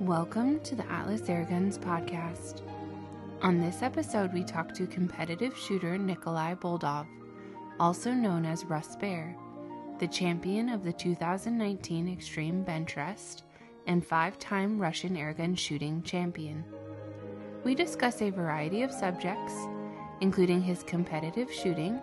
Welcome 0.00 0.60
to 0.60 0.74
the 0.74 0.90
Atlas 0.90 1.20
Airguns 1.20 1.78
podcast. 1.78 2.62
On 3.42 3.60
this 3.60 3.82
episode, 3.82 4.32
we 4.32 4.42
talk 4.42 4.72
to 4.72 4.86
competitive 4.86 5.54
shooter 5.54 5.98
Nikolai 5.98 6.54
Boldov, 6.54 7.06
also 7.78 8.10
known 8.10 8.46
as 8.46 8.64
Russ 8.64 8.96
Bear, 8.96 9.36
the 9.98 10.08
champion 10.08 10.70
of 10.70 10.84
the 10.84 10.92
2019 10.94 12.08
Extreme 12.08 12.62
Bench 12.62 12.96
Rest 12.96 13.44
and 13.86 14.02
five 14.02 14.38
time 14.38 14.78
Russian 14.78 15.16
airgun 15.16 15.56
shooting 15.56 16.02
champion. 16.02 16.64
We 17.62 17.74
discuss 17.74 18.22
a 18.22 18.30
variety 18.30 18.82
of 18.82 18.90
subjects, 18.90 19.52
including 20.22 20.62
his 20.62 20.82
competitive 20.82 21.52
shooting, 21.52 22.00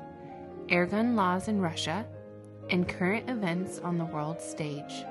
airgun 0.68 1.16
laws 1.16 1.48
in 1.48 1.59
Russia, 1.59 2.05
and 2.70 2.88
current 2.88 3.27
events 3.27 3.79
on 3.79 3.98
the 3.98 4.05
world 4.05 4.39
stage. 4.39 5.03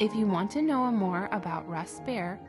If 0.00 0.12
you 0.12 0.26
want 0.26 0.50
to 0.50 0.62
know 0.62 0.90
more 0.90 1.28
about 1.30 1.68
Russ 1.68 2.00
Bear 2.04 2.40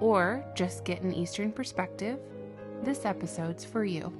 or 0.00 0.44
just 0.56 0.84
get 0.84 1.02
an 1.02 1.14
Eastern 1.14 1.52
perspective, 1.52 2.18
this 2.82 3.04
episode's 3.04 3.64
for 3.64 3.84
you. 3.84 4.12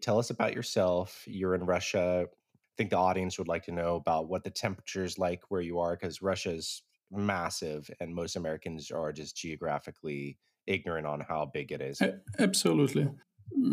Tell 0.00 0.18
us 0.18 0.30
about 0.30 0.54
yourself. 0.54 1.22
You're 1.26 1.54
in 1.54 1.66
Russia. 1.66 2.24
I 2.30 2.74
think 2.78 2.88
the 2.88 2.96
audience 2.96 3.36
would 3.36 3.46
like 3.46 3.64
to 3.64 3.72
know 3.72 3.96
about 3.96 4.30
what 4.30 4.42
the 4.42 4.50
temperature 4.50 5.04
is 5.04 5.18
like 5.18 5.42
where 5.50 5.60
you 5.60 5.80
are 5.80 5.96
because 5.96 6.22
Russia 6.22 6.52
is 6.52 6.82
massive 7.10 7.90
and 8.00 8.14
most 8.14 8.36
Americans 8.36 8.90
are 8.90 9.12
just 9.12 9.36
geographically 9.36 10.38
ignorant 10.70 11.06
on 11.06 11.20
how 11.20 11.50
big 11.52 11.72
it 11.72 11.80
is. 11.80 12.00
Absolutely. 12.38 13.08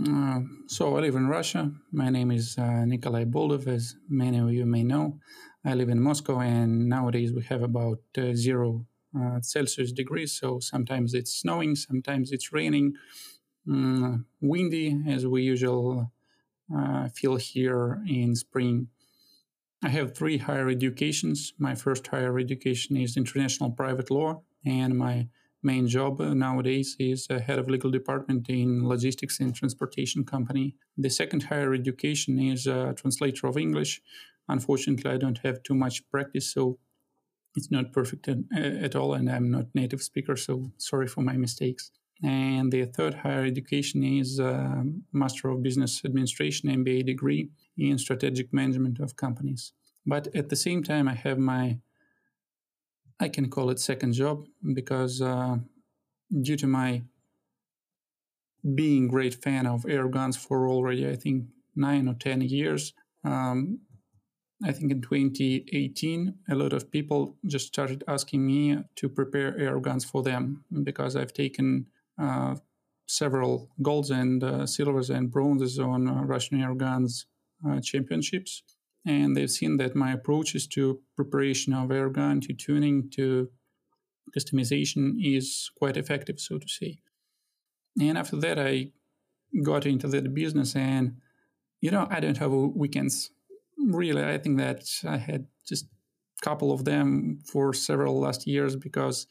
Uh, 0.10 0.40
so 0.68 0.98
I 0.98 1.02
live 1.02 1.16
in 1.16 1.28
Russia. 1.28 1.72
My 1.92 2.10
name 2.10 2.32
is 2.32 2.58
uh, 2.58 2.84
Nikolai 2.86 3.26
Boldov, 3.26 3.68
as 3.68 3.96
many 4.10 4.40
of 4.40 4.52
you 4.52 4.66
may 4.66 4.84
know. 4.84 5.20
I 5.64 5.76
live 5.76 5.90
in 5.90 6.02
Moscow, 6.02 6.40
and 6.40 6.90
nowadays 6.90 7.32
we 7.32 7.44
have 7.44 7.62
about 7.62 8.00
uh, 8.18 8.34
zero 8.34 8.86
uh, 9.18 9.40
Celsius 9.42 9.92
degrees. 9.92 10.38
So 10.40 10.60
sometimes 10.60 11.14
it's 11.14 11.34
snowing, 11.34 11.76
sometimes 11.76 12.32
it's 12.32 12.52
raining, 12.52 12.94
mm, 13.68 14.26
windy, 14.42 15.00
as 15.08 15.28
we 15.28 15.44
usually 15.44 16.06
uh, 16.76 17.10
feel 17.10 17.36
here 17.36 18.02
in 18.08 18.36
spring. 18.36 18.88
I 19.84 19.90
have 19.90 20.16
three 20.16 20.38
higher 20.38 20.70
educations. 20.70 21.54
My 21.60 21.76
first 21.76 22.08
higher 22.08 22.40
education 22.40 22.98
is 22.98 23.16
international 23.16 23.72
private 23.72 24.10
law, 24.10 24.42
and 24.66 24.98
my 24.98 25.28
main 25.74 25.86
job 25.98 26.14
uh, 26.22 26.34
nowadays 26.46 26.90
is 27.00 27.28
a 27.30 27.40
head 27.48 27.60
of 27.60 27.70
legal 27.76 27.92
department 28.00 28.44
in 28.50 28.88
logistics 28.94 29.40
and 29.42 29.54
transportation 29.54 30.24
company. 30.24 30.68
The 31.06 31.10
second 31.22 31.42
higher 31.44 31.74
education 31.82 32.34
is 32.54 32.68
a 32.68 32.94
translator 33.02 33.46
of 33.48 33.58
English. 33.58 34.02
Unfortunately, 34.56 35.10
I 35.12 35.18
don't 35.24 35.42
have 35.46 35.64
too 35.64 35.76
much 35.76 35.96
practice, 36.14 36.48
so 36.56 36.62
it's 37.58 37.72
not 37.72 37.94
perfect 38.00 38.24
at, 38.34 38.40
uh, 38.56 38.86
at 38.86 38.96
all, 38.96 39.12
and 39.18 39.28
I'm 39.30 39.50
not 39.58 39.76
native 39.82 40.02
speaker, 40.12 40.36
so 40.36 40.54
sorry 40.78 41.08
for 41.14 41.22
my 41.30 41.38
mistakes. 41.46 41.84
And 42.24 42.72
the 42.72 42.86
third 42.86 43.14
higher 43.24 43.46
education 43.54 44.00
is 44.22 44.40
a 44.40 44.84
Master 45.12 45.50
of 45.50 45.62
Business 45.68 45.94
Administration 46.10 46.66
MBA 46.70 47.06
degree 47.06 47.50
in 47.78 47.98
strategic 47.98 48.48
management 48.62 49.00
of 49.00 49.16
companies. 49.26 49.74
But 50.14 50.24
at 50.40 50.48
the 50.50 50.56
same 50.56 50.82
time, 50.84 51.08
I 51.08 51.16
have 51.26 51.38
my 51.38 51.66
I 53.20 53.30
can 53.30 53.50
call 53.50 53.70
it 53.70 53.80
second 53.80 54.14
job 54.14 54.46
because 54.74 55.22
uh, 55.22 55.58
due 56.42 56.58
to 56.58 56.68
my 56.68 57.04
being 58.76 59.08
great 59.08 59.36
fan 59.36 59.66
of 59.66 59.86
air 59.88 60.08
guns 60.08 60.36
for 60.38 60.68
already 60.68 61.08
I 61.08 61.16
think 61.16 61.46
nine 61.76 62.08
or 62.08 62.14
ten 62.16 62.42
years, 62.42 62.94
um, 63.24 63.80
I 64.64 64.72
think 64.72 64.92
in 64.92 65.02
2018 65.02 66.34
a 66.50 66.56
lot 66.56 66.74
of 66.74 66.92
people 66.92 67.38
just 67.46 67.68
started 67.68 68.04
asking 68.08 68.46
me 68.46 68.80
to 68.96 69.10
prepare 69.10 69.58
air 69.58 69.80
guns 69.80 70.04
for 70.04 70.24
them 70.24 70.64
because 70.84 71.16
I've 71.16 71.34
taken 71.34 71.88
uh, 72.20 72.56
several 73.08 73.70
golds 73.82 74.10
and 74.10 74.44
uh, 74.44 74.66
silvers 74.66 75.10
and 75.10 75.32
bronzes 75.32 75.80
on 75.80 76.08
uh, 76.08 76.24
Russian 76.24 76.62
air 76.62 76.74
guns 76.74 77.28
uh, 77.68 77.80
championships 77.80 78.64
and 79.08 79.36
they've 79.36 79.50
seen 79.50 79.78
that 79.78 79.96
my 79.96 80.12
approaches 80.12 80.68
to 80.68 81.00
preparation 81.16 81.74
of 81.74 81.90
airgun, 81.90 82.42
to 82.42 82.54
tuning, 82.54 83.10
to 83.12 83.50
customization 84.38 85.14
is 85.20 85.72
quite 85.78 85.96
effective, 85.96 86.40
so 86.40 86.58
to 86.60 86.68
say. 86.68 87.00
And 88.00 88.18
after 88.18 88.36
that, 88.38 88.60
I 88.60 88.92
got 89.64 89.86
into 89.86 90.08
that 90.10 90.34
business, 90.34 90.76
and 90.76 91.18
you 91.80 91.90
know, 91.90 92.08
I 92.10 92.20
don't 92.20 92.38
have 92.38 92.52
weekends. 92.52 93.32
Really, 93.78 94.24
I 94.24 94.38
think 94.38 94.58
that 94.58 94.84
I 95.06 95.18
had 95.18 95.48
just 95.66 95.86
a 95.86 96.46
couple 96.46 96.72
of 96.74 96.84
them 96.84 97.40
for 97.46 97.74
several 97.74 98.20
last 98.20 98.46
years 98.46 98.76
because 98.76 99.28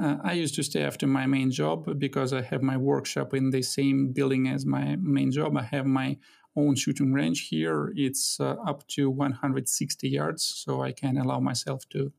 uh, 0.00 0.16
I 0.24 0.32
used 0.32 0.56
to 0.56 0.64
stay 0.64 0.82
after 0.82 1.06
my 1.06 1.26
main 1.26 1.52
job 1.52 1.98
because 1.98 2.32
I 2.32 2.42
have 2.42 2.62
my 2.62 2.76
workshop 2.76 3.32
in 3.32 3.50
the 3.50 3.62
same 3.62 4.12
building 4.12 4.48
as 4.48 4.66
my 4.66 4.96
main 4.96 5.30
job. 5.30 5.56
I 5.56 5.62
have 5.62 5.86
my 5.86 6.18
own 6.56 6.74
shooting 6.76 7.12
range 7.12 7.48
here. 7.48 7.92
It's 7.96 8.38
uh, 8.40 8.56
up 8.66 8.86
to 8.88 9.10
160 9.10 10.08
yards, 10.08 10.44
so 10.44 10.82
I 10.82 10.92
can 10.92 11.16
allow 11.16 11.40
myself 11.40 11.88
to 11.90 12.12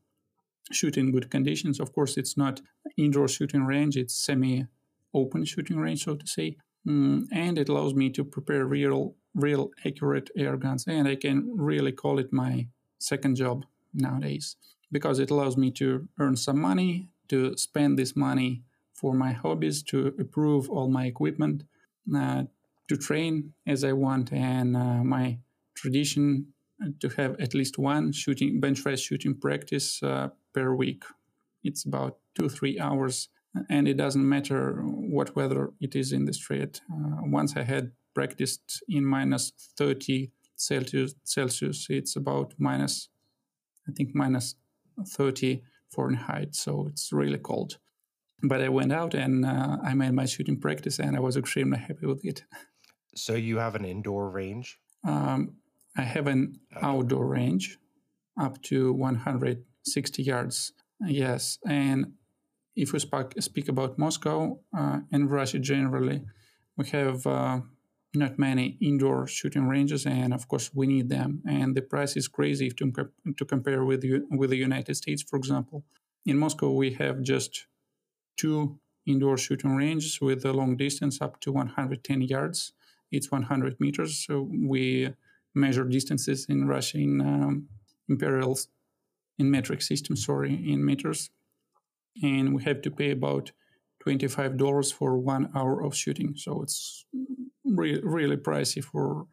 shoot 0.72 0.96
in 0.96 1.12
good 1.12 1.30
conditions. 1.30 1.80
Of 1.80 1.92
course, 1.92 2.16
it's 2.16 2.36
not 2.36 2.60
indoor 2.96 3.28
shooting 3.28 3.64
range; 3.64 3.96
it's 3.96 4.14
semi-open 4.14 5.44
shooting 5.44 5.78
range, 5.78 6.04
so 6.04 6.16
to 6.16 6.26
say, 6.26 6.56
mm, 6.86 7.26
and 7.32 7.58
it 7.58 7.68
allows 7.68 7.94
me 7.94 8.10
to 8.10 8.24
prepare 8.24 8.66
real, 8.66 9.14
real 9.34 9.70
accurate 9.84 10.30
air 10.36 10.56
guns. 10.56 10.86
And 10.86 11.08
I 11.08 11.16
can 11.16 11.50
really 11.56 11.92
call 11.92 12.18
it 12.18 12.32
my 12.32 12.68
second 12.98 13.36
job 13.36 13.64
nowadays 13.94 14.56
because 14.92 15.18
it 15.18 15.30
allows 15.30 15.56
me 15.56 15.70
to 15.72 16.08
earn 16.18 16.36
some 16.36 16.60
money, 16.60 17.08
to 17.28 17.56
spend 17.56 17.98
this 17.98 18.14
money 18.14 18.62
for 18.94 19.14
my 19.14 19.32
hobbies, 19.32 19.82
to 19.82 20.14
improve 20.18 20.70
all 20.70 20.88
my 20.88 21.06
equipment, 21.06 21.64
uh, 22.14 22.44
to 22.88 22.96
train 22.96 23.52
as 23.66 23.84
I 23.84 23.92
want, 23.92 24.32
and 24.32 24.76
uh, 24.76 25.02
my 25.04 25.38
tradition 25.74 26.46
to 27.00 27.08
have 27.10 27.40
at 27.40 27.54
least 27.54 27.78
one 27.78 28.12
shooting 28.12 28.60
bench 28.60 28.84
rest 28.84 29.04
shooting 29.04 29.34
practice 29.34 30.02
uh, 30.02 30.28
per 30.52 30.74
week. 30.74 31.04
It's 31.64 31.84
about 31.84 32.18
two 32.34 32.48
three 32.48 32.78
hours, 32.78 33.28
and 33.68 33.88
it 33.88 33.96
doesn't 33.96 34.28
matter 34.28 34.82
what 34.82 35.34
weather 35.34 35.72
it 35.80 35.96
is 35.96 36.12
in 36.12 36.24
the 36.26 36.32
street. 36.32 36.80
Uh, 36.92 37.22
once 37.22 37.56
I 37.56 37.62
had 37.62 37.92
practiced 38.14 38.82
in 38.88 39.04
minus 39.04 39.52
thirty 39.76 40.32
Celsius, 40.56 41.14
Celsius, 41.24 41.86
it's 41.90 42.16
about 42.16 42.54
minus, 42.58 43.08
I 43.88 43.92
think 43.92 44.14
minus 44.14 44.54
thirty 45.08 45.62
Fahrenheit, 45.94 46.54
so 46.54 46.86
it's 46.88 47.12
really 47.12 47.38
cold. 47.38 47.78
But 48.42 48.60
I 48.60 48.68
went 48.68 48.92
out 48.92 49.14
and 49.14 49.46
uh, 49.46 49.78
I 49.82 49.94
made 49.94 50.12
my 50.12 50.26
shooting 50.26 50.60
practice, 50.60 50.98
and 50.98 51.16
I 51.16 51.20
was 51.20 51.36
extremely 51.36 51.78
happy 51.78 52.06
with 52.06 52.24
it. 52.24 52.44
So 53.16 53.34
you 53.34 53.58
have 53.58 53.74
an 53.74 53.84
indoor 53.84 54.30
range? 54.30 54.78
Um, 55.06 55.56
I 55.96 56.02
have 56.02 56.26
an 56.26 56.60
outdoor 56.82 57.26
range 57.26 57.78
up 58.38 58.60
to 58.64 58.92
160 58.92 60.22
yards. 60.22 60.72
Yes, 61.00 61.58
and 61.66 62.12
if 62.74 62.92
we 62.92 62.98
speak, 62.98 63.40
speak 63.40 63.68
about 63.68 63.98
Moscow 63.98 64.58
uh, 64.76 65.00
and 65.10 65.30
Russia 65.30 65.58
generally, 65.58 66.22
we 66.76 66.86
have 66.88 67.26
uh, 67.26 67.60
not 68.14 68.38
many 68.38 68.76
indoor 68.82 69.26
shooting 69.26 69.66
ranges, 69.66 70.04
and 70.04 70.34
of 70.34 70.46
course 70.48 70.70
we 70.74 70.86
need 70.86 71.08
them. 71.08 71.42
And 71.48 71.74
the 71.74 71.82
price 71.82 72.16
is 72.16 72.28
crazy 72.28 72.70
to, 72.70 72.92
to 73.36 73.44
compare 73.44 73.84
with 73.84 74.04
with 74.30 74.50
the 74.50 74.56
United 74.56 74.94
States, 74.94 75.22
for 75.22 75.36
example. 75.36 75.84
In 76.26 76.36
Moscow, 76.36 76.70
we 76.72 76.92
have 76.94 77.22
just 77.22 77.66
two 78.36 78.78
indoor 79.06 79.38
shooting 79.38 79.74
ranges 79.76 80.20
with 80.20 80.44
a 80.44 80.52
long 80.52 80.76
distance 80.76 81.22
up 81.22 81.40
to 81.40 81.52
110 81.52 82.22
yards 82.22 82.72
it's 83.10 83.30
100 83.30 83.80
meters. 83.80 84.24
So 84.26 84.48
we 84.52 85.14
measure 85.54 85.84
distances 85.84 86.46
in 86.48 86.68
Russian 86.68 87.20
um, 87.20 87.68
imperials, 88.08 88.68
in 89.38 89.50
metric 89.50 89.82
system, 89.82 90.16
sorry, 90.16 90.54
in 90.54 90.84
meters. 90.84 91.30
And 92.22 92.54
we 92.54 92.62
have 92.64 92.82
to 92.82 92.90
pay 92.90 93.10
about 93.10 93.52
$25 94.06 94.92
for 94.92 95.18
one 95.18 95.50
hour 95.54 95.82
of 95.82 95.94
shooting. 95.94 96.34
So 96.36 96.62
it's 96.62 97.04
re- 97.64 98.00
really 98.02 98.36
pricey 98.36 98.82
for 98.82 99.26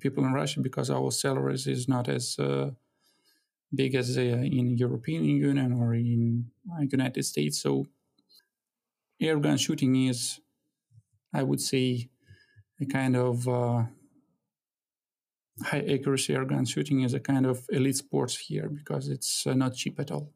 people 0.00 0.24
in 0.24 0.32
Russia 0.32 0.60
because 0.60 0.90
our 0.90 1.10
salaries 1.10 1.66
is 1.66 1.88
not 1.88 2.08
as 2.08 2.38
uh, 2.38 2.70
big 3.74 3.94
as 3.94 4.16
uh, 4.16 4.20
in 4.20 4.76
European 4.76 5.24
Union 5.24 5.72
or 5.72 5.94
in 5.94 6.50
United 6.90 7.24
States. 7.24 7.60
So 7.60 7.86
airgun 9.20 9.58
shooting 9.58 10.06
is, 10.06 10.40
I 11.32 11.42
would 11.42 11.60
say, 11.60 12.08
a 12.80 12.86
kind 12.86 13.16
of 13.16 13.48
uh, 13.48 13.84
high 15.62 15.84
accuracy 15.88 16.34
airgun 16.34 16.68
shooting 16.68 17.02
is 17.02 17.14
a 17.14 17.20
kind 17.20 17.46
of 17.46 17.64
elite 17.70 17.96
sports 17.96 18.36
here 18.36 18.68
because 18.68 19.08
it's 19.08 19.46
uh, 19.46 19.54
not 19.54 19.74
cheap 19.74 19.98
at 19.98 20.10
all. 20.10 20.32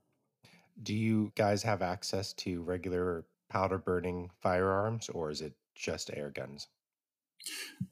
Do 0.83 0.95
you 0.95 1.33
guys 1.37 1.63
have 1.63 1.83
access 1.83 2.33
to 2.35 2.63
regular 2.63 3.25
powder 3.51 3.79
burning 3.79 4.31
firearms 4.41 5.09
or 5.11 5.31
is 5.31 5.41
it 5.43 5.55
just 5.75 6.11
air 6.15 6.31
guns? 6.31 6.69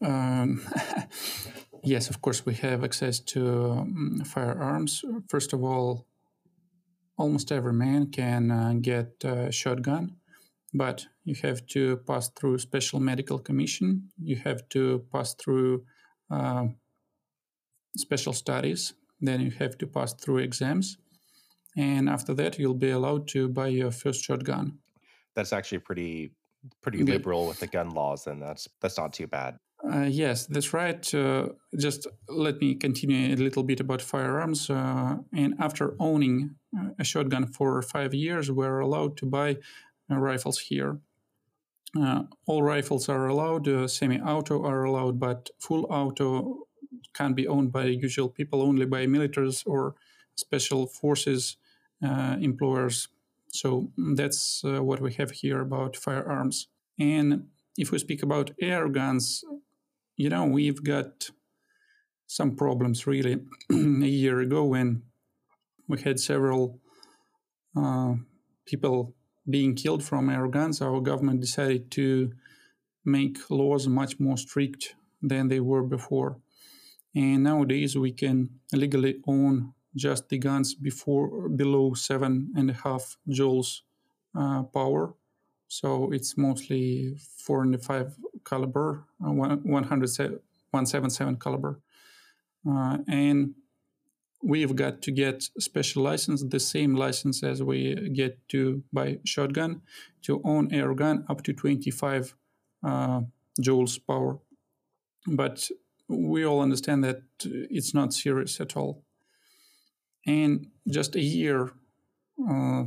Um, 0.03 0.63
yes, 1.83 2.09
of 2.11 2.23
course, 2.23 2.47
we 2.47 2.55
have 2.55 2.85
access 2.85 3.21
to 3.21 3.71
um, 3.73 4.23
firearms. 4.25 5.05
First 5.29 5.53
of 5.53 5.63
all, 5.63 6.07
almost 7.17 7.51
every 7.53 7.73
man 7.73 8.11
can 8.11 8.51
uh, 8.51 8.75
get 8.81 9.25
a 9.25 9.51
shotgun, 9.51 10.17
but 10.75 11.07
you 11.25 11.35
have 11.43 11.67
to 11.67 11.99
pass 11.99 12.29
through 12.31 12.59
special 12.59 13.01
medical 13.01 13.39
commission. 13.39 14.11
You 14.23 14.37
have 14.37 14.69
to 14.71 15.05
pass 15.13 15.35
through 15.35 15.85
uh, 16.31 16.67
special 17.97 18.33
studies. 18.33 18.95
Then 19.21 19.41
you 19.41 19.51
have 19.53 19.77
to 19.79 19.87
pass 19.87 20.15
through 20.15 20.39
exams, 20.39 20.99
and 21.77 22.09
after 22.09 22.35
that, 22.35 22.59
you'll 22.59 22.75
be 22.75 22.91
allowed 22.91 23.27
to 23.29 23.49
buy 23.49 23.69
your 23.69 23.91
first 23.91 24.23
shotgun. 24.25 24.79
That's 25.35 25.53
actually 25.53 25.79
pretty 25.79 26.33
pretty 26.83 27.03
liberal 27.03 27.47
with 27.47 27.61
the 27.61 27.67
gun 27.67 27.91
laws. 27.91 28.25
Then 28.25 28.41
that's 28.41 28.69
that's 28.81 28.97
not 28.97 29.13
too 29.13 29.27
bad. 29.27 29.59
Uh, 29.85 30.07
yes, 30.09 30.47
that's 30.47 30.73
right. 30.73 31.15
Uh, 31.15 31.49
just 31.79 32.09
let 32.29 32.61
me 32.61 32.75
continue 32.75 33.35
a 33.35 33.37
little 33.37 33.63
bit 33.63 33.81
about 33.81 34.03
firearms. 34.03 34.69
Uh, 34.71 35.17
and 35.33 35.55
after 35.61 35.95
owning 36.01 36.57
uh, 36.77 36.89
a 36.99 37.05
shotgun 37.05 37.47
for 37.47 37.81
five 37.83 38.13
years, 38.13 38.51
we're 38.51 38.81
allowed 38.81 39.17
to 39.19 39.27
buy 39.27 39.57
rifles 40.09 40.59
here. 40.59 40.99
Uh, 41.99 42.23
all 42.47 42.63
rifles 42.63 43.09
are 43.09 43.27
allowed, 43.29 43.91
semi 43.91 44.21
auto 44.21 44.63
are 44.65 44.85
allowed, 44.85 45.19
but 45.19 45.51
full 45.59 45.87
auto 45.91 46.67
can't 47.15 47.35
be 47.35 47.49
owned 47.49 47.73
by 47.73 47.85
usual 47.85 48.29
people, 48.29 48.63
only 48.63 48.87
by 48.87 49.07
militaries 49.07 49.63
or 49.67 49.95
special 50.35 50.87
forces 50.87 51.57
employers. 52.03 53.09
So 53.49 53.91
that's 53.97 54.61
what 54.63 55.01
we 55.01 55.15
have 55.15 55.31
here 55.31 55.61
about 55.61 55.97
firearms. 55.97 56.69
And 56.99 57.49
if 57.79 57.91
we 57.91 57.99
speak 57.99 58.23
about 58.23 58.51
air 58.61 58.89
guns, 58.89 59.43
you 60.17 60.29
know, 60.29 60.45
we've 60.45 60.83
got 60.83 61.31
some 62.27 62.55
problems 62.57 63.07
really. 63.07 63.39
a 63.71 63.75
year 63.75 64.41
ago, 64.41 64.65
when 64.65 65.03
we 65.89 66.01
had 66.01 66.21
several 66.21 66.81
uh, 67.77 68.15
people 68.67 69.15
being 69.49 69.75
killed 69.75 70.03
from 70.03 70.31
air 70.31 70.49
guns, 70.49 70.83
our 70.83 71.01
government 71.01 71.41
decided 71.41 71.91
to 71.93 72.33
make 73.05 73.39
laws 73.51 73.87
much 73.89 74.21
more 74.21 74.37
strict 74.37 74.95
than 75.23 75.49
they 75.49 75.61
were 75.61 75.83
before. 75.83 76.39
And 77.15 77.45
nowadays, 77.45 77.97
we 77.97 78.13
can 78.13 78.51
legally 78.73 79.17
own 79.27 79.73
just 79.97 80.29
the 80.29 80.37
guns 80.39 80.75
before 80.75 81.49
below 81.49 81.95
seven 81.95 82.53
and 82.55 82.69
a 82.71 82.75
half 82.75 83.17
joules 83.29 83.81
uh, 84.39 84.63
power. 84.65 85.15
So 85.67 86.11
it's 86.13 86.37
mostly 86.37 87.17
four 87.39 87.63
and 87.63 87.83
five 87.83 88.15
caliber, 88.45 89.07
uh, 89.25 89.33
177 89.33 91.37
caliber. 91.37 91.81
Uh, 92.69 92.99
and 93.09 93.55
we've 94.43 94.77
got 94.77 95.03
to 95.03 95.11
get 95.11 95.43
special 95.59 96.03
license, 96.03 96.45
the 96.45 96.61
same 96.61 96.95
license 96.95 97.43
as 97.43 97.63
we 97.63 98.11
get 98.11 98.49
to 98.49 98.83
buy 98.93 99.19
shotgun, 99.25 99.83
to 100.23 100.41
own 100.45 100.73
air 100.73 100.95
gun 100.95 101.25
up 101.29 101.43
to 101.43 101.53
25 101.53 102.35
uh, 102.85 103.21
joules 103.61 103.99
power. 104.07 104.39
But 105.27 105.69
we 106.09 106.45
all 106.45 106.61
understand 106.61 107.05
that 107.05 107.23
it's 107.45 107.95
not 107.95 108.15
serious 108.15 108.61
at 108.61 108.77
all. 108.77 109.03
And 110.27 110.69
just 110.89 111.17
a 111.17 111.21
year 111.21 111.73
uh, 112.49 112.85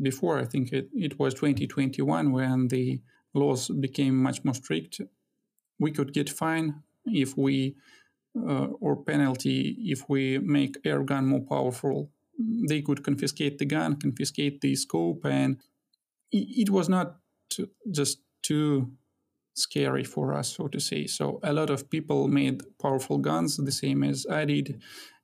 before, 0.00 0.38
I 0.38 0.44
think 0.44 0.72
it, 0.72 0.88
it 0.94 1.18
was 1.18 1.34
2021 1.34 2.32
when 2.32 2.68
the 2.68 3.00
laws 3.34 3.68
became 3.68 4.22
much 4.22 4.44
more 4.44 4.54
strict, 4.54 5.00
we 5.78 5.90
could 5.90 6.12
get 6.12 6.30
fine 6.30 6.82
if 7.04 7.36
we 7.36 7.76
uh, 8.36 8.68
or 8.80 8.96
penalty 8.96 9.76
if 9.80 10.08
we 10.08 10.38
make 10.38 10.76
air 10.84 11.02
gun 11.02 11.26
more 11.26 11.40
powerful. 11.40 12.10
They 12.68 12.82
could 12.82 13.04
confiscate 13.04 13.58
the 13.58 13.66
gun, 13.66 13.96
confiscate 13.96 14.60
the 14.60 14.74
scope, 14.74 15.24
and 15.24 15.58
it, 16.32 16.68
it 16.68 16.70
was 16.70 16.88
not 16.88 17.16
just 17.90 18.18
too 18.42 18.90
scary 19.54 20.04
for 20.04 20.34
us, 20.34 20.56
so 20.56 20.68
to 20.68 20.80
say. 20.80 21.06
So 21.06 21.38
a 21.42 21.52
lot 21.52 21.70
of 21.70 21.88
people 21.88 22.28
made 22.28 22.62
powerful 22.82 23.18
guns, 23.18 23.56
the 23.56 23.72
same 23.72 24.02
as 24.02 24.26
I 24.28 24.44
did, 24.44 24.80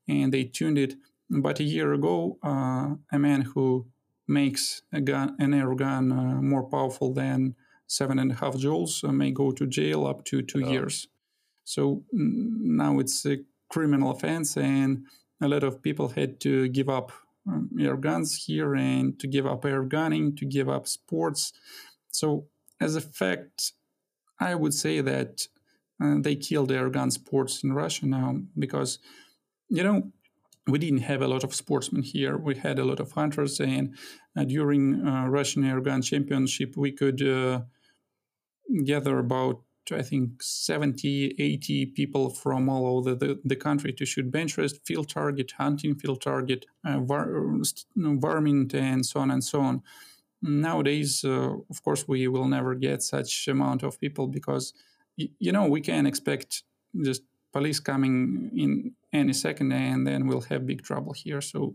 and 0.09 0.33
they 0.33 0.45
tuned 0.45 0.79
it. 0.79 0.95
But 1.29 1.61
a 1.61 1.65
year 1.65 1.93
ago, 1.93 2.39
uh, 2.43 2.95
a 3.13 3.19
man 3.19 3.43
who 3.43 3.87
makes 4.27 4.83
a 4.93 5.01
gun, 5.01 5.37
an 5.39 5.55
air 5.55 5.75
gun, 5.75 6.13
uh, 6.13 6.41
more 6.41 6.69
powerful 6.69 7.13
than 7.13 7.57
seven 7.87 8.19
and 8.19 8.33
a 8.33 8.35
half 8.37 8.55
joules 8.55 9.03
uh, 9.03 9.13
may 9.13 9.33
go 9.33 9.51
to 9.51 9.67
jail 9.67 10.07
up 10.07 10.25
to 10.27 10.43
two 10.43 10.63
oh. 10.65 10.71
years. 10.71 11.09
So 11.65 12.05
now 12.13 12.99
it's 12.99 13.25
a 13.27 13.39
criminal 13.71 14.11
offense, 14.11 14.57
and 14.57 15.05
a 15.41 15.49
lot 15.49 15.63
of 15.63 15.83
people 15.83 16.09
had 16.09 16.41
to 16.41 16.69
give 16.69 16.89
up 16.89 17.13
um, 17.49 17.71
air 17.81 17.97
guns 17.97 18.45
here 18.45 18.75
and 18.75 19.19
to 19.21 19.27
give 19.27 19.47
up 19.47 19.65
air 19.65 19.83
gunning, 19.83 20.37
to 20.37 20.45
give 20.45 20.69
up 20.69 20.87
sports. 20.87 21.53
So, 22.11 22.47
as 22.81 22.97
a 22.97 23.01
fact, 23.01 23.73
I 24.39 24.55
would 24.55 24.75
say 24.75 25.01
that 25.01 25.47
uh, 26.03 26.17
they 26.19 26.37
killed 26.37 26.73
air 26.73 26.91
gun 26.91 27.11
sports 27.11 27.63
in 27.63 27.73
Russia 27.73 28.07
now 28.07 28.37
because, 28.59 28.99
you 29.69 29.83
know, 29.83 30.11
we 30.67 30.79
didn't 30.79 31.01
have 31.01 31.23
a 31.23 31.29
lot 31.29 31.45
of 31.45 31.55
sportsmen 31.55 32.03
here. 32.03 32.37
We 32.37 32.55
had 32.57 32.79
a 32.79 32.85
lot 32.85 33.01
of 33.01 33.13
hunters, 33.13 33.61
and 33.61 33.97
uh, 34.37 34.45
during 34.45 35.07
uh, 35.07 35.27
Russian 35.27 35.65
Air 35.65 35.81
Gun 35.81 36.03
Championship, 36.03 36.77
we 36.77 36.93
could 36.93 37.23
uh, 37.23 37.63
gather 38.85 39.19
about 39.19 39.63
I 39.93 40.03
think 40.03 40.43
70, 40.43 41.35
80 41.39 41.87
people 41.87 42.31
from 42.31 42.69
all 42.69 42.99
over 42.99 43.15
the, 43.15 43.41
the 43.45 43.57
country 43.57 43.93
to 43.95 44.07
shoot 44.07 44.31
bench 44.31 44.57
rest, 44.59 44.81
field 44.87 45.09
target, 45.09 45.53
hunting 45.59 45.95
field 45.95 46.21
target, 46.21 46.67
uh, 46.85 47.01
var- 47.01 47.59
varmint, 47.97 48.75
and 48.75 49.05
so 49.05 49.21
on 49.21 49.31
and 49.31 49.43
so 49.43 49.61
on. 49.61 49.83
Nowadays, 50.43 51.25
uh, 51.25 51.55
of 51.69 51.83
course, 51.83 52.09
we 52.09 52.29
will 52.29 52.47
never 52.47 52.75
get 52.75 53.03
such 53.03 53.49
amount 53.49 53.83
of 53.83 54.01
people 54.01 54.27
because, 54.27 54.73
y- 55.19 55.31
you 55.39 55.53
know, 55.53 55.67
we 55.67 55.81
can 55.81 56.07
expect 56.07 56.63
just 57.03 57.23
police 57.53 57.81
coming 57.81 58.51
in 58.57 58.93
any 59.13 59.33
second 59.33 59.73
and 59.73 60.07
then 60.07 60.27
we'll 60.27 60.41
have 60.43 60.67
big 60.67 60.83
trouble 60.83 61.13
here. 61.13 61.41
So, 61.41 61.75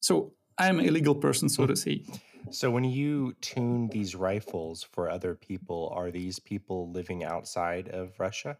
so 0.00 0.32
I'm 0.56 0.80
a 0.80 0.88
legal 0.90 1.14
person, 1.14 1.48
so 1.48 1.66
to 1.66 1.76
say. 1.76 2.04
So 2.50 2.70
when 2.70 2.84
you 2.84 3.34
tune 3.40 3.88
these 3.88 4.14
rifles 4.14 4.86
for 4.92 5.08
other 5.08 5.34
people, 5.34 5.92
are 5.94 6.10
these 6.10 6.38
people 6.38 6.90
living 6.90 7.24
outside 7.24 7.88
of 7.88 8.12
Russia? 8.18 8.58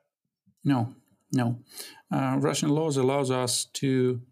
No, 0.64 0.94
no. 1.32 1.58
Uh, 2.10 2.36
Russian 2.40 2.70
laws 2.70 2.96
allows 2.96 3.30
us 3.30 3.66
to 3.74 4.22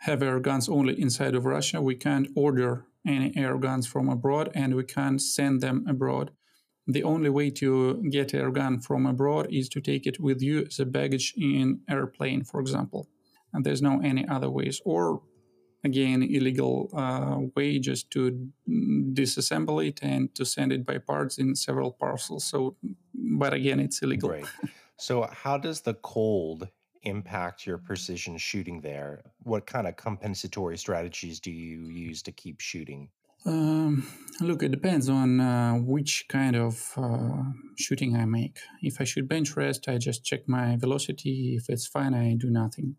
have 0.00 0.22
air 0.22 0.40
guns 0.40 0.68
only 0.68 1.00
inside 1.00 1.34
of 1.34 1.44
Russia. 1.44 1.82
We 1.82 1.96
can't 1.96 2.28
order 2.36 2.86
any 3.06 3.36
air 3.36 3.58
guns 3.58 3.86
from 3.86 4.08
abroad, 4.08 4.50
and 4.54 4.74
we 4.74 4.84
can't 4.84 5.20
send 5.20 5.60
them 5.60 5.84
abroad. 5.88 6.30
The 6.86 7.02
only 7.02 7.30
way 7.30 7.50
to 7.50 8.02
get 8.10 8.34
air 8.34 8.50
gun 8.50 8.80
from 8.80 9.06
abroad 9.06 9.48
is 9.50 9.68
to 9.70 9.80
take 9.80 10.06
it 10.06 10.20
with 10.20 10.42
you 10.42 10.66
as 10.66 10.78
a 10.78 10.86
baggage 10.86 11.34
in 11.36 11.80
airplane, 11.88 12.44
for 12.44 12.60
example. 12.60 13.08
And 13.52 13.64
there's 13.64 13.82
no 13.82 14.00
any 14.00 14.26
other 14.28 14.50
ways. 14.50 14.80
Or 14.84 15.22
again 15.84 16.22
illegal 16.22 16.90
uh, 16.94 17.38
way 17.54 17.78
just 17.78 18.10
to 18.10 18.48
disassemble 18.68 19.86
it 19.86 20.00
and 20.02 20.34
to 20.34 20.44
send 20.44 20.72
it 20.72 20.84
by 20.84 20.98
parts 20.98 21.38
in 21.38 21.54
several 21.54 21.92
parcels. 21.92 22.44
So, 22.44 22.76
but 23.14 23.52
again, 23.52 23.80
it's 23.80 24.02
illegal. 24.02 24.30
Right. 24.30 24.46
So, 24.96 25.28
how 25.30 25.58
does 25.58 25.80
the 25.82 25.94
cold 25.94 26.68
impact 27.02 27.66
your 27.66 27.78
precision 27.78 28.38
shooting 28.38 28.80
there? 28.80 29.22
What 29.42 29.66
kind 29.66 29.86
of 29.86 29.96
compensatory 29.96 30.78
strategies 30.78 31.40
do 31.40 31.50
you 31.50 31.88
use 31.88 32.22
to 32.22 32.32
keep 32.32 32.60
shooting? 32.60 33.10
Um, 33.46 34.06
look, 34.40 34.62
it 34.62 34.70
depends 34.70 35.08
on 35.10 35.40
uh, 35.40 35.74
which 35.74 36.26
kind 36.28 36.56
of 36.56 36.92
uh, 36.96 37.42
shooting 37.76 38.16
I 38.16 38.24
make. 38.24 38.58
If 38.80 39.00
I 39.00 39.04
shoot 39.04 39.28
bench 39.28 39.54
rest, 39.56 39.86
I 39.88 39.98
just 39.98 40.24
check 40.24 40.48
my 40.48 40.76
velocity. 40.76 41.56
If 41.56 41.68
it's 41.68 41.86
fine, 41.86 42.14
I 42.14 42.36
do 42.38 42.48
nothing. 42.48 42.96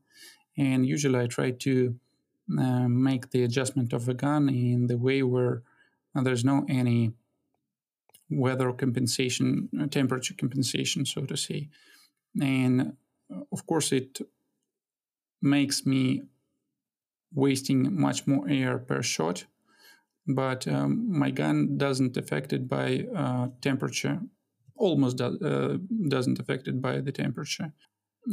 And 0.57 0.85
usually 0.85 1.19
I 1.19 1.27
try 1.27 1.51
to 1.51 1.95
uh, 2.59 2.87
make 2.87 3.31
the 3.31 3.43
adjustment 3.43 3.93
of 3.93 4.05
the 4.05 4.13
gun 4.13 4.49
in 4.49 4.87
the 4.87 4.97
way 4.97 5.23
where 5.23 5.63
uh, 6.15 6.21
there's 6.21 6.45
no 6.45 6.65
any 6.69 7.11
weather 8.29 8.71
compensation, 8.71 9.69
uh, 9.79 9.87
temperature 9.87 10.33
compensation, 10.33 11.05
so 11.05 11.25
to 11.25 11.37
say. 11.37 11.69
And 12.41 12.95
of 13.51 13.65
course, 13.65 13.91
it 13.91 14.19
makes 15.41 15.85
me 15.85 16.23
wasting 17.33 17.99
much 17.99 18.25
more 18.27 18.47
air 18.47 18.77
per 18.77 19.01
shot, 19.01 19.45
but 20.27 20.67
um, 20.67 21.19
my 21.19 21.31
gun 21.31 21.77
doesn't 21.77 22.17
affected 22.17 22.67
by 22.67 23.05
uh, 23.15 23.47
temperature, 23.61 24.19
almost 24.75 25.17
do, 25.17 25.37
uh, 25.43 25.77
doesn't 26.07 26.39
affected 26.39 26.81
by 26.81 27.01
the 27.01 27.11
temperature. 27.11 27.73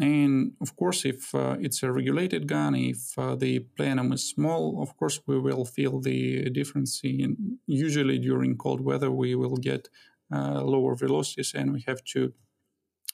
And 0.01 0.53
of 0.61 0.75
course, 0.77 1.05
if 1.05 1.35
uh, 1.35 1.57
it's 1.61 1.83
a 1.83 1.93
regulated 1.93 2.47
gun, 2.47 2.75
if 2.75 3.19
uh, 3.19 3.35
the 3.35 3.61
plenum 3.77 4.13
is 4.13 4.29
small, 4.29 4.83
of 4.83 4.97
course, 4.97 5.21
we 5.27 5.39
will 5.39 5.65
feel 5.65 6.01
the 6.01 6.49
difference. 6.51 7.01
In, 7.05 7.59
usually 7.67 8.19
during 8.19 8.57
cold 8.57 8.81
weather, 8.81 9.11
we 9.11 9.35
will 9.35 9.57
get 9.57 9.89
uh, 10.33 10.63
lower 10.63 10.95
velocities 10.95 11.53
and 11.55 11.73
we 11.73 11.85
have 11.87 12.03
to 12.05 12.33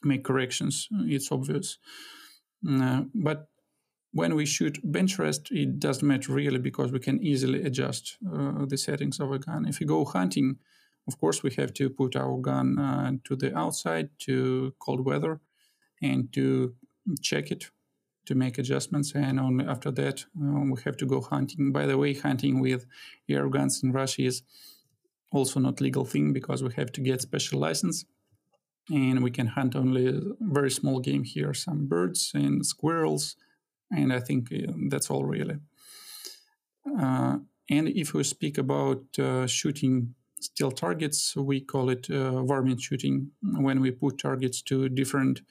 make 0.04 0.22
corrections. 0.22 0.88
It's 0.92 1.32
obvious. 1.32 1.78
Uh, 2.68 3.02
but 3.12 3.48
when 4.12 4.36
we 4.36 4.46
shoot 4.46 4.78
bench 4.84 5.18
rest, 5.18 5.50
it 5.50 5.80
doesn't 5.80 6.06
matter 6.06 6.32
really 6.32 6.60
because 6.60 6.92
we 6.92 7.00
can 7.00 7.22
easily 7.22 7.62
adjust 7.62 8.18
uh, 8.32 8.64
the 8.66 8.78
settings 8.78 9.18
of 9.18 9.32
a 9.32 9.38
gun. 9.38 9.66
If 9.66 9.80
we 9.80 9.86
go 9.86 10.04
hunting, 10.04 10.58
of 11.08 11.18
course, 11.18 11.42
we 11.42 11.52
have 11.54 11.74
to 11.74 11.90
put 11.90 12.14
our 12.14 12.38
gun 12.38 12.78
uh, 12.78 13.12
to 13.24 13.34
the 13.34 13.56
outside 13.56 14.10
to 14.20 14.74
cold 14.78 15.04
weather 15.04 15.40
and 16.02 16.32
to 16.32 16.74
check 17.22 17.50
it 17.50 17.70
to 18.26 18.34
make 18.34 18.58
adjustments. 18.58 19.12
And 19.14 19.40
only 19.40 19.64
after 19.64 19.90
that, 19.92 20.24
uh, 20.40 20.60
we 20.72 20.80
have 20.84 20.96
to 20.98 21.06
go 21.06 21.20
hunting. 21.20 21.72
By 21.72 21.86
the 21.86 21.96
way, 21.96 22.14
hunting 22.14 22.60
with 22.60 22.86
air 23.28 23.48
guns 23.48 23.82
in 23.82 23.92
Russia 23.92 24.22
is 24.22 24.42
also 25.32 25.60
not 25.60 25.80
legal 25.80 26.04
thing 26.04 26.32
because 26.32 26.62
we 26.62 26.72
have 26.74 26.92
to 26.92 27.00
get 27.00 27.22
special 27.22 27.58
license 27.60 28.04
and 28.90 29.22
we 29.22 29.30
can 29.30 29.46
hunt 29.46 29.76
only 29.76 30.20
very 30.40 30.70
small 30.70 31.00
game 31.00 31.24
here 31.24 31.52
some 31.52 31.86
birds 31.86 32.32
and 32.34 32.64
squirrels 32.64 33.36
and 33.90 34.12
i 34.12 34.20
think 34.20 34.52
uh, 34.52 34.72
that's 34.88 35.10
all 35.10 35.24
really 35.24 35.56
uh, 36.98 37.36
and 37.70 37.88
if 37.88 38.14
we 38.14 38.24
speak 38.24 38.56
about 38.56 39.02
uh, 39.18 39.46
shooting 39.46 40.14
steel 40.40 40.70
targets 40.70 41.36
we 41.36 41.60
call 41.60 41.90
it 41.90 42.08
uh, 42.10 42.42
varmint 42.42 42.80
shooting 42.80 43.30
when 43.42 43.80
we 43.80 43.90
put 43.90 44.18
targets 44.18 44.62
to 44.62 44.88
different 44.88 45.42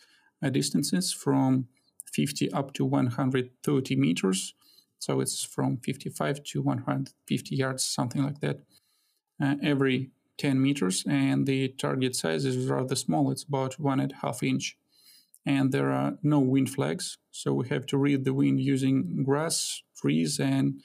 distances 0.52 1.12
from 1.12 1.68
50 2.14 2.52
up 2.52 2.74
to 2.74 2.86
130 2.86 3.96
meters 3.96 4.54
so 5.00 5.20
it's 5.20 5.44
from 5.44 5.78
55 5.78 6.44
to 6.44 6.62
150 6.62 7.56
yards 7.56 7.84
something 7.84 8.24
like 8.24 8.40
that 8.40 8.60
uh, 9.42 9.56
every 9.62 10.12
10 10.38 10.62
meters, 10.62 11.04
and 11.08 11.46
the 11.46 11.70
target 11.70 12.16
size 12.16 12.46
is 12.46 12.68
rather 12.68 12.96
small. 12.96 13.32
It's 13.32 13.44
about 13.44 13.80
one 13.80 14.00
and 14.00 14.12
a 14.12 14.16
half 14.16 14.44
inch. 14.44 14.78
And 15.46 15.72
there 15.72 15.92
are 15.92 16.18
no 16.22 16.40
wind 16.40 16.70
flags, 16.70 17.18
so 17.32 17.54
we 17.54 17.70
have 17.70 17.86
to 17.88 17.98
read 17.98 18.26
the 18.26 18.34
wind 18.34 18.60
using 18.60 19.24
grass, 19.24 19.82
trees, 19.96 20.40
and 20.40 20.82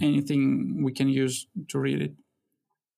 anything 0.00 0.82
we 0.82 0.92
can 0.92 1.08
use 1.08 1.46
to 1.68 1.78
read 1.78 2.02
it. 2.02 2.14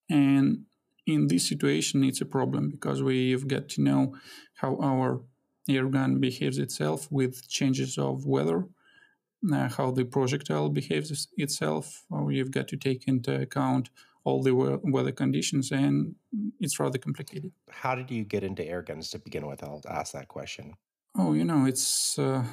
And 0.08 0.64
in 1.06 1.26
this 1.26 1.46
situation, 1.46 2.04
it's 2.04 2.22
a 2.22 2.26
problem 2.26 2.70
because 2.70 3.02
we've 3.02 3.46
got 3.46 3.68
to 3.70 3.82
know 3.82 4.16
how 4.54 4.78
our 4.80 5.20
air 5.68 5.86
gun 5.86 6.18
behaves 6.18 6.58
itself 6.58 7.10
with 7.10 7.48
changes 7.48 7.98
of 7.98 8.26
weather, 8.26 8.66
uh, 9.52 9.68
how 9.68 9.90
the 9.90 10.04
projectile 10.04 10.68
behaves 10.68 11.28
itself. 11.36 12.04
You've 12.28 12.50
got 12.50 12.68
to 12.68 12.76
take 12.76 13.08
into 13.08 13.40
account 13.40 13.90
all 14.24 14.42
the 14.42 14.54
weather 14.84 15.12
conditions, 15.12 15.72
and 15.72 16.14
it's 16.60 16.78
rather 16.78 16.98
complicated. 16.98 17.52
How 17.70 17.94
did 17.94 18.10
you 18.10 18.24
get 18.24 18.44
into 18.44 18.64
air 18.64 18.82
guns 18.82 19.10
to 19.10 19.18
begin 19.18 19.46
with? 19.46 19.62
I'll 19.62 19.82
ask 19.88 20.12
that 20.12 20.28
question. 20.28 20.74
Oh, 21.16 21.32
you 21.32 21.44
know, 21.44 21.66
it's 21.66 22.18
uh, 22.18 22.44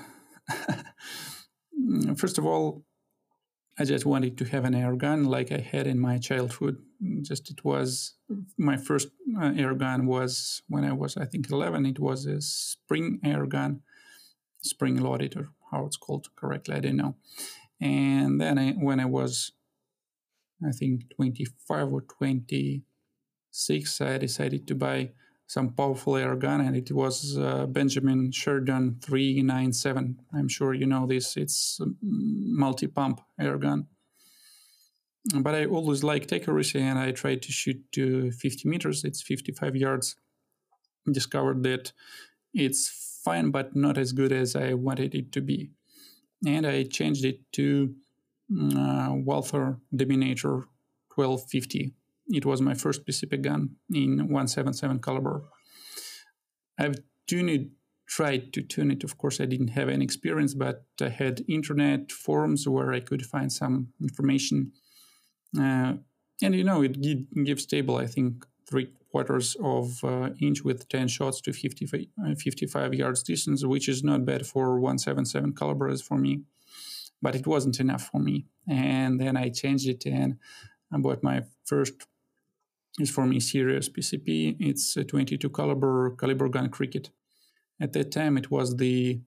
first 2.15 2.37
of 2.37 2.45
all, 2.45 2.83
I 3.77 3.85
just 3.85 4.05
wanted 4.05 4.37
to 4.39 4.45
have 4.45 4.65
an 4.65 4.75
air 4.75 4.95
gun 4.95 5.25
like 5.25 5.51
I 5.51 5.59
had 5.59 5.87
in 5.87 5.99
my 5.99 6.17
childhood. 6.17 6.77
Just 7.21 7.49
it 7.49 7.63
was 7.63 8.15
my 8.57 8.75
first 8.75 9.09
uh, 9.39 9.53
air 9.55 9.73
gun 9.73 10.05
was 10.05 10.61
when 10.67 10.83
I 10.83 10.91
was 10.91 11.15
I 11.17 11.25
think 11.25 11.49
11. 11.49 11.85
It 11.85 11.99
was 11.99 12.25
a 12.25 12.41
spring 12.41 13.19
air 13.23 13.45
gun, 13.45 13.81
spring 14.61 14.97
loaded 14.97 15.37
or 15.37 15.49
how 15.71 15.85
it's 15.85 15.97
called 15.97 16.27
correctly, 16.35 16.75
I 16.75 16.79
don't 16.79 16.97
know. 16.97 17.15
And 17.79 18.41
then 18.41 18.57
I, 18.57 18.71
when 18.71 18.99
I 18.99 19.05
was 19.05 19.53
I 20.65 20.71
think 20.71 21.09
25 21.15 21.93
or 21.93 22.01
26, 22.01 24.01
I 24.01 24.17
decided 24.17 24.67
to 24.67 24.75
buy 24.75 25.11
some 25.47 25.69
powerful 25.69 26.15
air 26.15 26.35
gun, 26.35 26.61
and 26.61 26.75
it 26.75 26.91
was 26.91 27.35
uh, 27.37 27.65
Benjamin 27.65 28.31
Sheridan 28.31 28.99
397. 29.01 30.19
I'm 30.33 30.47
sure 30.47 30.75
you 30.75 30.85
know 30.85 31.07
this. 31.07 31.35
It's 31.37 31.81
multi 32.01 32.87
pump 32.87 33.21
air 33.39 33.57
gun. 33.57 33.87
But 35.35 35.53
I 35.53 35.65
always 35.65 36.03
like 36.03 36.21
liked 36.21 36.33
accuracy, 36.33 36.81
and 36.81 36.97
I 36.97 37.11
tried 37.11 37.41
to 37.43 37.51
shoot 37.51 37.79
to 37.91 38.31
50 38.31 38.69
meters. 38.69 39.03
It's 39.03 39.21
55 39.21 39.75
yards. 39.75 40.15
Discovered 41.11 41.63
that 41.63 41.91
it's 42.53 43.19
fine, 43.23 43.51
but 43.51 43.75
not 43.75 43.97
as 43.97 44.11
good 44.13 44.31
as 44.31 44.55
I 44.55 44.73
wanted 44.73 45.13
it 45.13 45.31
to 45.33 45.41
be. 45.41 45.71
And 46.45 46.65
I 46.65 46.83
changed 46.83 47.25
it 47.25 47.51
to 47.53 47.95
uh, 48.51 49.09
Walther 49.11 49.77
Dominator 49.95 50.67
1250. 51.15 51.93
It 52.29 52.45
was 52.45 52.61
my 52.61 52.73
first 52.73 53.05
PCP 53.05 53.41
gun 53.41 53.75
in 53.93 54.19
177 54.19 54.99
caliber. 55.01 55.43
I've 56.77 56.95
tuned 57.27 57.49
it, 57.49 57.69
tried 58.07 58.53
to 58.53 58.61
tune 58.61 58.91
it. 58.91 59.03
Of 59.03 59.17
course, 59.17 59.41
I 59.41 59.45
didn't 59.45 59.69
have 59.69 59.89
any 59.89 60.05
experience, 60.05 60.53
but 60.53 60.85
I 61.01 61.09
had 61.09 61.43
internet 61.47 62.11
forums 62.11 62.67
where 62.67 62.93
I 62.93 63.01
could 63.01 63.25
find 63.25 63.51
some 63.51 63.89
information. 64.01 64.71
Uh, 65.57 65.93
and 66.41 66.55
you 66.55 66.63
know, 66.63 66.81
it 66.81 66.99
gives 67.45 67.63
stable, 67.63 67.97
I 67.97 68.07
think, 68.07 68.45
three 68.69 68.89
quarters 69.11 69.55
of 69.63 70.03
uh, 70.03 70.29
inch 70.39 70.63
with 70.63 70.87
10 70.89 71.07
shots 71.07 71.41
to 71.41 71.53
50, 71.53 72.09
uh, 72.23 72.35
55 72.35 72.93
yards 72.93 73.23
distance, 73.23 73.65
which 73.65 73.89
is 73.89 74.03
not 74.03 74.25
bad 74.25 74.45
for 74.45 74.79
177 74.79 75.53
calibers 75.55 76.01
for 76.01 76.17
me 76.17 76.43
but 77.21 77.35
it 77.35 77.47
wasn't 77.47 77.79
enough 77.79 78.09
for 78.11 78.19
me. 78.19 78.45
And 78.67 79.19
then 79.19 79.35
I 79.35 79.49
changed 79.49 79.87
it 79.87 80.05
and 80.05 80.37
I 80.91 80.97
bought 80.97 81.23
my 81.23 81.43
first 81.65 81.93
is 82.99 83.09
for 83.09 83.25
me 83.25 83.39
serious 83.39 83.87
PCP. 83.87 84.57
It's 84.59 84.97
a 84.97 85.03
22 85.03 85.49
caliber 85.49 86.15
Kalibrgun 86.17 86.71
Cricket. 86.71 87.11
At 87.79 87.93
that 87.93 88.11
time, 88.11 88.37
it 88.37 88.51
was 88.51 88.75
the 88.75 89.21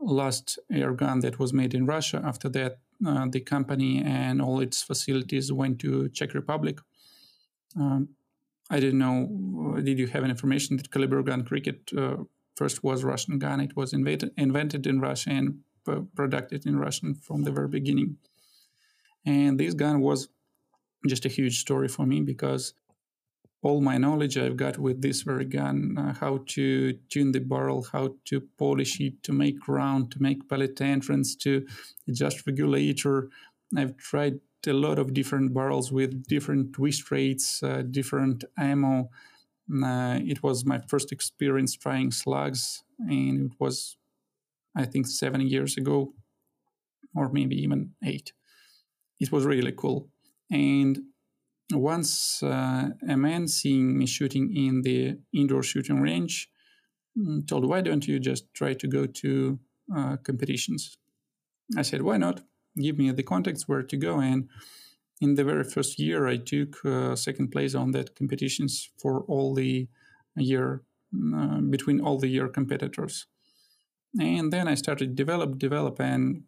last 0.00 0.58
air 0.72 0.92
gun 0.92 1.20
that 1.20 1.38
was 1.38 1.52
made 1.52 1.74
in 1.74 1.84
Russia. 1.84 2.22
After 2.24 2.48
that, 2.50 2.78
uh, 3.06 3.26
the 3.30 3.40
company 3.40 4.02
and 4.02 4.40
all 4.42 4.60
its 4.60 4.82
facilities 4.82 5.52
went 5.52 5.78
to 5.80 6.08
Czech 6.10 6.34
Republic. 6.34 6.78
Um, 7.76 8.10
I 8.70 8.78
didn't 8.78 8.98
know. 8.98 9.80
Did 9.82 9.98
you 9.98 10.06
have 10.08 10.22
any 10.22 10.30
information 10.30 10.76
that 10.76 10.90
Kalibrgun 10.90 11.46
Cricket 11.46 11.90
uh, 11.96 12.18
first 12.56 12.84
was 12.84 13.02
Russian 13.02 13.38
gun? 13.38 13.60
It 13.60 13.76
was 13.76 13.92
invented 13.92 14.30
invented 14.36 14.86
in 14.86 15.00
Russia 15.00 15.30
and 15.30 15.60
produced 16.14 16.66
in 16.66 16.78
Russian 16.78 17.14
from 17.14 17.42
the 17.42 17.50
very 17.50 17.68
beginning. 17.68 18.16
And 19.26 19.58
this 19.58 19.74
gun 19.74 20.00
was 20.00 20.28
just 21.06 21.24
a 21.24 21.28
huge 21.28 21.58
story 21.58 21.88
for 21.88 22.06
me 22.06 22.20
because 22.20 22.74
all 23.62 23.80
my 23.80 23.98
knowledge 23.98 24.38
I've 24.38 24.56
got 24.56 24.78
with 24.78 25.02
this 25.02 25.22
very 25.22 25.44
gun, 25.44 25.96
uh, 25.98 26.14
how 26.14 26.44
to 26.48 26.94
tune 27.10 27.32
the 27.32 27.40
barrel, 27.40 27.86
how 27.92 28.14
to 28.26 28.40
polish 28.58 29.00
it, 29.00 29.22
to 29.24 29.32
make 29.32 29.68
round, 29.68 30.10
to 30.12 30.22
make 30.22 30.48
pellet 30.48 30.80
entrance, 30.80 31.36
to 31.36 31.66
adjust 32.08 32.46
regulator. 32.46 33.28
I've 33.76 33.96
tried 33.98 34.40
a 34.66 34.72
lot 34.72 34.98
of 34.98 35.14
different 35.14 35.54
barrels 35.54 35.92
with 35.92 36.26
different 36.26 36.72
twist 36.72 37.10
rates, 37.10 37.62
uh, 37.62 37.82
different 37.90 38.44
ammo. 38.58 39.10
Uh, 39.72 40.18
it 40.22 40.42
was 40.42 40.64
my 40.64 40.80
first 40.88 41.12
experience 41.12 41.74
trying 41.76 42.10
slugs, 42.10 42.82
and 42.98 43.50
it 43.50 43.52
was 43.60 43.96
I 44.74 44.84
think 44.86 45.06
seven 45.06 45.40
years 45.42 45.76
ago, 45.76 46.14
or 47.14 47.28
maybe 47.30 47.56
even 47.62 47.92
eight. 48.04 48.32
It 49.20 49.32
was 49.32 49.44
really 49.44 49.72
cool. 49.72 50.08
And 50.50 50.98
once 51.72 52.42
uh, 52.42 52.90
a 53.08 53.16
man 53.16 53.48
seeing 53.48 53.98
me 53.98 54.06
shooting 54.06 54.54
in 54.54 54.82
the 54.82 55.18
indoor 55.32 55.62
shooting 55.62 56.00
range 56.00 56.50
mm, 57.18 57.46
told, 57.46 57.68
Why 57.68 57.80
don't 57.80 58.06
you 58.06 58.18
just 58.18 58.52
try 58.54 58.74
to 58.74 58.88
go 58.88 59.06
to 59.06 59.58
uh, 59.96 60.16
competitions? 60.24 60.96
I 61.76 61.82
said, 61.82 62.02
Why 62.02 62.16
not? 62.16 62.42
Give 62.80 62.98
me 62.98 63.10
the 63.10 63.22
contacts 63.22 63.68
where 63.68 63.82
to 63.82 63.96
go. 63.96 64.20
And 64.20 64.48
in 65.20 65.34
the 65.34 65.44
very 65.44 65.64
first 65.64 65.98
year, 65.98 66.26
I 66.26 66.36
took 66.36 66.84
uh, 66.84 67.14
second 67.16 67.50
place 67.50 67.74
on 67.74 67.90
that 67.92 68.16
competitions 68.16 68.90
for 69.00 69.22
all 69.28 69.54
the 69.54 69.88
year, 70.36 70.82
uh, 71.36 71.60
between 71.60 72.00
all 72.00 72.18
the 72.18 72.28
year 72.28 72.48
competitors 72.48 73.26
and 74.18 74.52
then 74.52 74.66
I 74.66 74.74
started 74.74 75.14
develop, 75.14 75.58
develop, 75.58 76.00
and 76.00 76.42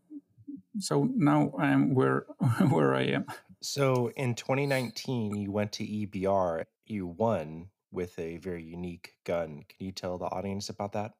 so 0.78 1.08
now 1.14 1.52
I'm 1.58 1.94
where 1.94 2.26
where 2.70 2.94
I 2.94 3.02
am. 3.02 3.26
So 3.62 4.10
in 4.16 4.34
2019, 4.34 5.36
you 5.36 5.52
went 5.52 5.72
to 5.72 5.84
EBR. 5.84 6.64
You 6.86 7.06
won 7.06 7.68
with 7.90 8.18
a 8.18 8.38
very 8.38 8.64
unique 8.64 9.14
gun. 9.24 9.64
Can 9.68 9.86
you 9.86 9.92
tell 9.92 10.18
the 10.18 10.26
audience 10.26 10.68
about 10.68 10.92
that? 10.92 11.12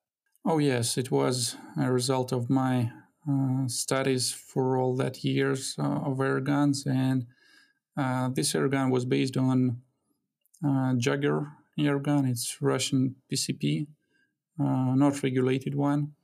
Oh 0.44 0.58
yes, 0.58 0.98
it 0.98 1.10
was 1.10 1.56
a 1.80 1.92
result 1.92 2.32
of 2.32 2.50
my 2.50 2.90
uh, 3.30 3.68
studies 3.68 4.32
for 4.32 4.76
all 4.76 4.96
that 4.96 5.22
years 5.22 5.76
uh, 5.78 5.82
of 5.82 6.20
air 6.20 6.40
guns, 6.40 6.84
and 6.86 7.26
uh, 7.96 8.28
this 8.28 8.54
air 8.54 8.68
gun 8.68 8.90
was 8.90 9.04
based 9.04 9.36
on 9.36 9.82
uh, 10.66 10.94
Jager 10.96 11.52
air 11.78 12.00
gun. 12.00 12.26
It's 12.26 12.60
Russian 12.60 13.16
PCP, 13.30 13.86
uh, 14.58 14.94
not 14.94 15.22
regulated 15.22 15.74
one 15.76 16.14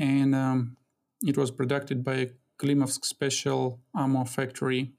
and 0.00 0.34
um, 0.34 0.76
it 1.22 1.36
was 1.36 1.50
produced 1.50 2.02
by 2.02 2.30
Klimovsk 2.58 3.04
Special 3.04 3.80
Ammo 3.94 4.24
Factory. 4.24 4.92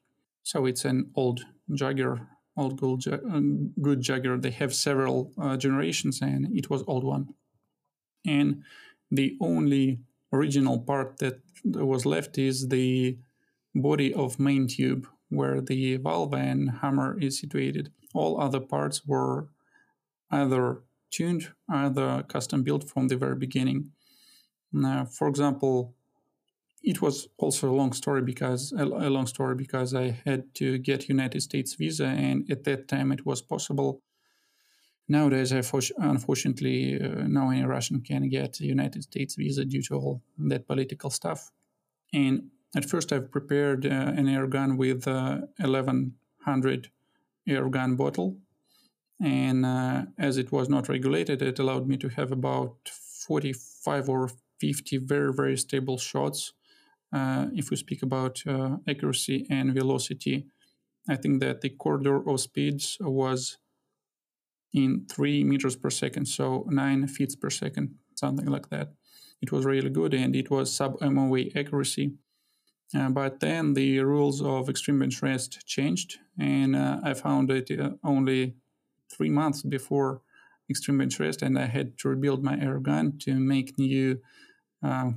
So 0.44 0.66
it's 0.66 0.86
an 0.86 1.12
old 1.16 1.46
Jager 1.74 2.28
old 2.58 2.80
good, 2.80 3.08
um, 3.30 3.74
good 3.82 4.02
Jaguar. 4.02 4.38
They 4.38 4.52
have 4.52 4.74
several 4.74 5.32
uh, 5.42 5.58
generations, 5.58 6.22
and 6.22 6.48
it 6.56 6.70
was 6.70 6.84
old 6.88 7.04
one. 7.04 7.34
And 8.26 8.64
the 9.10 9.38
only 9.42 10.02
original 10.34 10.80
part 10.80 11.18
that 11.18 11.42
was 11.64 12.06
left 12.06 12.38
is 12.38 12.68
the 12.68 13.18
body 13.74 14.14
of 14.14 14.40
main 14.40 14.68
tube, 14.68 15.08
where 15.30 15.62
the 15.62 15.98
valve 15.98 16.34
and 16.34 16.70
hammer 16.82 17.18
is 17.20 17.40
situated. 17.40 17.92
All 18.14 18.40
other 18.40 18.60
parts 18.60 19.06
were 19.06 19.48
either 20.30 20.84
tuned, 21.10 21.52
either 21.70 22.24
custom 22.24 22.64
built 22.64 22.90
from 22.90 23.08
the 23.08 23.18
very 23.18 23.36
beginning. 23.36 23.92
Now, 24.74 25.06
for 25.06 25.28
example, 25.28 25.96
it 26.84 27.02
was 27.02 27.28
also 27.38 27.70
a 27.70 27.76
long 27.76 27.94
story 27.94 28.22
because 28.22 28.72
a, 28.72 28.86
long 28.86 29.28
story 29.28 29.56
because 29.56 29.94
I 29.94 30.18
had 30.26 30.54
to 30.56 30.80
get 30.80 31.10
United 31.10 31.42
States 31.42 31.76
visa, 31.76 32.06
and 32.06 32.50
at 32.50 32.64
that 32.64 32.88
time 32.88 33.12
it 33.12 33.26
was 33.26 33.42
possible. 33.42 34.02
Nowadays, 35.08 35.52
I 35.52 35.62
unfortunately, 35.98 37.00
uh, 37.00 37.28
no 37.28 37.50
any 37.50 37.64
Russian 37.64 38.02
can 38.02 38.30
get 38.30 38.60
United 38.60 39.04
States 39.04 39.36
visa 39.36 39.66
due 39.66 39.82
to 39.84 39.96
all 39.96 40.22
that 40.38 40.68
political 40.68 41.10
stuff. 41.10 41.52
And 42.14 42.50
at 42.76 42.86
first, 42.86 43.12
I've 43.12 43.30
prepared 43.30 43.86
uh, 43.86 43.90
an 43.90 44.28
air 44.30 44.48
gun 44.48 44.78
with 44.78 45.08
uh, 45.08 45.42
1100 45.58 46.90
air 47.48 47.70
gun 47.70 47.96
bottle, 47.96 48.38
and 49.22 49.66
uh, 49.66 50.04
as 50.18 50.38
it 50.38 50.52
was 50.52 50.68
not 50.68 50.90
regulated, 50.90 51.44
it 51.44 51.60
allowed 51.60 51.88
me 51.88 51.98
to 51.98 52.10
have 52.10 52.32
about 52.32 52.76
45 52.88 54.10
or 54.10 54.32
50 54.60 54.98
very 54.98 55.34
very 55.34 55.58
stable 55.58 55.98
shots 55.98 56.54
if 57.14 57.70
we 57.70 57.78
speak 57.78 58.04
about 58.04 58.42
uh, 58.48 58.78
accuracy 58.88 59.48
and 59.50 59.74
velocity, 59.74 60.48
I 61.10 61.16
think 61.16 61.42
that 61.42 61.62
the 61.62 61.70
corridor 61.70 62.28
of 62.28 62.40
speeds 62.40 62.98
was 63.00 63.58
in 64.74 65.06
three 65.12 65.44
meters 65.44 65.76
per 65.76 65.90
second, 65.90 66.28
so 66.28 66.66
nine 66.70 67.08
feet 67.08 67.36
per 67.42 67.50
second, 67.50 67.96
something 68.16 68.46
like 68.46 68.70
that. 68.70 68.94
It 69.42 69.52
was 69.52 69.66
really 69.66 69.90
good 69.90 70.14
and 70.14 70.36
it 70.36 70.50
was 70.50 70.74
sub 70.74 71.02
MOA 71.02 71.46
accuracy. 71.56 72.14
Uh, 72.96 73.10
but 73.10 73.40
then 73.40 73.74
the 73.74 74.00
rules 74.00 74.42
of 74.42 74.70
extreme 74.70 75.00
bench 75.00 75.22
rest 75.22 75.66
changed, 75.66 76.20
and 76.38 76.76
uh, 76.76 77.00
I 77.04 77.14
found 77.14 77.50
it 77.50 77.72
uh, 77.80 77.92
only 78.04 78.56
three 79.10 79.30
months 79.30 79.62
before 79.62 80.22
extreme 80.70 80.98
bench 80.98 81.20
rest, 81.20 81.42
and 81.42 81.58
I 81.58 81.66
had 81.66 81.98
to 82.00 82.10
rebuild 82.10 82.44
my 82.44 82.60
air 82.60 82.80
gun 82.80 83.18
to 83.20 83.36
make 83.36 83.78
new 83.78 84.20
uh, 84.84 85.12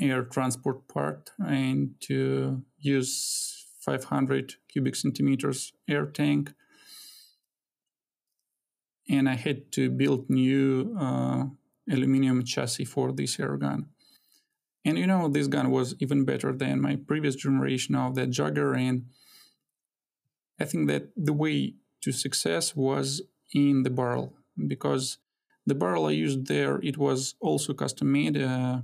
air 0.00 0.22
transport 0.22 0.86
part 0.88 1.30
and 1.44 1.94
to 2.00 2.62
use 2.78 3.66
500 3.80 4.54
cubic 4.68 4.94
centimeters 4.94 5.72
air 5.88 6.06
tank. 6.06 6.52
And 9.08 9.28
I 9.28 9.34
had 9.34 9.72
to 9.72 9.90
build 9.90 10.30
new 10.30 10.96
uh, 10.98 11.44
aluminum 11.90 12.44
chassis 12.44 12.84
for 12.84 13.12
this 13.12 13.40
air 13.40 13.56
gun. 13.56 13.86
And 14.84 14.98
you 14.98 15.06
know, 15.06 15.28
this 15.28 15.46
gun 15.46 15.70
was 15.70 15.94
even 15.98 16.24
better 16.24 16.52
than 16.52 16.80
my 16.80 16.96
previous 16.96 17.34
generation 17.34 17.94
of 17.94 18.14
the 18.14 18.26
Jaguar. 18.26 18.74
And 18.74 19.06
I 20.60 20.64
think 20.64 20.88
that 20.88 21.10
the 21.16 21.32
way 21.32 21.74
to 22.02 22.12
success 22.12 22.76
was 22.76 23.22
in 23.52 23.82
the 23.82 23.90
barrel 23.90 24.34
because 24.66 25.18
the 25.66 25.74
barrel 25.74 26.06
I 26.06 26.12
used 26.12 26.46
there, 26.46 26.78
it 26.82 26.96
was 26.96 27.34
also 27.40 27.74
custom 27.74 28.12
made. 28.12 28.40
Uh, 28.40 28.82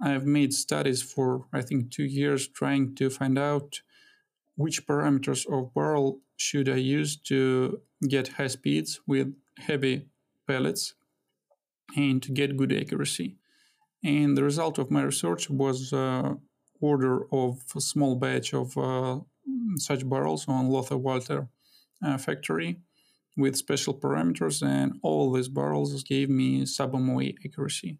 I've 0.00 0.26
made 0.26 0.52
studies 0.52 1.02
for, 1.02 1.46
I 1.52 1.62
think, 1.62 1.90
two 1.90 2.04
years 2.04 2.48
trying 2.48 2.94
to 2.96 3.10
find 3.10 3.38
out 3.38 3.80
which 4.56 4.86
parameters 4.86 5.46
of 5.46 5.72
barrel 5.74 6.20
should 6.36 6.68
I 6.68 6.76
use 6.76 7.16
to 7.28 7.80
get 8.06 8.28
high 8.28 8.48
speeds 8.48 9.00
with 9.06 9.34
heavy 9.58 10.06
pellets 10.46 10.94
and 11.96 12.22
to 12.22 12.32
get 12.32 12.56
good 12.56 12.72
accuracy. 12.72 13.36
And 14.04 14.36
the 14.36 14.44
result 14.44 14.78
of 14.78 14.90
my 14.90 15.02
research 15.02 15.48
was 15.48 15.92
uh, 15.92 16.34
order 16.80 17.26
of 17.32 17.62
a 17.74 17.80
small 17.80 18.16
batch 18.16 18.52
of 18.54 18.76
uh, 18.76 19.20
such 19.76 20.08
barrels 20.08 20.46
on 20.48 20.68
Lothar 20.68 20.98
Walther 20.98 21.48
uh, 22.04 22.18
factory 22.18 22.80
with 23.36 23.56
special 23.56 23.94
parameters, 23.94 24.66
and 24.66 24.98
all 25.02 25.32
these 25.32 25.48
barrels 25.48 26.02
gave 26.02 26.30
me 26.30 26.64
sub-MOA 26.64 27.32
accuracy. 27.44 27.98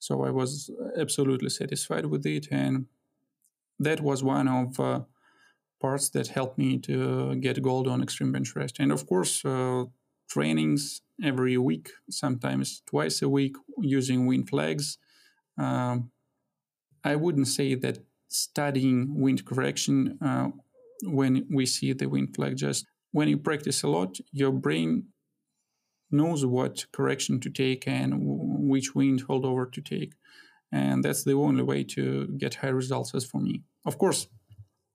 So 0.00 0.24
I 0.24 0.30
was 0.30 0.70
absolutely 0.98 1.50
satisfied 1.50 2.06
with 2.06 2.26
it, 2.26 2.48
and 2.50 2.86
that 3.78 4.00
was 4.00 4.24
one 4.24 4.48
of 4.48 4.80
uh, 4.80 5.00
parts 5.80 6.10
that 6.10 6.28
helped 6.28 6.58
me 6.58 6.78
to 6.78 7.36
get 7.36 7.62
gold 7.62 7.86
on 7.86 8.02
extreme 8.02 8.32
bench 8.32 8.56
rest. 8.56 8.80
And 8.80 8.90
of 8.90 9.06
course, 9.06 9.44
uh, 9.44 9.84
trainings 10.28 11.02
every 11.22 11.56
week, 11.58 11.90
sometimes 12.10 12.82
twice 12.86 13.22
a 13.22 13.28
week, 13.28 13.56
using 13.78 14.26
wind 14.26 14.48
flags. 14.48 14.98
Um, 15.58 16.10
I 17.04 17.16
wouldn't 17.16 17.48
say 17.48 17.74
that 17.74 17.98
studying 18.28 19.20
wind 19.20 19.44
correction 19.44 20.18
uh, 20.22 20.48
when 21.04 21.46
we 21.52 21.66
see 21.66 21.92
the 21.92 22.08
wind 22.08 22.34
flag 22.34 22.56
just 22.56 22.86
when 23.12 23.28
you 23.28 23.38
practice 23.38 23.82
a 23.82 23.88
lot, 23.88 24.18
your 24.32 24.52
brain 24.52 25.06
knows 26.10 26.44
what 26.44 26.86
correction 26.92 27.40
to 27.40 27.50
take 27.50 27.86
and 27.86 28.14
which 28.70 28.94
wind 28.94 29.26
holdover 29.26 29.70
to 29.72 29.80
take. 29.80 30.14
And 30.72 31.04
that's 31.04 31.24
the 31.24 31.34
only 31.34 31.62
way 31.62 31.84
to 31.96 32.28
get 32.38 32.54
high 32.54 32.68
results 32.68 33.14
as 33.14 33.24
for 33.24 33.40
me. 33.40 33.62
Of 33.84 33.98
course, 33.98 34.28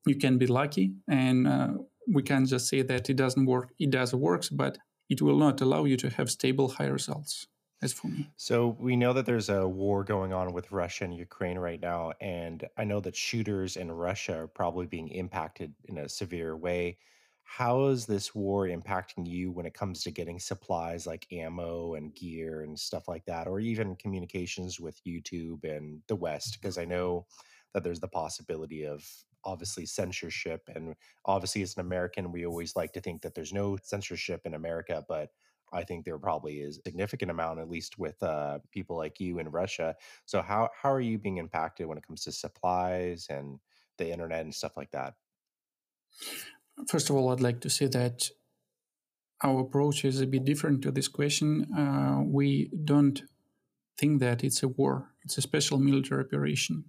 you 0.06 0.16
can 0.16 0.38
be 0.38 0.48
lucky 0.48 0.94
and 1.08 1.48
uh, 1.48 1.74
we 2.08 2.24
can't 2.24 2.48
just 2.48 2.68
say 2.68 2.82
that 2.82 3.10
it 3.10 3.18
doesn't 3.18 3.46
work. 3.46 3.74
It 3.80 3.92
does 3.92 4.14
works, 4.14 4.50
but 4.50 4.78
it 5.10 5.22
will 5.22 5.38
not 5.38 5.62
allow 5.62 5.86
you 5.86 5.98
to 5.98 6.10
have 6.10 6.30
stable 6.30 6.70
high 6.70 6.88
results 6.88 7.48
as 7.82 7.94
for 7.94 8.08
me. 8.08 8.30
So 8.38 8.76
we 8.80 8.96
know 8.96 9.14
that 9.14 9.26
there's 9.26 9.50
a 9.50 9.68
war 9.68 10.04
going 10.04 10.34
on 10.34 10.54
with 10.54 10.72
Russia 10.72 11.04
and 11.04 11.14
Ukraine 11.14 11.58
right 11.58 11.82
now. 11.82 12.14
And 12.22 12.66
I 12.78 12.84
know 12.84 13.00
that 13.02 13.16
shooters 13.16 13.76
in 13.76 13.92
Russia 13.92 14.40
are 14.42 14.48
probably 14.48 14.88
being 14.88 15.10
impacted 15.10 15.74
in 15.86 15.98
a 15.98 16.10
severe 16.10 16.56
way. 16.56 16.98
How 17.48 17.86
is 17.88 18.08
this 18.08 18.34
war 18.34 18.66
impacting 18.66 19.28
you 19.28 19.52
when 19.52 19.66
it 19.68 19.74
comes 19.76 20.02
to 20.04 20.12
getting 20.12 20.40
supplies 20.40 21.06
like 21.06 21.32
ammo 21.32 21.94
and 21.94 22.14
gear 22.14 22.62
and 22.62 22.78
stuff 22.78 23.08
like 23.08 23.26
that, 23.26 23.48
or 23.48 23.60
even 23.60 23.96
communications 23.96 24.80
with 24.80 25.02
YouTube 25.06 25.64
and 25.64 26.02
the 26.08 26.16
West? 26.16 26.58
Because 26.60 26.78
I 26.78 26.86
know 26.86 27.28
that 27.74 27.84
there's 27.84 28.00
the 28.00 28.08
possibility 28.08 28.86
of 28.86 29.08
obviously 29.44 29.86
censorship. 29.86 30.68
And 30.74 30.96
obviously, 31.26 31.62
as 31.62 31.76
an 31.78 31.82
American, 31.82 32.32
we 32.32 32.46
always 32.46 32.76
like 32.76 32.94
to 32.94 33.02
think 33.02 33.22
that 33.22 33.36
there's 33.36 33.54
no 33.54 33.78
censorship 33.84 34.42
in 34.46 34.56
America, 34.56 35.06
but 35.08 35.30
I 35.72 35.84
think 35.84 36.04
there 36.06 36.18
probably 36.20 36.62
is 36.62 36.80
a 36.80 36.82
significant 36.84 37.30
amount, 37.32 37.60
at 37.60 37.70
least 37.70 37.98
with 38.00 38.22
uh, 38.24 38.60
people 38.72 38.98
like 38.98 39.20
you 39.20 39.38
in 39.40 39.50
Russia. 39.50 39.96
So, 40.26 40.42
how 40.42 40.70
how 40.74 40.92
are 40.92 41.02
you 41.02 41.20
being 41.20 41.38
impacted 41.38 41.86
when 41.88 41.98
it 41.98 42.06
comes 42.08 42.24
to 42.24 42.32
supplies 42.32 43.28
and 43.30 43.60
the 43.98 44.12
internet 44.12 44.42
and 44.42 44.54
stuff 44.56 44.76
like 44.78 44.92
that? 44.92 45.14
First 46.88 47.10
of 47.10 47.16
all, 47.16 47.32
I'd 47.32 47.42
like 47.42 47.62
to 47.62 47.70
say 47.70 47.88
that 47.88 48.30
our 49.44 49.62
approach 49.62 50.06
is 50.06 50.22
a 50.22 50.28
bit 50.28 50.46
different 50.46 50.82
to 50.84 50.92
this 50.92 51.08
question. 51.08 51.68
Uh, 51.74 52.22
we 52.24 52.70
don't 52.84 53.24
think 53.98 54.20
that 54.20 54.44
it's 54.44 54.62
a 54.62 54.68
war, 54.68 55.12
it's 55.24 55.38
a 55.38 55.42
special 55.42 55.78
military 55.78 56.24
operation. 56.24 56.86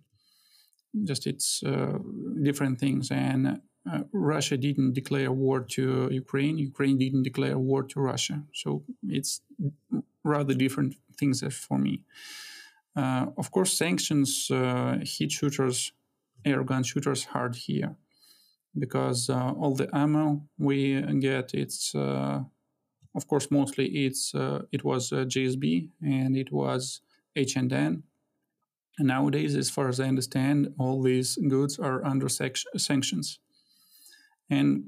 Just 1.04 1.26
it's 1.26 1.62
uh, 1.62 1.98
different 2.42 2.80
things. 2.80 3.10
And 3.10 3.60
uh, 3.90 4.00
Russia 4.12 4.56
didn't 4.56 4.94
declare 4.94 5.30
war 5.30 5.60
to 5.60 6.08
Ukraine, 6.10 6.58
Ukraine 6.58 6.98
didn't 6.98 7.22
declare 7.22 7.58
war 7.58 7.82
to 7.84 8.00
Russia. 8.00 8.42
So 8.54 8.82
it's 9.02 9.42
rather 10.24 10.54
different 10.54 10.96
things 11.18 11.42
for 11.54 11.78
me. 11.78 12.02
Uh, 12.96 13.26
of 13.36 13.50
course, 13.50 13.72
sanctions 13.72 14.50
uh, 14.50 14.98
hit 15.02 15.30
shooters, 15.30 15.92
air 16.44 16.64
gun 16.64 16.82
shooters 16.82 17.24
hard 17.24 17.54
here 17.54 17.96
because 18.78 19.30
uh, 19.30 19.52
all 19.60 19.74
the 19.74 19.88
ammo 19.94 20.42
we 20.58 21.00
get 21.20 21.54
it's 21.54 21.94
uh, 21.94 22.40
of 23.14 23.26
course 23.26 23.50
mostly 23.50 23.86
it's 24.06 24.34
uh, 24.34 24.62
it 24.72 24.84
was 24.84 25.10
JSB 25.10 25.88
and 26.02 26.36
it 26.36 26.52
was 26.52 27.00
H&N 27.34 28.02
and 28.98 29.08
nowadays 29.08 29.54
as 29.56 29.70
far 29.70 29.88
as 29.88 30.00
I 30.00 30.08
understand 30.08 30.74
all 30.78 31.02
these 31.02 31.36
goods 31.36 31.78
are 31.78 32.04
under 32.04 32.28
sanctions 32.28 33.38
and 34.48 34.84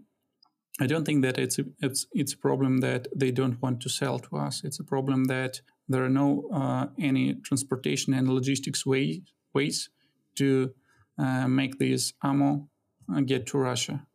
I 0.80 0.86
don't 0.86 1.04
think 1.04 1.22
that 1.22 1.38
it's 1.38 1.58
a, 1.58 1.64
it's 1.80 2.06
it's 2.12 2.34
a 2.34 2.38
problem 2.38 2.78
that 2.78 3.08
they 3.14 3.32
don't 3.32 3.60
want 3.60 3.80
to 3.80 3.88
sell 3.88 4.18
to 4.20 4.36
us. 4.36 4.62
It's 4.62 4.78
a 4.78 4.84
problem 4.84 5.24
that 5.24 5.60
there 5.88 6.04
are 6.04 6.08
no 6.08 6.48
uh, 6.52 6.86
any 6.98 7.34
transportation 7.34 8.14
and 8.14 8.28
logistics 8.28 8.86
way, 8.86 9.22
ways 9.52 9.90
to 10.36 10.72
uh, 11.18 11.48
make 11.48 11.78
this 11.78 12.12
ammo 12.22 12.68
get 13.24 13.46
to 13.46 13.58
Russia. 13.58 14.06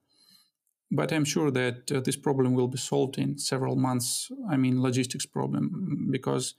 But 0.91 1.12
I'm 1.12 1.25
sure 1.25 1.51
that 1.51 1.91
uh, 1.91 2.01
this 2.01 2.15
problem 2.15 2.53
will 2.53 2.67
be 2.67 2.77
solved 2.77 3.17
in 3.17 3.38
several 3.38 3.75
months. 3.75 4.32
I 4.49 4.58
mean, 4.58 4.82
logistics 4.82 5.25
problem, 5.25 6.08
because 6.12 6.56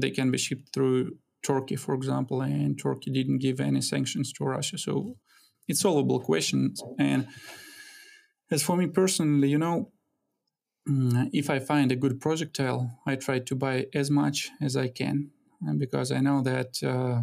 they 0.00 0.10
can 0.10 0.30
be 0.30 0.38
shipped 0.38 0.72
through 0.72 1.16
Turkey, 1.42 1.76
for 1.76 1.94
example, 1.94 2.42
and 2.42 2.78
Turkey 2.78 3.10
didn't 3.10 3.38
give 3.38 3.60
any 3.60 3.80
sanctions 3.80 4.32
to 4.34 4.44
Russia. 4.44 4.78
So 4.78 5.16
it's 5.66 5.80
solvable 5.80 6.20
questions. 6.20 6.82
And 6.98 7.26
As 8.50 8.62
for 8.64 8.76
me 8.76 8.88
personally, 8.88 9.48
you 9.48 9.58
know, 9.58 9.92
mm, 10.88 11.30
if 11.32 11.50
I 11.50 11.60
find 11.60 11.92
a 11.92 11.96
good 11.96 12.20
projectile, 12.20 12.98
I 13.06 13.14
try 13.14 13.38
to 13.38 13.54
buy 13.54 13.86
as 13.94 14.10
much 14.10 14.50
as 14.60 14.76
I 14.76 14.88
can 14.88 15.30
because 15.78 16.10
I 16.10 16.20
know 16.20 16.42
that 16.42 16.82
uh, 16.82 17.22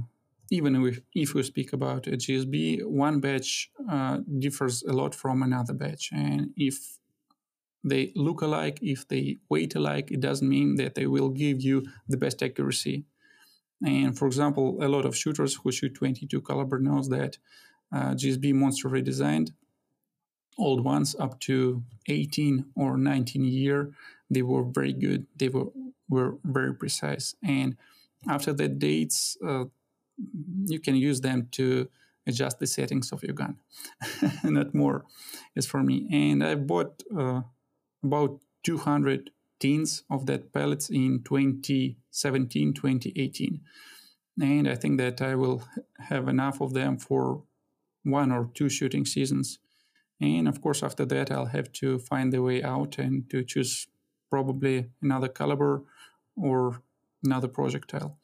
even 0.49 0.75
if, 0.86 0.99
if 1.13 1.33
we 1.33 1.43
speak 1.43 1.73
about 1.73 2.07
a 2.07 2.12
JSB, 2.12 2.86
one 2.86 3.19
batch 3.19 3.69
uh, 3.89 4.19
differs 4.39 4.83
a 4.83 4.93
lot 4.93 5.13
from 5.13 5.43
another 5.43 5.73
batch. 5.73 6.10
And 6.13 6.51
if 6.55 6.97
they 7.83 8.12
look 8.15 8.41
alike, 8.41 8.79
if 8.81 9.07
they 9.07 9.38
weight 9.49 9.75
alike, 9.75 10.12
it 10.12 10.19
doesn't 10.19 10.47
mean 10.47 10.75
that 10.75 10.95
they 10.95 11.07
will 11.07 11.29
give 11.29 11.62
you 11.62 11.86
the 12.07 12.17
best 12.17 12.41
accuracy. 12.41 13.05
And 13.86 14.17
for 14.17 14.25
example, 14.25 14.77
a 14.81 14.88
lot 14.88 15.05
of 15.05 15.15
shooters 15.15 15.55
who 15.55 15.71
shoot 15.71 15.93
22 15.93 16.41
caliber 16.41 16.79
knows 16.79 17.10
that 17.10 17.38
uh, 17.93 18.12
JSB 18.12 18.53
Monster 18.53 18.89
redesigned 18.89 19.51
old 20.57 20.83
ones 20.83 21.15
up 21.19 21.39
to 21.41 21.83
18 22.07 22.65
or 22.75 22.97
19 22.97 23.43
year 23.43 23.91
they 24.29 24.41
were 24.41 24.63
very 24.63 24.93
good 24.93 25.27
they 25.36 25.49
were 25.49 25.67
were 26.10 26.38
very 26.43 26.73
precise 26.73 27.36
and 27.43 27.77
after 28.27 28.53
that 28.53 28.79
dates 28.79 29.38
uh, 29.45 29.65
you 30.65 30.80
can 30.80 30.95
use 30.95 31.21
them 31.21 31.47
to 31.51 31.89
adjust 32.27 32.60
the 32.60 32.67
settings 32.67 33.12
of 33.12 33.23
your 33.23 33.34
gun. 33.34 33.58
Not 34.43 34.73
more 34.73 35.06
is 35.56 35.65
for 35.65 35.82
me. 35.82 36.08
And 36.12 36.43
i 36.43 36.56
bought 36.56 37.03
uh, 37.17 37.41
about 38.03 38.41
200 38.63 39.32
tins 39.60 40.03
of 40.10 40.25
that 40.25 40.53
pellets 40.53 40.89
in 40.89 41.23
2017 41.23 42.73
2018 42.73 43.60
and 44.39 44.69
i 44.69 44.75
think 44.75 44.99
that 44.99 45.19
i 45.19 45.34
will 45.34 45.63
have 45.97 46.27
enough 46.27 46.62
of 46.62 46.73
them 46.73 46.95
for 46.97 47.43
one 48.03 48.32
or 48.32 48.49
two 48.53 48.69
shooting 48.69 49.06
seasons. 49.06 49.60
And 50.21 50.47
of 50.47 50.62
course 50.62 50.84
after 50.84 51.06
that 51.06 51.32
i'll 51.32 51.53
have 51.58 51.71
to 51.73 51.99
find 51.99 52.32
the 52.32 52.41
way 52.41 52.62
out 52.63 52.97
and 52.97 53.30
to 53.30 53.43
choose 53.43 53.88
probably 54.30 54.89
another 55.01 55.27
caliber 55.27 55.84
or 56.36 56.82
another 57.23 57.47
projectile 57.47 58.17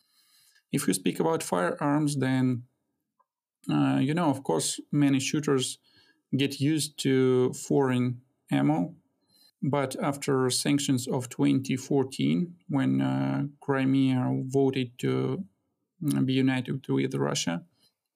if 0.73 0.87
you 0.87 0.93
speak 0.93 1.19
about 1.19 1.41
firearms 1.43 2.17
then 2.17 2.63
uh, 3.71 3.99
you 4.01 4.13
know 4.13 4.29
of 4.29 4.43
course 4.43 4.79
many 4.91 5.19
shooters 5.19 5.77
get 6.35 6.59
used 6.59 6.97
to 6.99 7.53
foreign 7.53 8.19
ammo 8.51 8.93
but 9.63 9.95
after 10.01 10.49
sanctions 10.49 11.07
of 11.07 11.29
2014, 11.29 12.53
when 12.67 13.01
uh, 13.01 13.45
Crimea 13.61 14.43
voted 14.47 14.99
to 14.99 15.45
uh, 16.13 16.19
be 16.19 16.33
united 16.33 16.85
with 16.89 17.15
Russia, 17.15 17.63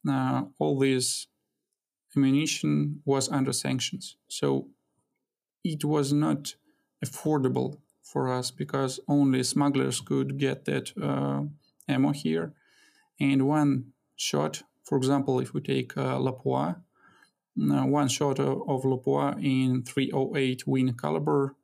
uh, 0.07 0.43
all 0.59 0.77
this 0.77 1.27
ammunition 2.15 3.01
was 3.05 3.29
under 3.29 3.53
sanctions. 3.53 4.17
So 4.27 4.67
it 5.63 5.85
was 5.85 6.11
not 6.11 6.55
affordable 7.03 7.77
for 8.03 8.29
us 8.29 8.51
because 8.51 8.99
only 9.07 9.41
smugglers 9.43 10.01
could 10.01 10.37
get 10.37 10.65
that 10.65 10.91
uh, 11.01 11.43
ammo 11.87 12.11
here. 12.11 12.53
And 13.19 13.47
one 13.47 13.93
shot, 14.15 14.63
for 14.83 14.97
example, 14.97 15.39
if 15.39 15.53
we 15.53 15.61
take 15.61 15.97
uh, 15.97 16.17
Lapua, 16.17 16.81
uh, 17.59 17.85
one 17.85 18.07
shot 18.07 18.39
of, 18.39 18.61
of 18.67 18.83
Lapua 18.83 19.43
in 19.43 19.83
308 19.83 20.67
Win 20.67 20.93
caliber 20.93 21.55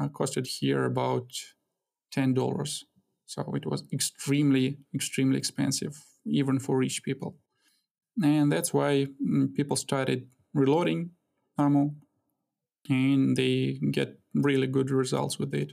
uh, 0.00 0.08
costed 0.08 0.46
here 0.46 0.84
about 0.84 1.30
$10. 2.14 2.84
So 3.26 3.54
it 3.54 3.66
was 3.66 3.84
extremely, 3.92 4.78
extremely 4.94 5.38
expensive, 5.38 6.04
even 6.26 6.58
for 6.58 6.76
rich 6.76 7.02
people. 7.02 7.36
And 8.22 8.52
that's 8.52 8.74
why 8.74 9.06
mm, 9.26 9.54
people 9.54 9.76
started 9.76 10.28
reloading 10.52 11.10
ammo 11.58 11.94
and 12.88 13.36
they 13.36 13.78
get 13.90 14.18
really 14.34 14.66
good 14.66 14.90
results 14.90 15.38
with 15.38 15.54
it. 15.54 15.72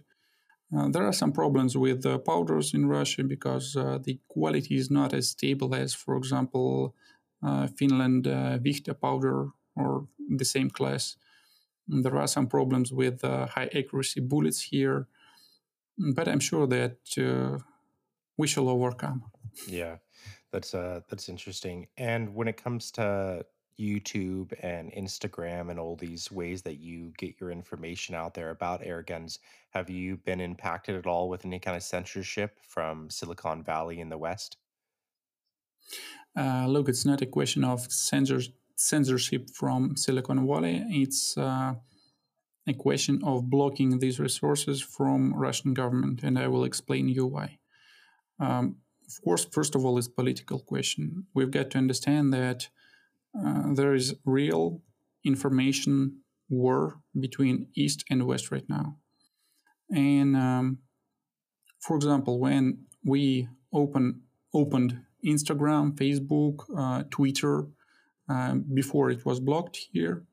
Uh, 0.75 0.87
there 0.89 1.03
are 1.03 1.13
some 1.13 1.31
problems 1.31 1.75
with 1.75 2.05
uh, 2.05 2.17
powders 2.19 2.73
in 2.73 2.87
Russia 2.87 3.23
because 3.23 3.75
uh, 3.75 3.97
the 4.03 4.19
quality 4.27 4.75
is 4.75 4.91
not 4.91 5.13
as 5.13 5.29
stable 5.29 5.73
as, 5.73 5.93
for 5.93 6.15
example, 6.15 6.95
uh, 7.41 7.67
Finland 7.67 8.27
uh, 8.27 8.57
Vihta 8.59 8.93
powder 8.93 9.47
or 9.75 10.07
the 10.37 10.45
same 10.45 10.69
class. 10.69 11.17
And 11.89 12.05
there 12.05 12.17
are 12.17 12.27
some 12.27 12.47
problems 12.47 12.91
with 12.91 13.21
high 13.21 13.69
accuracy 13.73 14.19
bullets 14.19 14.61
here, 14.61 15.07
but 16.13 16.27
I'm 16.27 16.39
sure 16.39 16.67
that 16.67 16.97
we 18.37 18.45
shall 18.45 18.69
overcome. 18.69 19.23
Yeah, 19.67 19.97
that's 20.51 20.71
that's 20.71 21.29
interesting. 21.29 21.87
And 21.97 22.35
when 22.35 22.47
it 22.47 22.61
comes 22.63 22.91
to 22.91 23.43
YouTube 23.79 24.53
and 24.61 24.91
Instagram 24.93 25.69
and 25.69 25.79
all 25.79 25.95
these 25.95 26.31
ways 26.31 26.61
that 26.63 26.79
you 26.79 27.13
get 27.17 27.39
your 27.39 27.51
information 27.51 28.15
out 28.15 28.33
there 28.33 28.49
about 28.49 28.85
air 28.85 29.01
guns, 29.01 29.39
have 29.71 29.89
you 29.89 30.17
been 30.17 30.41
impacted 30.41 30.95
at 30.95 31.07
all 31.07 31.29
with 31.29 31.45
any 31.45 31.59
kind 31.59 31.77
of 31.77 31.83
censorship 31.83 32.59
from 32.61 33.09
Silicon 33.09 33.63
Valley 33.63 33.99
in 33.99 34.09
the 34.09 34.17
West? 34.17 34.57
Uh, 36.37 36.67
look, 36.67 36.89
it's 36.89 37.05
not 37.05 37.21
a 37.21 37.25
question 37.25 37.63
of 37.63 37.91
censors, 37.91 38.49
censorship 38.75 39.49
from 39.49 39.95
Silicon 39.95 40.45
Valley. 40.45 40.83
It's 40.89 41.37
uh, 41.37 41.73
a 42.67 42.73
question 42.73 43.21
of 43.23 43.49
blocking 43.49 43.99
these 43.99 44.19
resources 44.19 44.81
from 44.81 45.33
Russian 45.33 45.73
government, 45.73 46.23
and 46.23 46.37
I 46.37 46.47
will 46.47 46.63
explain 46.63 47.07
you 47.07 47.25
why. 47.25 47.57
Um, 48.39 48.77
of 49.07 49.23
course, 49.23 49.45
first 49.45 49.73
of 49.75 49.85
all, 49.85 49.97
is 49.97 50.07
political 50.07 50.59
question. 50.59 51.25
We've 51.33 51.49
got 51.49 51.71
to 51.71 51.77
understand 51.79 52.31
that 52.33 52.69
uh, 53.37 53.73
there 53.73 53.93
is 53.93 54.15
real 54.25 54.81
information 55.25 56.21
war 56.49 57.01
between 57.19 57.67
East 57.75 58.03
and 58.09 58.25
West 58.25 58.51
right 58.51 58.67
now. 58.67 58.97
And 59.91 60.35
um, 60.35 60.79
for 61.79 61.95
example, 61.95 62.39
when 62.39 62.85
we 63.03 63.47
open 63.73 64.21
opened 64.53 65.01
Instagram, 65.25 65.93
Facebook, 65.95 66.63
uh, 66.75 67.03
Twitter, 67.11 67.67
uh, 68.29 68.55
before 68.73 69.11
it 69.11 69.25
was 69.25 69.39
blocked 69.39 69.77
here, 69.91 70.23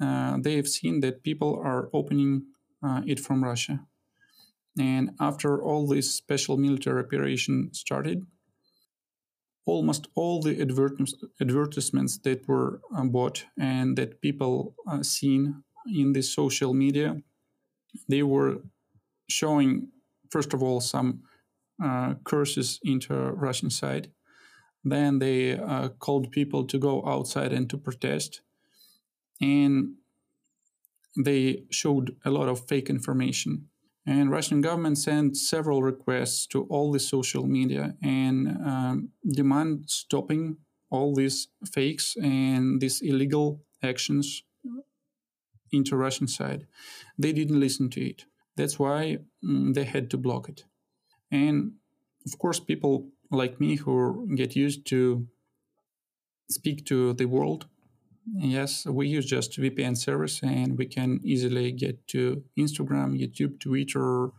uh, 0.00 0.38
they 0.40 0.56
have 0.56 0.68
seen 0.68 1.00
that 1.00 1.22
people 1.22 1.60
are 1.62 1.90
opening 1.92 2.42
uh, 2.82 3.02
it 3.06 3.20
from 3.20 3.44
Russia. 3.44 3.80
And 4.78 5.10
after 5.20 5.62
all 5.62 5.86
this 5.86 6.14
special 6.14 6.56
military 6.56 7.02
operation 7.02 7.70
started, 7.72 8.26
almost 9.64 10.08
all 10.14 10.40
the 10.42 10.60
advertisements 11.40 12.18
that 12.18 12.48
were 12.48 12.80
uh, 12.96 13.04
bought 13.04 13.44
and 13.58 13.96
that 13.96 14.20
people 14.20 14.74
uh, 14.88 15.02
seen 15.02 15.62
in 15.86 16.12
the 16.12 16.22
social 16.22 16.74
media, 16.74 17.16
they 18.08 18.22
were 18.22 18.58
showing, 19.28 19.88
first 20.30 20.52
of 20.52 20.62
all, 20.62 20.80
some 20.80 21.22
uh, 21.82 22.14
curses 22.24 22.80
into 22.84 23.14
Russian 23.14 23.70
side. 23.70 24.10
Then 24.84 25.20
they 25.20 25.58
uh, 25.58 25.90
called 25.90 26.32
people 26.32 26.64
to 26.66 26.78
go 26.78 27.04
outside 27.06 27.52
and 27.52 27.70
to 27.70 27.78
protest. 27.78 28.40
And 29.40 29.94
they 31.16 31.64
showed 31.70 32.16
a 32.24 32.30
lot 32.30 32.48
of 32.48 32.66
fake 32.66 32.90
information 32.90 33.68
and 34.06 34.30
Russian 34.30 34.60
government 34.60 34.98
sent 34.98 35.36
several 35.36 35.82
requests 35.82 36.46
to 36.48 36.64
all 36.64 36.90
the 36.90 36.98
social 36.98 37.46
media 37.46 37.94
and 38.02 38.48
um, 38.66 39.10
demand 39.24 39.84
stopping 39.86 40.56
all 40.90 41.14
these 41.14 41.48
fakes 41.72 42.16
and 42.16 42.80
these 42.80 43.00
illegal 43.00 43.60
actions 43.82 44.42
into 45.70 45.96
Russian 45.96 46.28
side. 46.28 46.66
They 47.18 47.32
didn't 47.32 47.60
listen 47.60 47.88
to 47.90 48.00
it. 48.00 48.24
That's 48.56 48.78
why 48.78 49.18
mm, 49.44 49.72
they 49.74 49.84
had 49.84 50.10
to 50.10 50.18
block 50.18 50.48
it. 50.48 50.64
And 51.30 51.72
of 52.26 52.38
course, 52.38 52.60
people 52.60 53.08
like 53.30 53.58
me 53.58 53.76
who 53.76 54.28
get 54.36 54.54
used 54.54 54.86
to 54.88 55.26
speak 56.50 56.84
to 56.86 57.14
the 57.14 57.24
world 57.24 57.66
Yes, 58.24 58.86
we 58.86 59.08
use 59.08 59.26
just 59.26 59.58
VPN 59.58 59.96
service 59.96 60.42
and 60.42 60.78
we 60.78 60.86
can 60.86 61.20
easily 61.24 61.72
get 61.72 62.06
to 62.08 62.44
Instagram, 62.56 63.18
YouTube, 63.18 63.58
Twitter, 63.58 64.30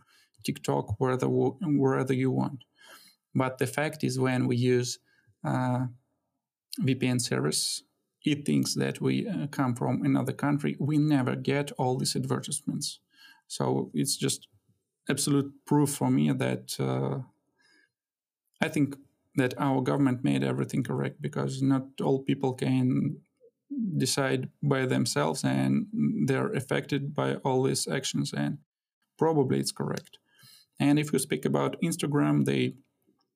TikTok, 0.42 0.98
wherever, 0.98 1.28
wherever 1.28 2.12
you 2.12 2.30
want. 2.30 2.64
But 3.34 3.58
the 3.58 3.66
fact 3.66 4.02
is, 4.04 4.18
when 4.18 4.46
we 4.46 4.56
use 4.56 4.98
uh, 5.44 5.86
VPN 6.80 7.20
service, 7.20 7.82
it 8.24 8.46
thinks 8.46 8.74
that 8.74 9.00
we 9.00 9.28
uh, 9.28 9.48
come 9.48 9.74
from 9.74 10.02
another 10.02 10.32
country. 10.32 10.76
We 10.80 10.96
never 10.96 11.36
get 11.36 11.70
all 11.72 11.98
these 11.98 12.16
advertisements. 12.16 13.00
So 13.48 13.90
it's 13.92 14.16
just 14.16 14.48
absolute 15.10 15.52
proof 15.66 15.90
for 15.90 16.10
me 16.10 16.32
that 16.32 16.74
uh, 16.80 17.18
I 18.62 18.68
think 18.68 18.96
that 19.36 19.52
our 19.58 19.82
government 19.82 20.24
made 20.24 20.42
everything 20.42 20.82
correct 20.82 21.20
because 21.20 21.60
not 21.60 21.86
all 22.00 22.22
people 22.22 22.54
can 22.54 23.18
decide 23.96 24.48
by 24.62 24.86
themselves 24.86 25.44
and 25.44 25.86
they're 26.26 26.52
affected 26.52 27.14
by 27.14 27.34
all 27.36 27.62
these 27.62 27.88
actions 27.88 28.32
and 28.32 28.58
probably 29.18 29.58
it's 29.58 29.72
correct 29.72 30.18
and 30.78 30.98
if 30.98 31.12
you 31.12 31.18
speak 31.18 31.44
about 31.44 31.80
instagram 31.82 32.44
they 32.44 32.74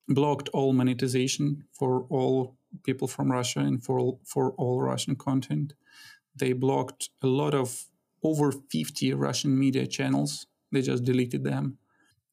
blocked 0.08 0.48
all 0.50 0.72
monetization 0.72 1.64
for 1.72 2.06
all 2.08 2.56
people 2.84 3.08
from 3.08 3.32
russia 3.32 3.60
and 3.60 3.82
for 3.82 4.18
for 4.24 4.52
all 4.52 4.80
russian 4.80 5.16
content 5.16 5.72
they 6.36 6.52
blocked 6.52 7.10
a 7.22 7.26
lot 7.26 7.54
of 7.54 7.86
over 8.22 8.52
50 8.52 9.14
Russian 9.14 9.58
media 9.58 9.86
channels. 9.86 10.46
They 10.72 10.82
just 10.82 11.04
deleted 11.04 11.44
them. 11.44 11.78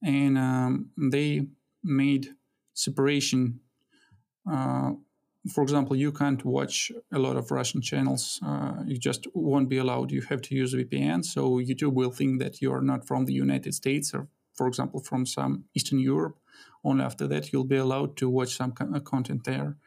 And 0.03 0.38
um, 0.38 0.89
they 0.97 1.47
made 1.84 2.29
separation. 2.73 3.60
Uh, 4.49 4.93
for 5.51 5.63
example, 5.63 5.95
you 5.95 6.12
can't 6.12 6.43
watch 6.43 6.91
a 7.13 7.19
lot 7.19 7.36
of 7.38 7.51
Russian 7.51 7.81
channels. 7.81 8.39
Uh, 8.45 8.84
you 8.86 8.97
just 8.97 9.27
won't 9.34 9.69
be 9.69 9.77
allowed. 9.77 10.12
You 10.12 10.21
have 10.21 10.41
to 10.43 10.55
use 10.55 10.73
a 10.73 10.77
VPN. 10.77 11.23
So 11.23 11.60
YouTube 11.60 11.93
will 11.93 12.12
think 12.12 12.41
that 12.41 12.62
you 12.62 12.71
are 12.73 12.81
not 12.81 13.05
from 13.05 13.25
the 13.25 13.34
United 13.34 13.73
States 13.73 14.13
or, 14.13 14.27
for 14.53 14.67
example, 14.67 15.01
from 15.01 15.25
some 15.25 15.65
Eastern 15.75 15.99
Europe. 15.99 16.38
Only 16.84 17.03
after 17.03 17.27
that, 17.27 17.51
you'll 17.51 17.65
be 17.65 17.77
allowed 17.77 18.17
to 18.17 18.29
watch 18.29 18.55
some 18.55 18.73
uh, 18.79 18.99
content 18.99 19.43
there. 19.43 19.77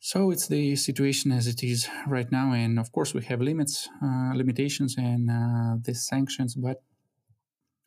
So 0.00 0.30
it's 0.30 0.46
the 0.46 0.76
situation 0.76 1.32
as 1.32 1.48
it 1.48 1.64
is 1.64 1.88
right 2.06 2.30
now, 2.30 2.52
and 2.52 2.78
of 2.78 2.92
course 2.92 3.14
we 3.14 3.24
have 3.24 3.40
limits, 3.40 3.88
uh, 4.00 4.32
limitations, 4.34 4.96
and 4.96 5.28
uh, 5.28 5.76
the 5.82 5.94
sanctions. 5.94 6.54
But 6.54 6.82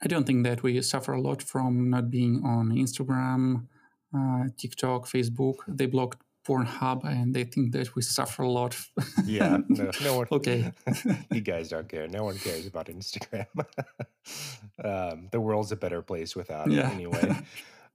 I 0.03 0.07
don't 0.07 0.25
think 0.25 0.43
that 0.43 0.61
we 0.61 0.81
suffer 0.81 1.13
a 1.13 1.21
lot 1.21 1.41
from 1.41 1.89
not 1.89 2.09
being 2.09 2.43
on 2.43 2.71
Instagram, 2.71 3.67
TikTok, 4.57 5.07
Facebook. 5.07 5.55
They 5.67 5.85
blocked 5.85 6.21
Pornhub, 6.47 7.03
and 7.05 7.33
they 7.35 7.43
think 7.43 7.71
that 7.73 7.95
we 7.95 8.01
suffer 8.01 8.43
a 8.43 8.49
lot. 8.49 8.75
yeah, 9.25 9.57
no, 9.69 9.91
no 10.03 10.17
one. 10.17 10.27
okay, 10.31 10.71
you 11.31 11.41
guys 11.41 11.69
don't 11.69 11.87
care. 11.87 12.07
No 12.07 12.23
one 12.23 12.37
cares 12.37 12.65
about 12.65 12.87
Instagram. 12.87 13.45
um, 14.83 15.27
the 15.31 15.39
world's 15.39 15.71
a 15.71 15.75
better 15.75 16.01
place 16.01 16.35
without 16.35 16.69
Yeah. 16.71 16.89
it, 16.89 16.93
anyway. 16.93 17.35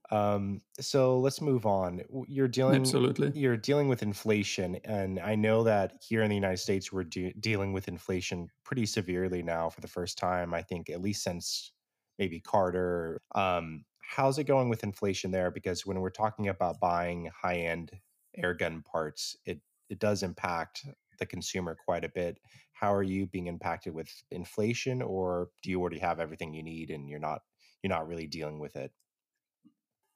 Um, 0.09 0.61
so 0.79 1.19
let's 1.19 1.41
move 1.41 1.65
on. 1.65 2.01
You're 2.29 2.47
dealing 2.47 2.79
absolutely. 2.79 3.37
you're 3.37 3.57
dealing 3.57 3.89
with 3.89 4.01
inflation, 4.03 4.77
and 4.85 5.19
I 5.19 5.35
know 5.35 5.63
that 5.65 5.95
here 6.01 6.23
in 6.23 6.29
the 6.29 6.35
United 6.35 6.59
States 6.59 6.93
we're 6.93 7.03
de- 7.03 7.33
dealing 7.41 7.73
with 7.73 7.89
inflation 7.89 8.47
pretty 8.63 8.85
severely 8.85 9.43
now 9.43 9.69
for 9.69 9.81
the 9.81 9.87
first 9.89 10.17
time. 10.17 10.53
I 10.53 10.61
think 10.61 10.89
at 10.89 11.01
least 11.01 11.23
since 11.23 11.73
maybe 12.17 12.39
Carter. 12.39 13.21
Um, 13.35 13.83
how's 14.07 14.39
it 14.39 14.45
going 14.45 14.69
with 14.69 14.83
inflation 14.83 15.31
there? 15.31 15.51
Because 15.51 15.85
when 15.85 15.99
we're 15.99 16.09
talking 16.09 16.47
about 16.47 16.79
buying 16.79 17.29
high 17.43 17.57
end 17.57 17.91
air 18.35 18.53
gun 18.53 18.81
parts, 18.81 19.35
it 19.45 19.59
it 19.89 19.99
does 19.99 20.23
impact 20.23 20.85
the 21.19 21.25
consumer 21.25 21.75
quite 21.85 22.03
a 22.03 22.09
bit. 22.09 22.39
How 22.73 22.93
are 22.93 23.03
you 23.03 23.27
being 23.27 23.47
impacted 23.47 23.93
with 23.93 24.09
inflation, 24.31 25.01
or 25.01 25.49
do 25.61 25.69
you 25.69 25.79
already 25.81 25.99
have 25.99 26.19
everything 26.19 26.53
you 26.53 26.63
need 26.63 26.89
and 26.89 27.09
you're 27.09 27.19
not 27.19 27.41
you're 27.83 27.89
not 27.89 28.07
really 28.07 28.27
dealing 28.27 28.59
with 28.59 28.75
it? 28.75 28.91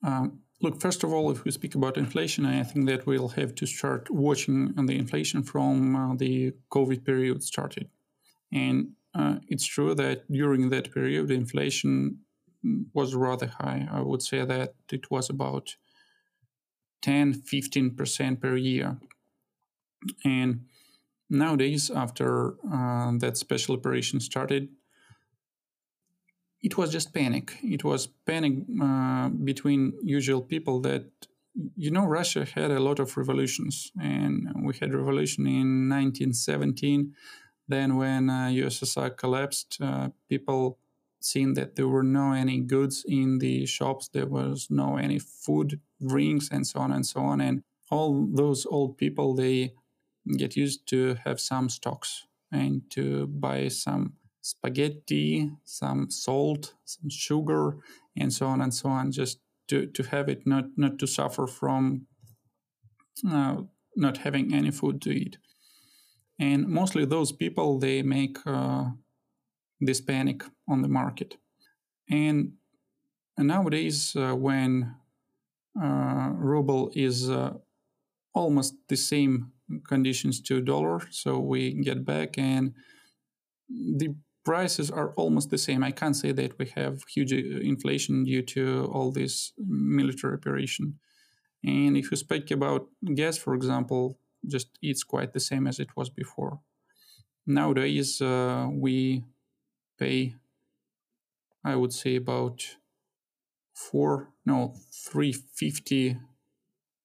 Um, 0.03 0.39
look, 0.61 0.81
first 0.81 1.03
of 1.03 1.13
all, 1.13 1.29
if 1.31 1.43
we 1.43 1.51
speak 1.51 1.75
about 1.75 1.97
inflation, 1.97 2.45
I 2.45 2.63
think 2.63 2.85
that 2.87 3.05
we'll 3.05 3.29
have 3.29 3.53
to 3.55 3.65
start 3.65 4.09
watching 4.09 4.73
the 4.73 4.97
inflation 4.97 5.43
from 5.43 5.95
uh, 5.95 6.15
the 6.15 6.53
COVID 6.71 7.05
period 7.05 7.43
started. 7.43 7.89
And 8.51 8.93
uh, 9.13 9.35
it's 9.47 9.65
true 9.65 9.93
that 9.95 10.31
during 10.31 10.69
that 10.69 10.91
period, 10.93 11.29
inflation 11.29 12.19
was 12.93 13.15
rather 13.15 13.47
high. 13.47 13.87
I 13.91 14.01
would 14.01 14.21
say 14.21 14.45
that 14.45 14.75
it 14.91 15.09
was 15.09 15.29
about 15.29 15.75
10 17.01 17.41
15% 17.41 18.41
per 18.41 18.55
year. 18.55 18.97
And 20.23 20.65
nowadays, 21.29 21.89
after 21.89 22.55
uh, 22.71 23.13
that 23.17 23.37
special 23.37 23.75
operation 23.75 24.19
started, 24.19 24.69
it 26.61 26.77
was 26.77 26.91
just 26.91 27.13
panic. 27.13 27.57
It 27.63 27.83
was 27.83 28.07
panic 28.25 28.53
uh, 28.81 29.29
between 29.29 29.93
usual 30.03 30.41
people 30.41 30.79
that 30.81 31.05
you 31.75 31.91
know 31.91 32.05
Russia 32.05 32.45
had 32.45 32.71
a 32.71 32.79
lot 32.79 32.99
of 32.99 33.17
revolutions, 33.17 33.91
and 33.99 34.47
we 34.63 34.75
had 34.79 34.93
revolution 34.93 35.47
in 35.47 35.89
1917. 35.89 37.13
Then 37.67 37.95
when 37.95 38.29
uh, 38.29 38.49
USSR 38.51 39.15
collapsed, 39.17 39.77
uh, 39.81 40.09
people 40.29 40.77
seen 41.23 41.53
that 41.53 41.75
there 41.75 41.87
were 41.87 42.03
no 42.03 42.33
any 42.33 42.59
goods 42.59 43.05
in 43.07 43.39
the 43.39 43.65
shops, 43.65 44.09
there 44.09 44.27
was 44.27 44.67
no 44.69 44.97
any 44.97 45.19
food, 45.19 45.79
drinks, 46.05 46.49
and 46.51 46.65
so 46.65 46.79
on 46.79 46.91
and 46.91 47.05
so 47.05 47.21
on, 47.21 47.39
and 47.41 47.63
all 47.89 48.27
those 48.33 48.65
old 48.65 48.97
people 48.97 49.35
they 49.35 49.73
get 50.37 50.55
used 50.55 50.87
to 50.87 51.15
have 51.25 51.39
some 51.39 51.69
stocks 51.69 52.27
and 52.51 52.81
to 52.91 53.27
buy 53.27 53.67
some 53.67 54.13
spaghetti, 54.41 55.51
some 55.63 56.09
salt, 56.09 56.73
some 56.85 57.09
sugar, 57.09 57.77
and 58.17 58.33
so 58.33 58.47
on 58.47 58.61
and 58.61 58.73
so 58.73 58.89
on, 58.89 59.11
just 59.11 59.39
to, 59.67 59.85
to 59.87 60.03
have 60.03 60.27
it 60.29 60.45
not, 60.45 60.65
not 60.75 60.99
to 60.99 61.07
suffer 61.07 61.47
from 61.47 62.07
uh, 63.29 63.57
not 63.95 64.17
having 64.17 64.53
any 64.53 64.71
food 64.71 65.01
to 65.01 65.11
eat. 65.11 65.37
And 66.39 66.67
mostly 66.67 67.05
those 67.05 67.31
people, 67.31 67.77
they 67.77 68.01
make 68.01 68.37
uh, 68.45 68.85
this 69.81 70.01
panic 70.01 70.43
on 70.69 70.81
the 70.81 70.87
market. 70.87 71.37
And, 72.09 72.53
nowadays, 73.37 74.15
uh, 74.15 74.35
when 74.35 74.95
uh, 75.81 76.29
ruble 76.35 76.91
is 76.95 77.29
uh, 77.29 77.53
almost 78.33 78.75
the 78.87 78.97
same 78.97 79.51
conditions 79.87 80.41
to 80.41 80.61
dollar, 80.61 81.01
so 81.09 81.39
we 81.39 81.73
get 81.73 82.05
back 82.05 82.37
and 82.37 82.73
the 83.69 84.15
prices 84.43 84.91
are 84.91 85.13
almost 85.15 85.49
the 85.49 85.57
same. 85.57 85.83
I 85.83 85.91
can't 85.91 86.15
say 86.15 86.31
that 86.33 86.57
we 86.59 86.67
have 86.75 87.03
huge 87.07 87.33
uh, 87.33 87.59
inflation 87.61 88.23
due 88.23 88.41
to 88.41 88.89
all 88.93 89.11
this 89.11 89.53
military 89.57 90.35
operation. 90.35 90.99
And 91.63 91.95
if 91.95 92.11
you 92.11 92.17
speak 92.17 92.51
about 92.51 92.87
gas, 93.15 93.37
for 93.37 93.53
example, 93.53 94.17
just 94.47 94.67
it's 94.81 95.03
quite 95.03 95.33
the 95.33 95.39
same 95.39 95.67
as 95.67 95.79
it 95.79 95.89
was 95.95 96.09
before. 96.09 96.59
Nowadays, 97.45 98.21
uh, 98.21 98.67
we 98.71 99.23
pay, 100.01 100.35
I 101.63 101.75
would 101.75 101.93
say, 101.93 102.15
about 102.15 102.57
four, 103.73 104.33
no, 104.45 104.73
three 104.91 105.33
fifty 105.33 106.17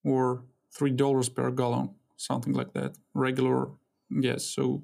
or 0.05 0.45
three 0.77 0.93
dollars 0.93 1.29
per 1.29 1.51
gallon, 1.51 1.91
something 2.17 2.55
like 2.55 2.73
that. 2.73 2.97
Regular 3.15 3.69
gas. 4.23 4.45
So 4.45 4.83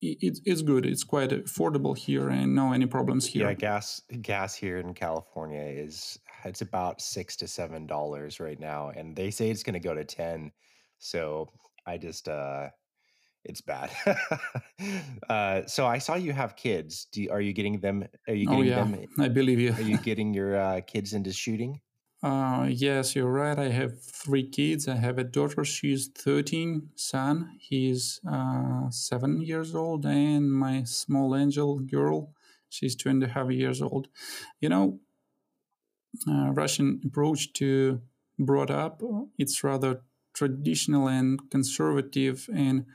it, 0.00 0.38
it's 0.44 0.62
good. 0.62 0.86
It's 0.86 1.04
quite 1.04 1.30
affordable 1.30 1.96
here, 1.96 2.28
and 2.28 2.54
no 2.54 2.72
any 2.72 2.86
problems 2.86 3.26
here. 3.26 3.48
Yeah, 3.48 3.54
gas 3.54 4.02
gas 4.22 4.54
here 4.54 4.78
in 4.78 4.94
California 4.94 5.62
is 5.62 6.18
it's 6.44 6.62
about 6.62 7.00
six 7.00 7.36
to 7.36 7.48
seven 7.48 7.86
dollars 7.86 8.38
right 8.38 8.60
now, 8.60 8.90
and 8.96 9.16
they 9.16 9.30
say 9.30 9.50
it's 9.50 9.64
going 9.64 9.80
to 9.80 9.88
go 9.88 9.94
to 9.94 10.04
ten. 10.04 10.52
So 10.98 11.48
I 11.86 11.98
just 11.98 12.28
uh, 12.28 12.68
it's 13.44 13.60
bad. 13.60 13.90
uh, 15.28 15.62
so 15.66 15.86
I 15.86 15.98
saw 15.98 16.14
you 16.14 16.32
have 16.32 16.56
kids. 16.56 17.06
Do 17.12 17.22
you, 17.22 17.30
are 17.30 17.40
you 17.40 17.52
getting 17.52 17.80
them? 17.80 18.04
Are 18.26 18.34
you 18.34 18.48
oh 18.48 18.56
getting 18.56 18.66
yeah, 18.66 18.84
them? 18.84 19.06
I 19.18 19.28
believe 19.28 19.60
you. 19.60 19.72
Are 19.72 19.82
you 19.82 19.98
getting 20.08 20.34
your 20.34 20.56
uh, 20.56 20.80
kids 20.80 21.12
into 21.12 21.32
shooting? 21.32 21.80
Uh, 22.20 22.66
yes, 22.68 23.14
you're 23.14 23.30
right. 23.30 23.58
I 23.58 23.68
have 23.68 24.02
three 24.02 24.48
kids. 24.48 24.88
I 24.88 24.96
have 24.96 25.18
a 25.18 25.24
daughter. 25.24 25.64
She's 25.64 26.08
13. 26.08 26.90
Son, 26.96 27.56
he's 27.60 28.20
uh, 28.28 28.90
seven 28.90 29.40
years 29.40 29.74
old, 29.74 30.04
and 30.04 30.52
my 30.52 30.82
small 30.82 31.36
angel 31.36 31.78
girl, 31.78 32.32
she's 32.68 32.96
two 32.96 33.08
and 33.08 33.22
a 33.22 33.28
half 33.28 33.50
years 33.50 33.80
old. 33.80 34.08
You 34.60 34.68
know, 34.68 34.98
uh, 36.28 36.50
Russian 36.52 37.00
approach 37.04 37.52
to 37.54 38.00
brought 38.38 38.70
up, 38.70 39.02
it's 39.38 39.62
rather 39.62 40.02
traditional 40.34 41.08
and 41.08 41.50
conservative. 41.50 42.48
And 42.54 42.86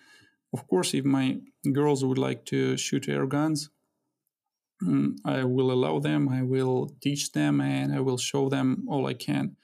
of 0.53 0.67
course, 0.67 0.93
if 0.93 1.03
my 1.03 1.39
girls 1.71 2.05
would 2.05 2.17
like 2.17 2.45
to 2.45 2.77
shoot 2.77 3.09
air 3.09 3.25
guns, 3.25 3.69
mm, 4.83 5.17
I 5.25 5.43
will 5.43 5.71
allow 5.71 5.99
them, 5.99 6.29
I 6.29 6.43
will 6.43 6.91
teach 7.01 7.31
them, 7.31 7.59
and 7.59 7.93
I 7.93 7.99
will 7.99 8.17
show 8.17 8.49
them 8.49 8.85
all 8.87 9.07
I 9.07 9.15
can. 9.15 9.55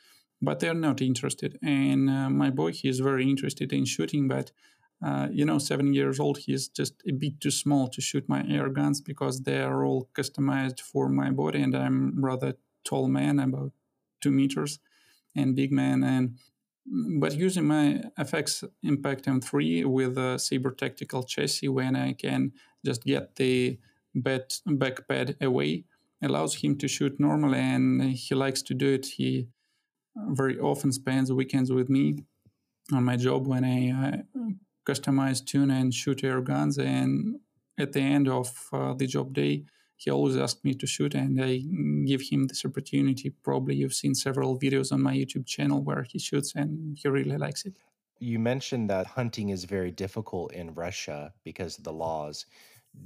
But 0.41 0.60
they're 0.60 0.73
not 0.73 1.02
interested. 1.02 1.60
And 1.62 2.10
uh, 2.10 2.30
my 2.30 2.49
boy, 2.49 2.71
he 2.71 2.88
is 2.88 2.99
very 2.99 3.30
interested 3.30 3.73
in 3.73 3.86
shooting, 3.86 4.28
but 4.28 4.52
uh, 5.06 5.28
you 5.32 5.45
know, 5.45 5.60
seven 5.60 5.93
years 5.93 6.19
old, 6.19 6.39
he's 6.39 6.67
just 6.67 7.02
a 7.08 7.13
bit 7.13 7.39
too 7.39 7.52
small 7.52 7.88
to 7.88 8.02
shoot 8.02 8.28
my 8.28 8.45
air 8.49 8.67
guns 8.69 8.99
because 8.99 9.41
they 9.41 9.62
are 9.62 9.86
all 9.86 10.10
customized 10.13 10.82
for 10.82 11.08
my 11.08 11.30
body, 11.30 11.62
and 11.62 11.75
I'm 11.75 12.23
rather 12.23 12.56
tall 12.84 13.08
man, 13.08 13.39
about 13.39 13.71
two 14.19 14.32
meters, 14.32 14.80
and 15.36 15.56
big 15.56 15.71
man, 15.71 16.04
and 16.04 16.38
but 16.91 17.36
using 17.36 17.65
my 17.65 18.02
FX 18.17 18.63
Impact 18.84 19.25
M3 19.25 19.86
with 19.86 20.17
a 20.17 20.39
Saber 20.39 20.71
Tactical 20.71 21.23
chassis, 21.23 21.69
when 21.69 21.95
I 21.95 22.13
can 22.13 22.54
just 22.86 23.04
get 23.04 23.36
the 23.36 23.78
back, 24.15 24.49
back 24.65 25.08
pad 25.08 25.36
away, 25.39 25.86
allows 26.21 26.56
him 26.56 26.78
to 26.80 26.88
shoot 26.88 27.19
normally, 27.19 27.60
and 27.60 28.02
he 28.04 28.34
likes 28.34 28.62
to 28.63 28.73
do 28.73 28.93
it. 28.93 29.06
He 29.06 29.47
very 30.15 30.60
often 30.60 30.91
spends 30.91 31.32
weekends 31.32 31.71
with 31.71 31.89
me 31.89 32.23
on 32.91 33.04
my 33.04 33.15
job 33.15 33.47
when 33.47 33.63
I 33.63 33.91
uh, 33.91 34.49
customize, 34.88 35.45
tune, 35.45 35.71
and 35.71 35.93
shoot 35.93 36.23
air 36.23 36.41
guns. 36.41 36.78
And 36.78 37.36
at 37.78 37.93
the 37.93 38.02
end 38.02 38.28
of 38.28 38.52
uh, 38.73 38.93
the 38.93 39.06
job 39.06 39.34
day, 39.34 39.65
he 39.99 40.09
always 40.09 40.38
asks 40.38 40.63
me 40.63 40.73
to 40.75 40.88
shoot, 40.88 41.13
and 41.13 41.43
I 41.43 41.57
give 42.05 42.21
him 42.21 42.47
this 42.47 42.63
opportunity. 42.63 43.31
Probably 43.43 43.75
you've 43.75 43.93
seen 43.93 44.15
several 44.15 44.57
videos 44.57 44.93
on 44.93 45.01
my 45.01 45.13
YouTube 45.13 45.45
channel 45.45 45.83
where 45.83 46.03
he 46.03 46.19
shoots, 46.19 46.55
and 46.55 46.97
he 46.97 47.09
really 47.09 47.38
likes 47.38 47.65
it. 47.65 47.73
You 48.17 48.39
mentioned 48.39 48.89
that 48.89 49.07
hunting 49.07 49.49
is 49.49 49.65
very 49.65 49.91
difficult 49.91 50.53
in 50.53 50.73
Russia 50.73 51.33
because 51.43 51.77
of 51.77 51.83
the 51.83 51.91
laws. 51.91 52.45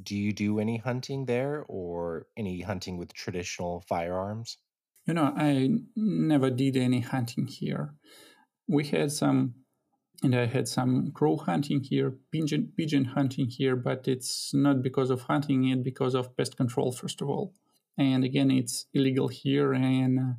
Do 0.04 0.16
you 0.16 0.32
do 0.34 0.60
any 0.60 0.78
hunting 0.78 1.26
there 1.26 1.66
or 1.68 2.28
any 2.38 2.62
hunting 2.62 2.98
with 2.98 3.12
traditional 3.12 3.84
firearms? 3.88 4.60
You 5.08 5.16
know, 5.16 5.34
I 5.36 5.70
never 5.96 6.52
did 6.52 6.78
any 6.78 7.00
hunting 7.00 7.48
here. 7.48 7.96
We 8.68 8.86
had 8.86 9.12
some, 9.12 9.56
and 10.24 10.34
I 10.34 10.46
had 10.46 10.68
some 10.68 11.12
crow 11.12 11.36
hunting 11.36 11.82
here, 11.82 12.14
pigeon, 12.32 12.72
pigeon 12.78 13.06
hunting 13.06 13.48
here, 13.48 13.76
but 13.76 14.08
it's 14.08 14.54
not 14.54 14.82
because 14.82 15.10
of 15.10 15.24
hunting 15.24 15.68
it, 15.68 15.84
because 15.84 16.16
of 16.16 16.36
pest 16.38 16.56
control, 16.56 16.92
first 16.94 17.22
of 17.22 17.30
all. 17.30 17.54
And 17.98 18.24
again, 18.24 18.50
it's 18.50 18.86
illegal 18.94 19.28
here. 19.28 19.74
And 19.74 20.20
uh, 20.20 20.34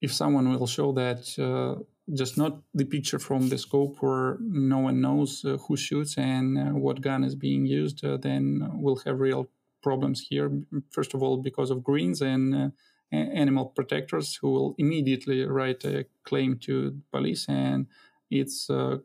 if 0.00 0.12
someone 0.12 0.50
will 0.50 0.66
show 0.66 0.92
that 0.92 1.38
uh, 1.38 1.82
just 2.12 2.36
not 2.36 2.60
the 2.74 2.84
picture 2.84 3.18
from 3.18 3.48
the 3.48 3.56
scope 3.56 3.96
where 4.00 4.36
no 4.40 4.78
one 4.78 5.00
knows 5.00 5.42
uh, 5.44 5.56
who 5.56 5.76
shoots 5.76 6.18
and 6.18 6.58
uh, 6.58 6.78
what 6.78 7.00
gun 7.00 7.24
is 7.24 7.34
being 7.34 7.64
used, 7.64 8.04
uh, 8.04 8.18
then 8.18 8.70
we'll 8.74 9.00
have 9.06 9.20
real 9.20 9.48
problems 9.82 10.26
here. 10.28 10.50
First 10.90 11.14
of 11.14 11.22
all, 11.22 11.38
because 11.38 11.70
of 11.70 11.82
greens 11.82 12.20
and 12.20 12.54
uh, 12.54 12.68
animal 13.10 13.66
protectors 13.66 14.36
who 14.36 14.50
will 14.50 14.74
immediately 14.76 15.44
write 15.44 15.84
a 15.84 16.04
claim 16.24 16.58
to 16.58 17.00
police, 17.10 17.46
and 17.48 17.86
it's 18.34 18.68
a 18.70 19.00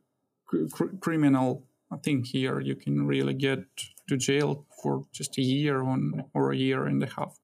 cr- 0.45 0.95
criminal 0.99 1.63
thing 2.03 2.23
here. 2.23 2.59
You 2.59 2.75
can 2.75 3.07
really 3.07 3.33
get 3.33 3.59
to 4.07 4.17
jail 4.17 4.65
for 4.81 5.05
just 5.11 5.37
a 5.37 5.41
year 5.41 5.83
on 5.83 6.25
or 6.33 6.51
a 6.51 6.57
year 6.57 6.85
and 6.85 7.03
a 7.03 7.07
half. 7.07 7.39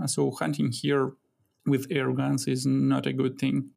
Uh, 0.00 0.06
so 0.06 0.30
hunting 0.30 0.70
here 0.72 1.12
with 1.66 1.86
air 1.90 2.12
guns 2.12 2.46
is 2.46 2.66
not 2.66 3.06
a 3.06 3.12
good 3.12 3.38
thing. 3.38 3.70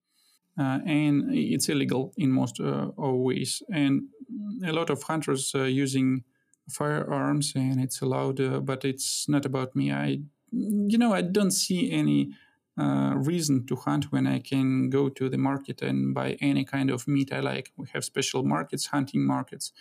Uh, 0.59 0.79
and 0.85 1.33
it's 1.33 1.69
illegal 1.69 2.13
in 2.17 2.31
most 2.31 2.59
uh, 2.59 2.91
ways. 2.97 3.63
And 3.73 4.03
a 4.65 4.73
lot 4.73 4.89
of 4.89 5.03
hunters 5.03 5.53
uh, 5.55 5.63
using 5.63 6.23
firearms, 6.69 7.53
and 7.55 7.79
it's 7.79 8.01
allowed, 8.01 8.39
uh, 8.41 8.59
but 8.59 8.83
it's 8.83 9.27
not 9.29 9.45
about 9.45 9.75
me. 9.75 9.91
I 9.91 10.19
you 10.51 10.97
know, 10.97 11.13
I 11.13 11.21
don't 11.21 11.51
see 11.51 11.91
any 11.91 12.31
uh, 12.79 13.15
reason 13.15 13.65
to 13.67 13.75
hunt 13.75 14.11
when 14.11 14.25
I 14.27 14.39
can 14.39 14.89
go 14.89 15.09
to 15.09 15.29
the 15.29 15.37
market 15.37 15.81
and 15.81 16.13
buy 16.13 16.37
any 16.41 16.63
kind 16.63 16.89
of 16.89 17.07
meat 17.07 17.33
I 17.33 17.39
like. 17.39 17.71
We 17.77 17.87
have 17.93 18.03
special 18.05 18.43
markets, 18.43 18.87
hunting 18.87 19.25
markets, 19.25 19.71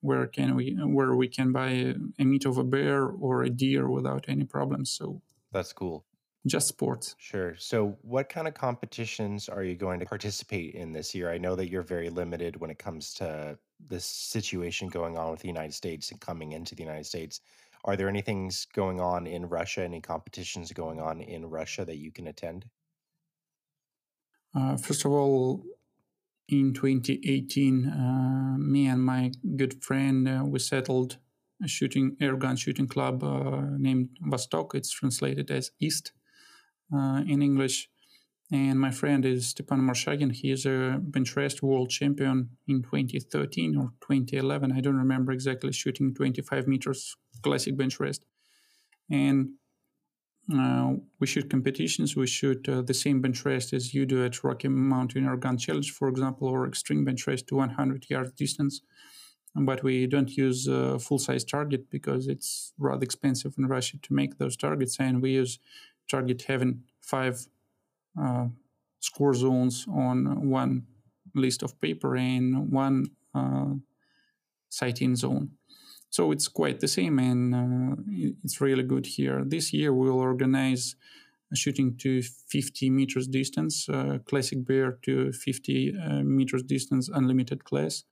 where 0.00 0.26
can 0.26 0.54
we 0.54 0.76
where 0.80 1.14
we 1.14 1.28
can 1.28 1.52
buy 1.52 1.70
a, 1.70 1.94
a 2.18 2.24
meat 2.24 2.44
of 2.44 2.58
a 2.58 2.64
bear 2.64 3.06
or 3.06 3.42
a 3.42 3.50
deer 3.50 3.88
without 3.88 4.24
any 4.28 4.44
problems. 4.44 4.90
So 4.90 5.22
that's 5.52 5.72
cool. 5.72 6.04
Just 6.46 6.68
sports. 6.68 7.14
Sure. 7.18 7.56
So, 7.58 7.98
what 8.02 8.28
kind 8.28 8.46
of 8.46 8.54
competitions 8.54 9.48
are 9.48 9.62
you 9.62 9.74
going 9.74 10.00
to 10.00 10.06
participate 10.06 10.74
in 10.74 10.92
this 10.92 11.14
year? 11.14 11.30
I 11.30 11.38
know 11.38 11.56
that 11.56 11.68
you're 11.68 11.82
very 11.82 12.10
limited 12.10 12.56
when 12.60 12.70
it 12.70 12.78
comes 12.78 13.12
to 13.14 13.58
this 13.88 14.04
situation 14.04 14.88
going 14.88 15.18
on 15.18 15.30
with 15.30 15.40
the 15.40 15.48
United 15.48 15.74
States 15.74 16.10
and 16.10 16.20
coming 16.20 16.52
into 16.52 16.74
the 16.74 16.82
United 16.82 17.06
States. 17.06 17.40
Are 17.84 17.96
there 17.96 18.08
any 18.08 18.22
things 18.22 18.66
going 18.74 19.00
on 19.00 19.26
in 19.26 19.46
Russia, 19.46 19.82
any 19.82 20.00
competitions 20.00 20.72
going 20.72 21.00
on 21.00 21.20
in 21.20 21.46
Russia 21.46 21.84
that 21.84 21.96
you 21.96 22.10
can 22.12 22.26
attend? 22.26 22.66
Uh, 24.54 24.76
first 24.76 25.04
of 25.04 25.12
all, 25.12 25.62
in 26.48 26.72
2018, 26.72 27.86
uh, 27.86 28.58
me 28.58 28.86
and 28.86 29.04
my 29.04 29.30
good 29.56 29.82
friend 29.84 30.28
uh, 30.28 30.42
we 30.44 30.58
settled 30.58 31.18
a 31.62 31.68
shooting 31.68 32.16
airgun 32.20 32.58
shooting 32.58 32.86
club 32.86 33.22
uh, 33.22 33.62
named 33.76 34.08
Vostok. 34.26 34.74
It's 34.74 34.90
translated 34.90 35.50
as 35.50 35.70
East 35.80 36.12
uh, 36.94 37.22
in 37.26 37.42
English. 37.42 37.90
And 38.50 38.80
my 38.80 38.90
friend 38.90 39.26
is 39.26 39.48
Stepan 39.48 39.80
Marshagin. 39.80 40.32
He 40.32 40.50
is 40.50 40.64
a 40.64 40.98
bench 41.00 41.36
rest 41.36 41.62
world 41.62 41.90
champion 41.90 42.50
in 42.66 42.82
2013 42.82 43.76
or 43.76 43.92
2011. 44.00 44.72
I 44.72 44.80
don't 44.80 44.96
remember 44.96 45.32
exactly, 45.32 45.70
shooting 45.72 46.14
25 46.14 46.66
meters 46.66 47.14
classic 47.42 47.76
bench 47.76 48.00
rest. 48.00 48.24
And 49.10 49.50
uh, 50.52 50.94
we 51.20 51.26
shoot 51.26 51.50
competitions. 51.50 52.16
We 52.16 52.26
shoot 52.26 52.66
uh, 52.68 52.80
the 52.80 52.94
same 52.94 53.20
bench 53.20 53.44
rest 53.44 53.74
as 53.74 53.92
you 53.92 54.06
do 54.06 54.24
at 54.24 54.42
Rocky 54.42 54.68
Mountain 54.68 55.26
Air 55.26 55.36
Gun 55.36 55.58
Challenge, 55.58 55.90
for 55.90 56.08
example, 56.08 56.48
or 56.48 56.66
extreme 56.66 57.04
bench 57.04 57.26
rest 57.26 57.48
to 57.48 57.56
100 57.56 58.06
yards 58.08 58.32
distance. 58.32 58.80
But 59.54 59.82
we 59.82 60.06
don't 60.06 60.34
use 60.36 60.66
a 60.66 60.98
full 60.98 61.18
size 61.18 61.44
target 61.44 61.90
because 61.90 62.28
it's 62.28 62.72
rather 62.78 63.02
expensive 63.02 63.54
in 63.58 63.66
Russia 63.66 63.98
to 64.02 64.14
make 64.14 64.38
those 64.38 64.56
targets. 64.56 64.98
And 64.98 65.20
we 65.20 65.32
use 65.32 65.58
target 66.08 66.42
having 66.48 66.84
five 67.02 67.46
uh, 68.20 68.46
score 69.00 69.34
zones 69.34 69.86
on 69.88 70.48
one 70.50 70.86
list 71.34 71.62
of 71.62 71.80
paper 71.80 72.16
and 72.16 72.70
one 72.72 73.06
uh, 73.34 73.74
sighting 74.68 75.16
zone. 75.16 75.50
So 76.10 76.32
it's 76.32 76.48
quite 76.48 76.80
the 76.80 76.88
same, 76.88 77.18
and 77.18 77.54
uh, 77.54 77.96
it's 78.42 78.60
really 78.60 78.82
good 78.82 79.06
here. 79.06 79.44
This 79.44 79.72
year 79.72 79.92
we'll 79.92 80.18
organize 80.18 80.96
shooting 81.54 81.96
to 81.98 82.22
50 82.22 82.90
meters 82.90 83.26
distance, 83.26 83.88
uh, 83.88 84.18
classic 84.26 84.66
bear 84.66 84.98
to 85.02 85.32
50 85.32 85.94
uh, 85.96 86.22
meters 86.22 86.62
distance, 86.62 87.08
unlimited 87.08 87.64
class, 87.64 88.04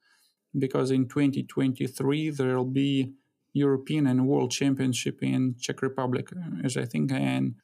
because 0.58 0.90
in 0.90 1.08
2023 1.08 2.30
there'll 2.30 2.64
be 2.64 3.12
European 3.52 4.06
and 4.06 4.26
World 4.26 4.50
Championship 4.50 5.22
in 5.22 5.56
Czech 5.58 5.82
Republic, 5.82 6.28
as 6.62 6.76
I 6.76 6.84
think, 6.84 7.12
and 7.12 7.54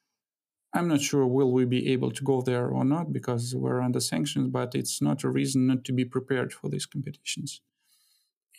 I'm 0.74 0.88
not 0.88 1.02
sure 1.02 1.26
will 1.26 1.52
we 1.52 1.66
be 1.66 1.92
able 1.92 2.10
to 2.12 2.24
go 2.24 2.40
there 2.40 2.68
or 2.68 2.84
not 2.84 3.12
because 3.12 3.54
we're 3.54 3.82
under 3.82 4.00
sanctions, 4.00 4.48
but 4.48 4.74
it's 4.74 5.02
not 5.02 5.22
a 5.22 5.28
reason 5.28 5.66
not 5.66 5.84
to 5.84 5.92
be 5.92 6.04
prepared 6.04 6.52
for 6.52 6.70
these 6.70 6.86
competitions. 6.86 7.60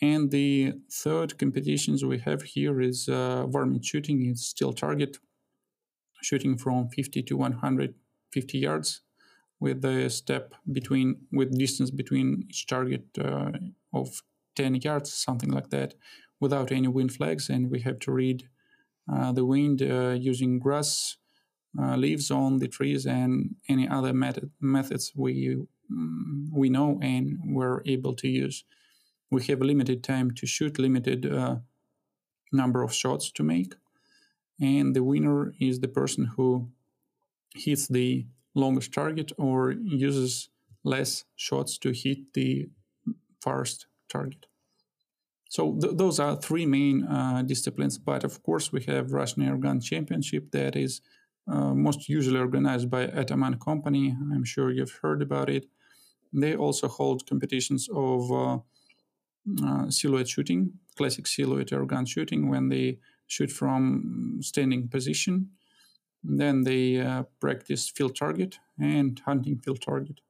And 0.00 0.30
the 0.30 0.74
third 0.92 1.38
competitions 1.38 2.04
we 2.04 2.18
have 2.18 2.42
here 2.42 2.80
is 2.80 3.08
uh, 3.08 3.46
varmint 3.46 3.84
shooting. 3.84 4.26
It's 4.26 4.46
still 4.46 4.72
target 4.72 5.18
shooting 6.22 6.56
from 6.56 6.88
50 6.88 7.22
to 7.24 7.36
150 7.36 8.58
yards 8.58 9.02
with 9.60 9.84
a 9.84 10.10
step 10.10 10.54
between 10.70 11.16
with 11.32 11.58
distance 11.58 11.90
between 11.90 12.44
each 12.48 12.66
target 12.66 13.06
uh, 13.18 13.52
of 13.92 14.22
10 14.56 14.76
yards, 14.76 15.12
something 15.12 15.50
like 15.50 15.70
that, 15.70 15.94
without 16.40 16.70
any 16.70 16.88
wind 16.88 17.12
flags. 17.12 17.48
And 17.48 17.70
we 17.70 17.80
have 17.80 17.98
to 18.00 18.12
read 18.12 18.48
uh, 19.12 19.32
the 19.32 19.44
wind 19.44 19.82
uh, 19.82 20.16
using 20.18 20.58
grass 20.58 21.16
uh, 21.80 21.96
leaves 21.96 22.30
on 22.30 22.58
the 22.58 22.68
trees 22.68 23.06
and 23.06 23.56
any 23.68 23.88
other 23.88 24.12
method, 24.12 24.50
methods 24.60 25.12
we 25.14 25.66
um, 25.90 26.50
we 26.52 26.68
know 26.68 26.98
and 27.02 27.38
we're 27.44 27.82
able 27.84 28.14
to 28.14 28.28
use. 28.28 28.64
We 29.30 29.42
have 29.44 29.60
limited 29.60 30.02
time 30.02 30.30
to 30.32 30.46
shoot, 30.46 30.78
limited 30.78 31.30
uh, 31.30 31.56
number 32.52 32.82
of 32.82 32.94
shots 32.94 33.30
to 33.32 33.42
make, 33.42 33.74
and 34.60 34.94
the 34.94 35.02
winner 35.02 35.52
is 35.60 35.80
the 35.80 35.88
person 35.88 36.32
who 36.36 36.70
hits 37.54 37.88
the 37.88 38.26
longest 38.54 38.92
target 38.92 39.32
or 39.36 39.72
uses 39.72 40.48
less 40.84 41.24
shots 41.36 41.78
to 41.78 41.90
hit 41.90 42.34
the 42.34 42.68
farthest 43.40 43.86
target. 44.08 44.46
So 45.48 45.78
th- 45.80 45.96
those 45.96 46.18
are 46.18 46.36
three 46.36 46.66
main 46.66 47.04
uh, 47.04 47.42
disciplines. 47.42 47.98
But 47.98 48.24
of 48.24 48.42
course, 48.42 48.72
we 48.72 48.82
have 48.84 49.12
Russian 49.12 49.42
Air 49.42 49.56
Gun 49.56 49.80
Championship 49.80 50.50
that 50.52 50.76
is 50.76 51.00
most 51.46 52.08
usually 52.08 52.38
organized 52.38 52.88
by 52.90 53.06
Ataman 53.08 53.58
Company. 53.58 54.16
I'm 54.32 54.44
sure 54.44 54.70
you've 54.70 54.98
heard 55.02 55.22
about 55.22 55.50
it. 55.50 55.66
They 56.32 56.56
also 56.56 56.88
hold 56.88 57.26
competitions 57.28 57.88
of 57.94 58.32
uh, 58.32 58.58
uh, 59.64 59.90
silhouette 59.90 60.28
shooting, 60.28 60.72
classic 60.96 61.26
silhouette 61.26 61.72
air 61.72 61.84
gun 61.84 62.06
shooting, 62.06 62.48
when 62.48 62.68
they 62.68 62.98
shoot 63.26 63.52
from 63.52 64.40
standing 64.42 64.88
position. 64.88 65.50
Then 66.24 66.64
they 66.64 67.00
uh, 67.00 67.24
practice 67.40 67.88
field 67.88 68.16
target 68.16 68.58
and 68.80 69.20
hunting 69.24 69.58
field 69.58 69.80
target. 69.82 70.20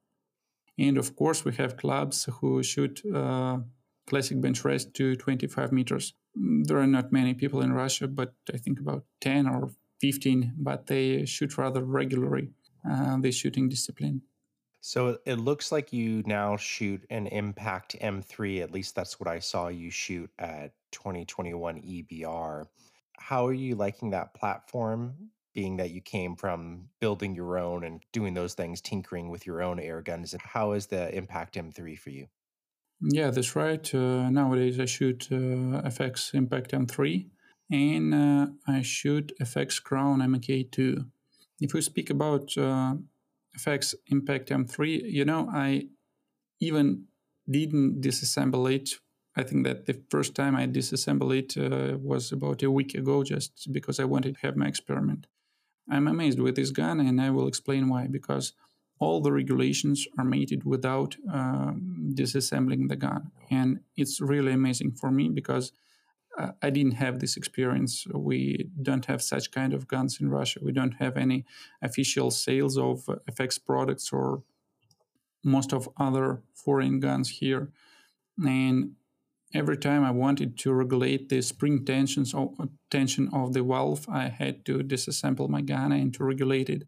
And 0.78 0.98
of 0.98 1.16
course, 1.16 1.44
we 1.44 1.54
have 1.54 1.76
clubs 1.76 2.28
who 2.40 2.62
shoot 2.62 3.00
uh, 3.14 3.58
classic 4.06 4.40
bench 4.40 4.64
rest 4.64 4.92
to 4.94 5.14
25 5.16 5.72
meters. 5.72 6.14
There 6.34 6.78
are 6.78 6.86
not 6.86 7.12
many 7.12 7.32
people 7.32 7.62
in 7.62 7.72
Russia, 7.72 8.08
but 8.08 8.34
I 8.52 8.58
think 8.58 8.80
about 8.80 9.04
10 9.20 9.46
or 9.46 9.70
15, 10.04 10.52
but 10.58 10.86
they 10.86 11.24
shoot 11.24 11.56
rather 11.56 11.82
regularly, 11.82 12.50
uh, 12.88 13.16
the 13.18 13.32
shooting 13.32 13.70
discipline. 13.70 14.20
So 14.82 15.16
it 15.24 15.36
looks 15.36 15.72
like 15.72 15.94
you 15.94 16.22
now 16.26 16.58
shoot 16.58 17.06
an 17.08 17.26
Impact 17.28 17.96
M3. 18.02 18.62
At 18.62 18.70
least 18.70 18.94
that's 18.94 19.18
what 19.18 19.28
I 19.28 19.38
saw 19.38 19.68
you 19.68 19.90
shoot 19.90 20.30
at 20.38 20.72
2021 20.92 21.80
EBR. 21.80 22.66
How 23.16 23.46
are 23.46 23.54
you 23.54 23.76
liking 23.76 24.10
that 24.10 24.34
platform? 24.34 25.14
Being 25.54 25.78
that 25.78 25.90
you 25.90 26.02
came 26.02 26.36
from 26.36 26.90
building 27.00 27.34
your 27.34 27.56
own 27.56 27.84
and 27.84 28.02
doing 28.12 28.34
those 28.34 28.52
things, 28.52 28.82
tinkering 28.82 29.30
with 29.30 29.46
your 29.46 29.62
own 29.62 29.80
air 29.80 30.02
guns, 30.02 30.34
how 30.38 30.72
is 30.72 30.86
the 30.88 31.14
Impact 31.16 31.54
M3 31.54 31.98
for 31.98 32.10
you? 32.10 32.26
Yeah, 33.00 33.30
that's 33.30 33.56
right. 33.56 33.94
Uh, 33.94 34.28
nowadays, 34.28 34.78
I 34.78 34.84
shoot 34.84 35.28
uh, 35.32 35.80
FX 35.88 36.34
Impact 36.34 36.72
M3 36.72 37.30
and 37.70 38.14
uh, 38.14 38.46
I 38.66 38.82
shoot 38.82 39.32
FX 39.40 39.82
Crown 39.82 40.20
MK2. 40.20 41.06
If 41.60 41.72
we 41.72 41.80
speak 41.80 42.10
about 42.10 42.56
uh, 42.56 42.94
FX 43.58 43.94
Impact 44.08 44.50
M3, 44.50 45.02
you 45.04 45.24
know, 45.24 45.48
I 45.52 45.88
even 46.60 47.04
didn't 47.48 48.00
disassemble 48.00 48.72
it 48.72 48.98
I 49.36 49.42
think 49.42 49.64
that 49.64 49.86
the 49.86 50.00
first 50.10 50.34
time 50.34 50.54
I 50.54 50.66
disassembled 50.66 51.32
it 51.32 51.56
uh, 51.56 51.98
was 51.98 52.30
about 52.30 52.62
a 52.62 52.70
week 52.70 52.94
ago, 52.94 53.24
just 53.24 53.72
because 53.72 53.98
I 53.98 54.04
wanted 54.04 54.36
to 54.36 54.46
have 54.46 54.56
my 54.56 54.66
experiment. 54.66 55.26
I'm 55.90 56.06
amazed 56.06 56.40
with 56.40 56.56
this 56.56 56.70
gun, 56.70 57.00
and 57.00 57.20
I 57.20 57.30
will 57.30 57.48
explain 57.48 57.88
why. 57.88 58.06
Because 58.06 58.52
all 59.00 59.20
the 59.20 59.32
regulations 59.32 60.06
are 60.16 60.24
made 60.24 60.62
without 60.64 61.16
uh, 61.30 61.72
disassembling 62.12 62.88
the 62.88 62.96
gun, 62.96 63.32
and 63.50 63.80
it's 63.96 64.20
really 64.20 64.52
amazing 64.52 64.92
for 64.92 65.10
me 65.10 65.28
because 65.28 65.72
uh, 66.38 66.52
I 66.62 66.70
didn't 66.70 66.94
have 66.94 67.20
this 67.20 67.36
experience. 67.36 68.06
We 68.12 68.68
don't 68.82 69.06
have 69.06 69.22
such 69.22 69.50
kind 69.50 69.72
of 69.72 69.86
guns 69.86 70.20
in 70.20 70.28
Russia. 70.28 70.60
We 70.62 70.72
don't 70.72 70.94
have 70.94 71.16
any 71.16 71.44
official 71.82 72.30
sales 72.30 72.76
of 72.76 73.04
FX 73.30 73.58
products 73.64 74.12
or 74.12 74.42
most 75.44 75.72
of 75.72 75.88
other 75.98 76.42
foreign 76.54 77.00
guns 77.00 77.28
here, 77.28 77.70
and 78.44 78.92
every 79.54 79.76
time 79.76 80.04
I 80.04 80.10
wanted 80.10 80.58
to 80.58 80.72
regulate 80.72 81.28
the 81.28 81.40
spring 81.40 81.84
tensions 81.84 82.34
or 82.34 82.52
tension 82.90 83.28
of 83.32 83.52
the 83.52 83.62
valve, 83.62 84.06
I 84.08 84.28
had 84.28 84.64
to 84.66 84.78
disassemble 84.78 85.48
my 85.48 85.60
gun 85.60 85.92
and 85.92 86.12
to 86.14 86.24
regulate 86.24 86.68
it. 86.68 86.82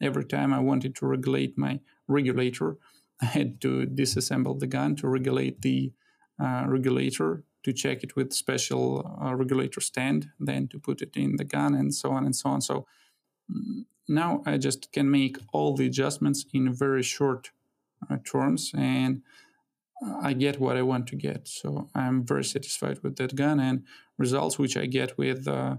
Every 0.00 0.24
time 0.24 0.52
I 0.52 0.60
wanted 0.60 0.94
to 0.96 1.06
regulate 1.06 1.58
my 1.58 1.80
regulator, 2.06 2.76
I 3.22 3.26
had 3.26 3.60
to 3.62 3.86
disassemble 3.86 4.58
the 4.58 4.66
gun 4.66 4.96
to 4.96 5.08
regulate 5.08 5.62
the 5.62 5.92
uh, 6.42 6.64
regulator, 6.66 7.44
to 7.62 7.72
check 7.72 8.02
it 8.02 8.16
with 8.16 8.32
special 8.32 9.18
uh, 9.22 9.34
regulator 9.34 9.80
stand, 9.80 10.30
then 10.40 10.68
to 10.68 10.78
put 10.78 11.02
it 11.02 11.16
in 11.16 11.36
the 11.36 11.44
gun, 11.44 11.74
and 11.74 11.94
so 11.94 12.10
on 12.10 12.24
and 12.24 12.34
so 12.34 12.50
on. 12.50 12.60
So 12.60 12.86
mm, 13.50 13.84
now 14.08 14.42
I 14.46 14.58
just 14.58 14.92
can 14.92 15.10
make 15.10 15.38
all 15.52 15.76
the 15.76 15.86
adjustments 15.86 16.44
in 16.52 16.72
very 16.72 17.02
short 17.02 17.50
uh, 18.10 18.16
terms 18.24 18.72
and 18.76 19.22
I 20.22 20.32
get 20.32 20.58
what 20.58 20.76
I 20.76 20.82
want 20.82 21.06
to 21.08 21.16
get. 21.16 21.46
So 21.46 21.88
I'm 21.94 22.24
very 22.26 22.44
satisfied 22.44 22.98
with 23.02 23.16
that 23.16 23.36
gun 23.36 23.60
and 23.60 23.84
results 24.18 24.58
which 24.58 24.76
I 24.76 24.86
get 24.86 25.16
with 25.16 25.46
uh, 25.46 25.76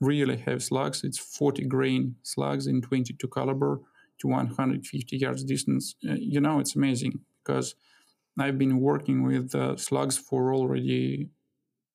really 0.00 0.36
heavy 0.36 0.60
slugs. 0.60 1.02
It's 1.04 1.18
40 1.18 1.64
grain 1.64 2.16
slugs 2.22 2.66
in 2.66 2.82
22 2.82 3.26
caliber 3.28 3.80
to 4.18 4.28
150 4.28 5.16
yards 5.16 5.44
distance. 5.44 5.94
Uh, 6.08 6.14
you 6.14 6.40
know, 6.40 6.60
it's 6.60 6.76
amazing 6.76 7.20
because 7.42 7.74
I've 8.38 8.58
been 8.58 8.80
working 8.80 9.22
with 9.22 9.54
uh, 9.54 9.76
slugs 9.76 10.18
for 10.18 10.52
already, 10.54 11.28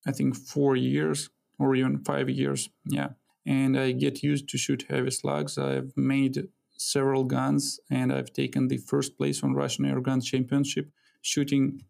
I 0.06 0.12
think, 0.12 0.36
four 0.36 0.76
years 0.76 1.28
or 1.58 1.74
even 1.74 1.98
five 2.04 2.30
years. 2.30 2.68
Yeah. 2.86 3.10
And 3.46 3.78
I 3.78 3.92
get 3.92 4.22
used 4.22 4.48
to 4.48 4.58
shoot 4.58 4.86
heavy 4.88 5.10
slugs. 5.10 5.58
I've 5.58 5.92
made 5.96 6.48
several 6.76 7.24
guns 7.24 7.78
and 7.90 8.12
I've 8.12 8.32
taken 8.32 8.68
the 8.68 8.78
first 8.78 9.18
place 9.18 9.42
on 9.42 9.54
Russian 9.54 9.84
Air 9.84 10.00
Gun 10.00 10.20
Championship 10.20 10.90
shooting 11.22 11.82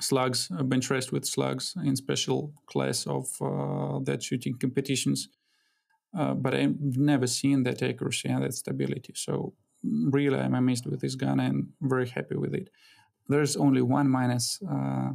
slugs, 0.00 0.50
uh, 0.58 0.62
bench 0.64 0.90
rest 0.90 1.12
with 1.12 1.24
slugs 1.24 1.74
in 1.84 1.94
special 1.94 2.52
class 2.66 3.06
of 3.06 3.28
uh, 3.40 4.00
that 4.04 4.22
shooting 4.22 4.58
competitions. 4.58 5.28
Uh, 6.16 6.34
but 6.34 6.54
I've 6.54 6.76
never 6.80 7.26
seen 7.26 7.62
that 7.64 7.82
accuracy 7.82 8.28
and 8.28 8.42
that 8.44 8.54
stability. 8.54 9.12
So 9.14 9.54
really, 9.84 10.38
I'm 10.38 10.54
amazed 10.54 10.86
with 10.86 11.00
this 11.00 11.14
gun 11.14 11.40
and 11.40 11.68
very 11.80 12.08
happy 12.08 12.36
with 12.36 12.54
it. 12.54 12.70
There's 13.28 13.56
only 13.56 13.82
one 13.82 14.08
minus 14.10 14.60
uh, 14.62 15.10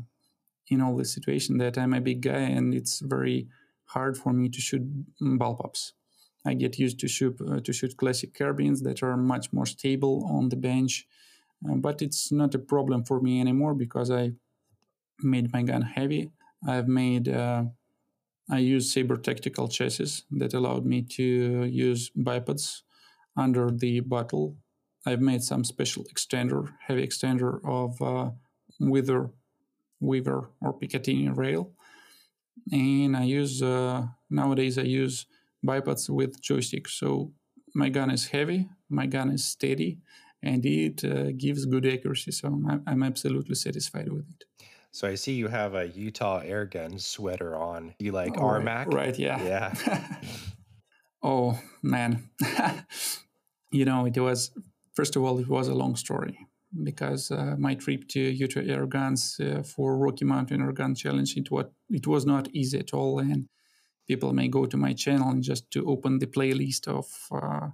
in 0.67 0.81
all 0.81 0.95
this 0.95 1.13
situation 1.13 1.57
that 1.57 1.77
I'm 1.77 1.93
a 1.93 2.01
big 2.01 2.21
guy 2.21 2.39
and 2.39 2.73
it's 2.73 2.99
very 2.99 3.47
hard 3.85 4.17
for 4.17 4.33
me 4.33 4.49
to 4.49 4.61
shoot 4.61 4.83
bullpups. 5.21 5.93
I 6.45 6.53
get 6.53 6.79
used 6.79 6.99
to 6.99 7.07
shoot 7.07 7.39
uh, 7.41 7.59
to 7.59 7.73
shoot 7.73 7.97
classic 7.97 8.33
carbines 8.33 8.81
that 8.81 9.03
are 9.03 9.17
much 9.17 9.51
more 9.51 9.65
stable 9.65 10.25
on 10.25 10.49
the 10.49 10.55
bench 10.55 11.05
uh, 11.67 11.75
but 11.75 12.01
it's 12.01 12.31
not 12.31 12.55
a 12.55 12.59
problem 12.59 13.03
for 13.03 13.19
me 13.19 13.41
anymore 13.41 13.73
because 13.73 14.09
I 14.09 14.31
made 15.21 15.51
my 15.51 15.63
gun 15.63 15.81
heavy. 15.81 16.31
I've 16.65 16.87
made 16.87 17.27
uh, 17.27 17.65
I 18.49 18.59
use 18.59 18.91
Saber 18.91 19.17
tactical 19.17 19.67
chassis 19.67 20.23
that 20.31 20.53
allowed 20.53 20.85
me 20.85 21.03
to 21.03 21.63
use 21.65 22.09
bipods 22.17 22.81
under 23.37 23.69
the 23.69 23.99
bottle. 23.99 24.55
I've 25.09 25.21
made 25.21 25.43
some 25.43 25.63
special 25.63 26.03
extender, 26.05 26.73
heavy 26.87 27.05
extender 27.05 27.59
of 27.65 28.01
uh, 28.01 28.31
Weaver, 28.79 29.31
Weaver 29.99 30.49
or 30.61 30.79
Picatinny 30.79 31.35
rail, 31.35 31.71
and 32.71 33.17
I 33.17 33.23
use 33.23 33.61
uh, 33.63 34.07
nowadays 34.29 34.77
I 34.77 34.83
use 34.83 35.25
bipods 35.65 36.09
with 36.09 36.41
joystick. 36.41 36.87
So 36.87 37.33
my 37.73 37.89
gun 37.89 38.11
is 38.11 38.27
heavy, 38.27 38.69
my 38.89 39.07
gun 39.07 39.31
is 39.31 39.43
steady, 39.43 39.99
and 40.43 40.65
it 40.65 41.03
uh, 41.03 41.31
gives 41.31 41.65
good 41.65 41.85
accuracy. 41.85 42.31
So 42.31 42.47
I'm, 42.47 42.83
I'm 42.85 43.03
absolutely 43.03 43.55
satisfied 43.55 44.11
with 44.11 44.29
it. 44.29 44.45
So 44.91 45.07
I 45.07 45.15
see 45.15 45.33
you 45.33 45.47
have 45.47 45.75
a 45.75 45.87
Utah 45.87 46.41
Airgun 46.41 46.99
sweater 46.99 47.55
on. 47.55 47.93
You 47.99 48.11
like 48.11 48.37
oh, 48.37 48.41
RMAC? 48.41 48.85
Right, 48.85 48.93
right, 48.93 49.19
yeah. 49.19 49.43
Yeah. 49.43 50.17
oh, 51.23 51.59
man. 51.83 52.29
you 53.71 53.85
know, 53.85 54.05
it 54.05 54.17
was, 54.17 54.51
first 54.99 55.15
of 55.15 55.23
all, 55.23 55.39
it 55.39 55.47
was 55.47 55.69
a 55.69 55.73
long 55.83 55.95
story 55.95 56.35
because 56.89 57.31
uh, 57.31 57.55
my 57.57 57.73
trip 57.83 58.01
to 58.09 58.19
Utah 58.19 58.67
Airguns 58.75 59.21
uh, 59.39 59.63
for 59.63 59.97
Rocky 59.97 60.25
Mountain 60.25 60.59
Airgun 60.61 60.93
Challenge, 61.03 61.31
it, 61.37 61.49
was, 61.49 61.67
it 61.89 62.05
was 62.05 62.25
not 62.25 62.49
easy 62.51 62.79
at 62.79 62.93
all. 62.93 63.19
And 63.19 63.47
people 64.09 64.33
may 64.33 64.49
go 64.49 64.65
to 64.65 64.75
my 64.75 64.91
channel 65.03 65.29
and 65.29 65.41
just 65.41 65.71
to 65.71 65.79
open 65.93 66.19
the 66.19 66.27
playlist 66.27 66.83
of 66.99 67.07
uh, 67.31 67.67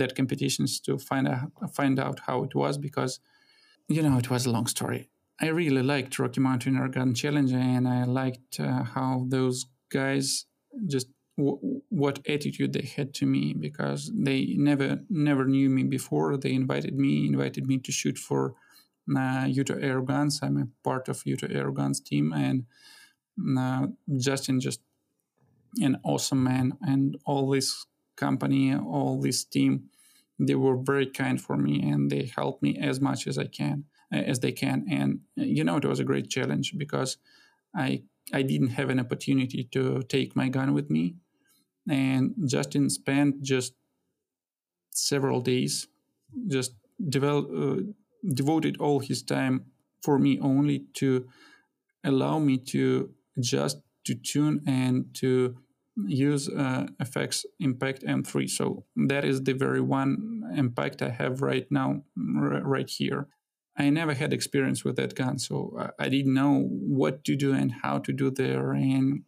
that 0.00 0.16
competitions 0.16 0.80
to 0.86 0.92
find 0.96 1.28
out 1.28 1.50
find 1.78 1.96
out 2.04 2.18
how 2.26 2.36
it 2.46 2.54
was 2.54 2.78
because 2.78 3.20
you 3.94 4.02
know 4.02 4.16
it 4.22 4.30
was 4.30 4.46
a 4.46 4.50
long 4.56 4.66
story. 4.76 5.02
I 5.44 5.48
really 5.60 5.84
liked 5.92 6.18
Rocky 6.18 6.40
Mountain 6.40 6.76
Airgun 6.80 7.14
Challenge 7.14 7.52
and 7.52 7.86
I 7.86 8.04
liked 8.04 8.58
uh, 8.58 8.84
how 8.94 9.26
those 9.28 9.66
guys 9.98 10.46
just 10.94 11.08
w- 11.36 11.80
what 11.88 12.20
attitude 12.28 12.72
they 12.72 12.86
had 12.96 13.14
to 13.14 13.26
me 13.26 13.54
because 13.54 14.12
they 14.14 14.54
never 14.56 15.00
never 15.08 15.44
knew 15.44 15.70
me 15.70 15.84
before. 15.84 16.36
They 16.36 16.52
invited 16.52 16.96
me 16.96 17.26
invited 17.26 17.66
me 17.66 17.78
to 17.78 17.92
shoot 17.92 18.18
for 18.18 18.54
uh, 19.16 19.46
Utah 19.48 19.74
Airguns. 19.74 20.42
I'm 20.42 20.56
a 20.56 20.68
part 20.82 21.08
of 21.08 21.22
Utah 21.24 21.46
Airguns 21.48 22.02
team 22.02 22.32
and 22.32 22.64
uh, 23.58 23.88
Justin 24.16 24.60
just 24.60 24.80
an 25.80 25.98
awesome 26.04 26.42
man 26.42 26.76
and 26.82 27.16
all 27.24 27.50
this 27.50 27.86
company, 28.16 28.74
all 28.74 29.20
this 29.20 29.44
team, 29.44 29.84
they 30.38 30.54
were 30.54 30.76
very 30.76 31.06
kind 31.06 31.40
for 31.40 31.56
me 31.56 31.82
and 31.82 32.10
they 32.10 32.30
helped 32.34 32.62
me 32.62 32.76
as 32.78 33.00
much 33.00 33.26
as 33.26 33.38
I 33.38 33.46
can, 33.46 33.84
as 34.12 34.40
they 34.40 34.52
can. 34.52 34.86
And 34.90 35.20
you 35.36 35.64
know, 35.64 35.76
it 35.76 35.84
was 35.84 36.00
a 36.00 36.04
great 36.04 36.28
challenge 36.30 36.74
because 36.76 37.18
I 37.74 38.02
I 38.32 38.42
didn't 38.42 38.70
have 38.70 38.88
an 38.88 39.00
opportunity 39.00 39.64
to 39.72 40.02
take 40.02 40.34
my 40.34 40.48
gun 40.48 40.72
with 40.72 40.90
me, 40.90 41.16
and 41.88 42.34
Justin 42.46 42.88
spent 42.90 43.42
just 43.42 43.74
several 44.90 45.40
days, 45.40 45.88
just 46.48 46.74
develop, 47.08 47.50
uh, 47.54 47.82
devoted 48.32 48.76
all 48.80 49.00
his 49.00 49.22
time 49.22 49.64
for 50.02 50.18
me 50.18 50.38
only 50.40 50.84
to 50.94 51.26
allow 52.04 52.38
me 52.38 52.58
to 52.58 53.10
just 53.40 53.78
to 54.04 54.14
tune 54.14 54.62
and 54.66 55.06
to 55.14 55.56
use 56.06 56.48
uh, 56.48 56.86
FX 57.00 57.44
Impact 57.60 58.04
M3. 58.04 58.48
So 58.48 58.84
that 59.08 59.24
is 59.24 59.42
the 59.42 59.54
very 59.54 59.80
one 59.80 60.42
impact 60.54 61.02
I 61.02 61.10
have 61.10 61.40
right 61.40 61.66
now, 61.70 62.02
r- 62.18 62.62
right 62.62 62.88
here. 62.88 63.28
I 63.76 63.90
never 63.90 64.14
had 64.14 64.32
experience 64.32 64.84
with 64.84 64.96
that 64.96 65.14
gun, 65.14 65.38
so 65.38 65.90
I 65.98 66.08
didn't 66.08 66.34
know 66.34 66.68
what 66.70 67.24
to 67.24 67.34
do 67.34 67.52
and 67.52 67.72
how 67.82 67.98
to 67.98 68.12
do 68.12 68.30
there 68.30 68.72
and 68.72 69.22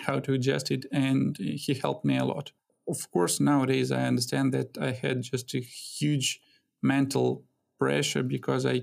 how 0.00 0.20
to 0.20 0.32
adjust 0.32 0.70
it, 0.70 0.86
and 0.92 1.36
he 1.38 1.74
helped 1.74 2.04
me 2.04 2.16
a 2.18 2.24
lot. 2.24 2.52
Of 2.88 3.10
course, 3.10 3.40
nowadays 3.40 3.92
I 3.92 4.02
understand 4.04 4.52
that 4.54 4.76
I 4.78 4.92
had 4.92 5.22
just 5.22 5.54
a 5.54 5.60
huge 5.60 6.40
mental 6.82 7.44
pressure 7.78 8.22
because 8.22 8.66
I 8.66 8.82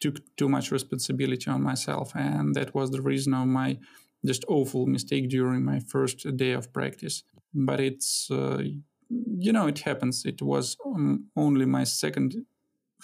took 0.00 0.20
too 0.36 0.48
much 0.48 0.70
responsibility 0.70 1.50
on 1.50 1.62
myself, 1.62 2.12
and 2.14 2.54
that 2.54 2.74
was 2.74 2.90
the 2.90 3.02
reason 3.02 3.34
of 3.34 3.46
my 3.46 3.78
just 4.24 4.44
awful 4.48 4.86
mistake 4.86 5.28
during 5.28 5.64
my 5.64 5.80
first 5.80 6.36
day 6.36 6.52
of 6.52 6.72
practice. 6.72 7.22
But 7.54 7.80
it's, 7.80 8.30
uh, 8.30 8.62
you 9.08 9.52
know, 9.52 9.66
it 9.66 9.80
happens. 9.80 10.24
It 10.24 10.42
was 10.42 10.76
um, 10.84 11.26
only 11.36 11.66
my 11.66 11.84
second 11.84 12.34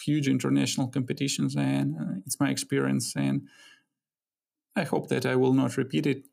huge 0.00 0.28
international 0.28 0.88
competitions, 0.88 1.56
and 1.56 1.94
uh, 1.94 2.14
it's 2.26 2.38
my 2.40 2.50
experience. 2.50 3.14
And 3.16 3.48
I 4.76 4.84
hope 4.84 5.08
that 5.08 5.24
I 5.24 5.36
will 5.36 5.52
not 5.52 5.76
repeat 5.76 6.06
it 6.06 6.24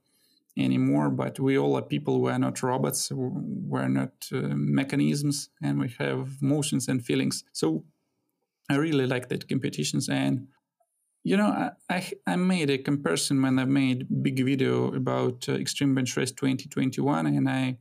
anymore. 0.58 1.10
But 1.10 1.40
we 1.40 1.58
all 1.58 1.76
are 1.78 1.82
people. 1.82 2.22
We 2.22 2.32
are 2.32 2.40
not 2.40 2.62
robots. 2.62 3.12
We're 3.12 3.88
not 3.88 4.28
uh, 4.34 4.38
mechanisms, 4.56 5.50
and 5.62 5.80
we 5.80 5.90
have 6.00 6.42
motions 6.42 6.88
and 6.88 7.04
feelings. 7.04 7.44
So 7.54 7.84
I 8.70 8.76
really 8.76 9.06
like 9.06 9.30
that 9.30 9.48
competitions, 9.50 10.10
and 10.10 10.48
you 11.24 11.38
know, 11.38 11.72
I, 11.90 12.12
I 12.26 12.36
made 12.36 12.70
a 12.70 12.78
comparison 12.80 13.42
when 13.42 13.60
I 13.60 13.66
made 13.66 14.08
big 14.24 14.44
video 14.44 14.94
about 14.94 15.48
uh, 15.48 15.54
Extreme 15.54 15.94
Bench 15.94 16.18
Rest 16.18 16.38
2021, 16.38 17.28
and 17.28 17.48
I 17.48 17.78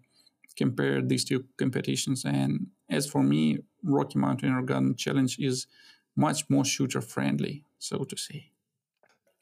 compared 0.57 1.09
these 1.09 1.25
two 1.25 1.45
competitions. 1.57 2.25
And 2.25 2.67
as 2.91 3.07
for 3.07 3.23
me, 3.23 3.61
Rocky 3.83 4.19
Mountain 4.19 4.51
Airgun 4.51 4.97
Challenge 4.99 5.39
is 5.39 5.67
much 6.17 6.51
more 6.51 6.65
shooter 6.65 7.01
friendly, 7.01 7.65
so 7.79 8.05
to 8.05 8.17
say. 8.17 8.51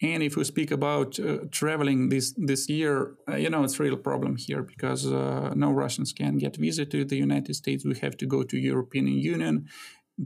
And 0.00 0.22
if 0.22 0.36
we 0.36 0.44
speak 0.44 0.70
about 0.70 1.18
uh, 1.18 1.38
traveling 1.50 2.08
this 2.08 2.32
this 2.36 2.68
year, 2.68 3.16
uh, 3.28 3.36
you 3.36 3.50
know, 3.50 3.64
it's 3.64 3.80
a 3.80 3.82
real 3.82 3.96
problem 3.96 4.36
here 4.36 4.62
because 4.62 5.06
uh, 5.06 5.52
no 5.56 5.72
Russians 5.72 6.12
can 6.12 6.38
get 6.38 6.56
visa 6.56 6.84
to 6.84 7.04
the 7.04 7.16
United 7.16 7.54
States. 7.56 7.84
We 7.84 7.98
have 7.98 8.16
to 8.18 8.26
go 8.26 8.44
to 8.44 8.56
European 8.56 9.08
Union, 9.08 9.66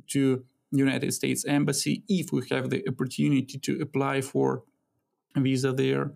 to 0.09 0.45
United 0.71 1.13
States 1.13 1.45
Embassy 1.47 2.03
if 2.09 2.33
we 2.33 2.43
have 2.51 2.69
the 2.69 2.87
opportunity 2.87 3.59
to 3.59 3.81
apply 3.81 4.21
for 4.21 4.63
visa 5.37 5.73
there. 5.73 6.13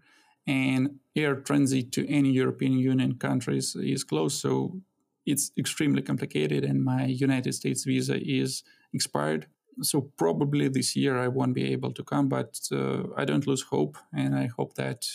And 0.46 1.00
air 1.16 1.36
transit 1.36 1.92
to 1.92 2.06
any 2.08 2.30
European 2.30 2.74
Union 2.74 3.14
countries 3.16 3.74
is 3.74 4.04
closed, 4.04 4.38
so 4.38 4.80
it's 5.24 5.50
extremely 5.58 6.02
complicated. 6.02 6.62
And 6.62 6.84
my 6.84 7.06
United 7.06 7.54
States 7.54 7.84
visa 7.84 8.16
is 8.22 8.62
expired 8.92 9.46
so 9.82 10.00
probably 10.16 10.68
this 10.68 10.96
year 10.96 11.18
I 11.18 11.28
won't 11.28 11.54
be 11.54 11.72
able 11.72 11.92
to 11.92 12.04
come, 12.04 12.28
but 12.28 12.58
uh, 12.72 13.04
I 13.16 13.24
don't 13.24 13.46
lose 13.46 13.62
hope, 13.62 13.96
and 14.14 14.34
I 14.34 14.46
hope 14.46 14.74
that 14.74 15.06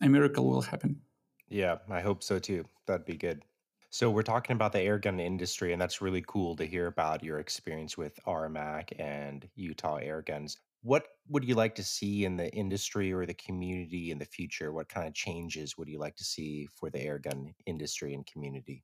a 0.00 0.08
miracle 0.08 0.48
will 0.48 0.62
happen. 0.62 1.02
Yeah, 1.48 1.78
I 1.88 2.00
hope 2.00 2.22
so 2.22 2.38
too. 2.38 2.64
That'd 2.86 3.06
be 3.06 3.16
good. 3.16 3.42
So 3.90 4.10
we're 4.10 4.22
talking 4.22 4.54
about 4.54 4.72
the 4.72 4.80
airgun 4.80 5.20
industry, 5.20 5.72
and 5.72 5.80
that's 5.80 6.02
really 6.02 6.24
cool 6.26 6.56
to 6.56 6.66
hear 6.66 6.88
about 6.88 7.22
your 7.22 7.38
experience 7.38 7.96
with 7.96 8.18
RMAC 8.26 8.92
and 8.98 9.48
Utah 9.54 10.00
Airguns. 10.00 10.56
What 10.82 11.06
would 11.28 11.44
you 11.44 11.54
like 11.54 11.76
to 11.76 11.84
see 11.84 12.24
in 12.24 12.36
the 12.36 12.52
industry 12.52 13.12
or 13.12 13.24
the 13.24 13.34
community 13.34 14.10
in 14.10 14.18
the 14.18 14.24
future? 14.24 14.72
What 14.72 14.88
kind 14.88 15.06
of 15.06 15.14
changes 15.14 15.78
would 15.78 15.88
you 15.88 15.98
like 16.00 16.16
to 16.16 16.24
see 16.24 16.66
for 16.74 16.90
the 16.90 16.98
airgun 16.98 17.54
industry 17.66 18.14
and 18.14 18.26
community? 18.26 18.82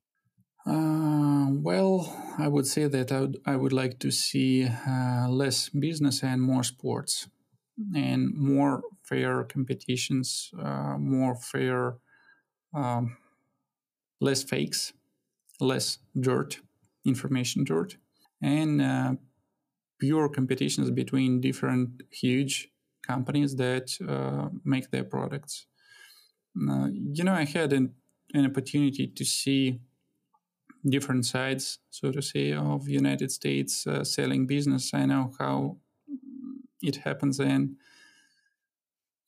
Uh, 0.65 1.47
well, 1.49 2.33
I 2.37 2.47
would 2.47 2.67
say 2.67 2.87
that 2.87 3.11
I 3.11 3.21
would, 3.21 3.41
I 3.45 3.55
would 3.55 3.73
like 3.73 3.99
to 3.99 4.11
see 4.11 4.65
uh, 4.65 5.27
less 5.29 5.69
business 5.69 6.23
and 6.23 6.41
more 6.41 6.63
sports, 6.63 7.27
and 7.95 8.33
more 8.35 8.83
fair 9.03 9.43
competitions, 9.43 10.51
uh, 10.59 10.97
more 10.99 11.35
fair, 11.35 11.97
um, 12.75 13.17
less 14.19 14.43
fakes, 14.43 14.93
less 15.59 15.99
dirt, 16.19 16.61
information 17.05 17.63
dirt, 17.63 17.97
and 18.41 18.81
uh, 18.81 19.13
pure 19.99 20.29
competitions 20.29 20.91
between 20.91 21.41
different 21.41 22.03
huge 22.11 22.69
companies 23.07 23.55
that 23.57 23.91
uh, 24.07 24.49
make 24.65 24.91
their 24.91 25.03
products. 25.05 25.67
You 26.55 27.23
know, 27.23 27.33
I 27.33 27.45
had 27.45 27.73
an, 27.73 27.93
an 28.33 28.45
opportunity 28.45 29.07
to 29.07 29.25
see 29.25 29.79
different 30.87 31.25
sides, 31.25 31.79
so 31.89 32.11
to 32.11 32.21
say, 32.21 32.53
of 32.53 32.87
United 32.87 33.31
States 33.31 33.85
uh, 33.85 34.03
selling 34.03 34.47
business. 34.47 34.93
I 34.93 35.05
know 35.05 35.33
how 35.39 35.77
it 36.81 36.97
happens, 36.97 37.39
and 37.39 37.75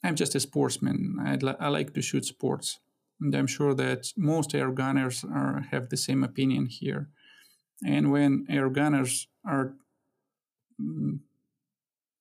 I'm 0.04 0.16
just 0.16 0.36
a 0.36 0.40
sportsman. 0.40 1.18
Li- 1.42 1.56
i 1.60 1.68
like 1.68 1.94
to 1.94 2.02
shoot 2.02 2.26
sports, 2.26 2.80
and 3.22 3.34
I'm 3.36 3.48
sure 3.48 3.74
that 3.76 4.12
most 4.18 4.54
air 4.56 4.72
gunners 4.72 5.24
are, 5.24 5.66
have 5.72 5.90
the 5.90 5.98
same 5.98 6.24
opinion 6.24 6.66
here. 6.66 7.10
And 7.86 8.12
when 8.12 8.46
air 8.50 8.70
gunners 8.70 9.28
are 9.46 9.76
mm, 10.82 11.20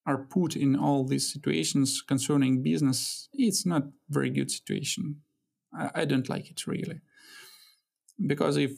are 0.04 0.18
put 0.18 0.56
in 0.56 0.74
all 0.74 1.04
these 1.04 1.32
situations 1.32 2.02
concerning 2.02 2.62
business, 2.62 3.28
it's 3.32 3.64
not 3.64 3.84
very 4.08 4.30
good 4.30 4.50
situation. 4.50 5.22
I, 5.72 5.90
I 5.94 6.04
don't 6.04 6.28
like 6.28 6.50
it 6.50 6.66
really, 6.66 7.00
because 8.26 8.56
if 8.56 8.72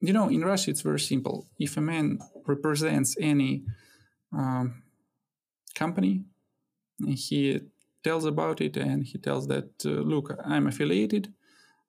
you 0.00 0.12
know, 0.12 0.28
in 0.28 0.44
Russia, 0.44 0.70
it's 0.70 0.80
very 0.80 1.00
simple. 1.00 1.46
If 1.58 1.76
a 1.76 1.80
man 1.80 2.18
represents 2.46 3.16
any 3.20 3.64
um, 4.32 4.82
company, 5.74 6.24
he 7.06 7.60
tells 8.02 8.24
about 8.24 8.60
it 8.60 8.76
and 8.76 9.04
he 9.04 9.18
tells 9.18 9.46
that, 9.48 9.70
uh, 9.84 9.88
look, 9.88 10.34
I'm 10.44 10.66
affiliated, 10.66 11.32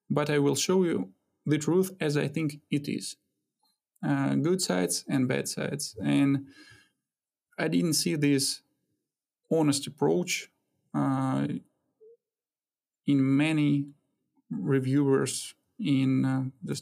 but 0.10 0.30
I 0.30 0.40
will 0.40 0.56
show 0.56 0.84
you 0.84 1.12
the 1.46 1.58
truth 1.58 1.92
as 2.00 2.18
I 2.18 2.28
think 2.28 2.60
it 2.70 2.88
is 2.88 3.16
uh, 4.06 4.36
good 4.36 4.62
sides 4.62 5.06
and 5.08 5.28
bad 5.28 5.48
sides. 5.48 5.96
And 6.04 6.48
I 7.58 7.68
didn't 7.68 7.94
see 7.94 8.16
this 8.16 8.62
honest 9.50 9.88
approach 9.88 10.50
uh, 10.94 11.48
in 13.08 13.38
many 13.38 13.88
reviewers 14.50 15.56
in 15.80 16.26
uh, 16.26 16.44
the 16.64 16.82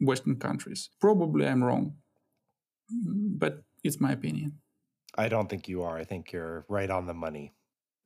Western 0.00 0.36
countries. 0.36 0.90
Probably 1.00 1.46
I'm 1.46 1.62
wrong, 1.62 1.94
mm, 2.92 3.38
but 3.38 3.62
it's 3.84 4.00
my 4.00 4.12
opinion. 4.12 4.58
I 5.16 5.28
don't 5.28 5.48
think 5.48 5.68
you 5.68 5.82
are. 5.82 5.98
I 5.98 6.04
think 6.04 6.32
you're 6.32 6.64
right 6.68 6.90
on 6.90 7.06
the 7.06 7.14
money. 7.14 7.54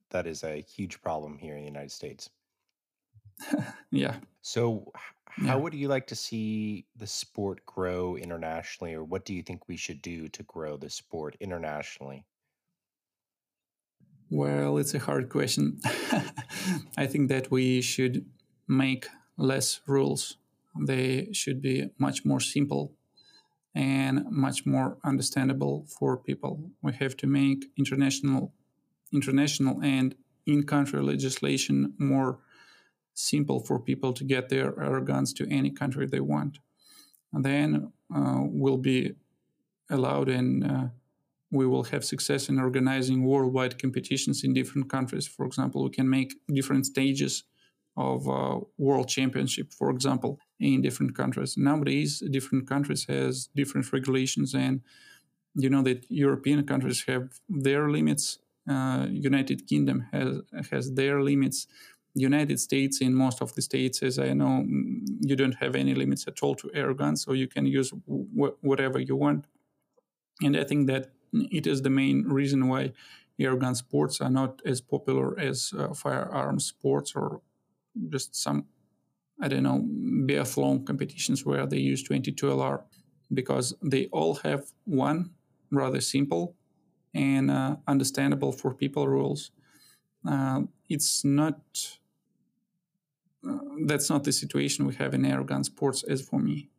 That 0.09 0.27
is 0.27 0.43
a 0.43 0.61
huge 0.61 1.01
problem 1.01 1.37
here 1.37 1.55
in 1.55 1.61
the 1.61 1.67
United 1.67 1.91
States. 1.91 2.29
yeah. 3.91 4.17
So, 4.41 4.91
how 5.25 5.45
yeah. 5.45 5.55
would 5.55 5.73
you 5.73 5.87
like 5.87 6.07
to 6.07 6.15
see 6.15 6.85
the 6.95 7.07
sport 7.07 7.65
grow 7.65 8.15
internationally, 8.15 8.93
or 8.93 9.03
what 9.03 9.25
do 9.25 9.33
you 9.33 9.41
think 9.41 9.67
we 9.67 9.77
should 9.77 10.01
do 10.01 10.27
to 10.29 10.43
grow 10.43 10.77
the 10.77 10.89
sport 10.89 11.35
internationally? 11.39 12.25
Well, 14.29 14.77
it's 14.77 14.93
a 14.93 14.99
hard 14.99 15.29
question. 15.29 15.79
I 16.97 17.05
think 17.05 17.29
that 17.29 17.51
we 17.51 17.81
should 17.81 18.25
make 18.67 19.07
less 19.37 19.81
rules 19.85 20.37
they 20.79 21.29
should 21.33 21.61
be 21.61 21.89
much 21.97 22.25
more 22.25 22.39
simple 22.39 22.93
and 23.75 24.25
much 24.29 24.65
more 24.65 24.97
understandable 25.03 25.85
for 25.87 26.17
people. 26.17 26.71
We 26.81 26.93
have 26.93 27.17
to 27.17 27.27
make 27.27 27.65
international, 27.77 28.53
international 29.11 29.81
and 29.81 30.15
in-country 30.45 31.01
legislation 31.01 31.93
more 31.97 32.39
simple 33.13 33.59
for 33.59 33.79
people 33.79 34.13
to 34.13 34.23
get 34.23 34.49
their 34.49 34.79
air 34.81 34.99
guns 35.01 35.33
to 35.33 35.47
any 35.49 35.69
country 35.69 36.05
they 36.05 36.19
want. 36.19 36.59
And 37.31 37.43
then 37.45 37.91
uh, 38.15 38.41
we'll 38.41 38.77
be 38.77 39.13
allowed 39.89 40.29
and 40.29 40.65
uh, 40.65 40.85
we 41.51 41.67
will 41.67 41.83
have 41.83 42.03
success 42.03 42.49
in 42.49 42.59
organizing 42.59 43.23
worldwide 43.23 43.79
competitions 43.79 44.43
in 44.43 44.53
different 44.53 44.89
countries. 44.89 45.27
For 45.27 45.45
example, 45.45 45.83
we 45.83 45.91
can 45.91 46.09
make 46.09 46.35
different 46.47 46.85
stages 46.85 47.43
of 47.95 48.27
uh, 48.27 48.59
world 48.77 49.07
championship, 49.07 49.71
for 49.73 49.89
example, 49.91 50.39
in 50.59 50.81
different 50.81 51.15
countries. 51.15 51.55
Nowadays, 51.57 52.23
different 52.31 52.67
countries 52.67 53.05
has 53.05 53.47
different 53.55 53.91
regulations, 53.93 54.53
and 54.55 54.81
you 55.55 55.69
know 55.69 55.81
that 55.83 56.05
European 56.09 56.65
countries 56.65 57.03
have 57.07 57.39
their 57.49 57.89
limits. 57.89 58.39
Uh, 58.69 59.07
United 59.09 59.67
Kingdom 59.67 60.07
has 60.11 60.41
has 60.71 60.93
their 60.93 61.21
limits. 61.21 61.67
United 62.15 62.59
States, 62.59 63.01
in 63.01 63.13
most 63.15 63.41
of 63.41 63.55
the 63.55 63.61
states, 63.61 64.03
as 64.03 64.19
I 64.19 64.33
know, 64.33 64.63
mm, 64.63 65.01
you 65.21 65.35
don't 65.35 65.55
have 65.55 65.75
any 65.75 65.95
limits 65.95 66.27
at 66.27 66.43
all 66.43 66.55
to 66.55 66.69
air 66.73 66.93
guns, 66.93 67.23
so 67.23 67.33
you 67.33 67.47
can 67.47 67.65
use 67.65 67.89
w- 67.91 68.55
whatever 68.61 68.99
you 68.99 69.15
want. 69.15 69.47
And 70.41 70.57
I 70.57 70.63
think 70.63 70.87
that 70.87 71.11
it 71.33 71.67
is 71.67 71.81
the 71.81 71.89
main 71.89 72.23
reason 72.27 72.67
why 72.67 72.93
air 73.39 73.55
gun 73.55 73.75
sports 73.75 74.21
are 74.21 74.29
not 74.29 74.61
as 74.65 74.81
popular 74.81 75.39
as 75.39 75.73
uh, 75.77 75.93
firearms 75.93 76.65
sports 76.65 77.13
or 77.15 77.41
just 78.09 78.35
some 78.35 78.65
I 79.41 79.47
don't 79.47 79.63
know, 79.63 79.83
biathlon 80.27 80.85
competitions 80.85 81.45
where 81.45 81.65
they 81.65 81.77
use 81.77 82.03
22 82.03 82.47
LR 82.47 82.83
because 83.33 83.73
they 83.81 84.07
all 84.07 84.35
have 84.35 84.71
one 84.85 85.31
rather 85.71 85.99
simple 86.01 86.55
and 87.13 87.49
uh, 87.51 87.77
understandable 87.87 88.51
for 88.51 88.73
people 88.73 89.07
rules. 89.07 89.51
Uh, 90.25 90.61
it's 90.87 91.25
not, 91.25 91.59
uh, 93.47 93.57
that's 93.85 94.09
not 94.09 94.23
the 94.23 94.31
situation 94.31 94.85
we 94.85 94.95
have 94.95 95.13
in 95.13 95.23
airgun 95.23 95.65
sports 95.65 96.03
as 96.03 96.21
for 96.21 96.39
me. 96.39 96.69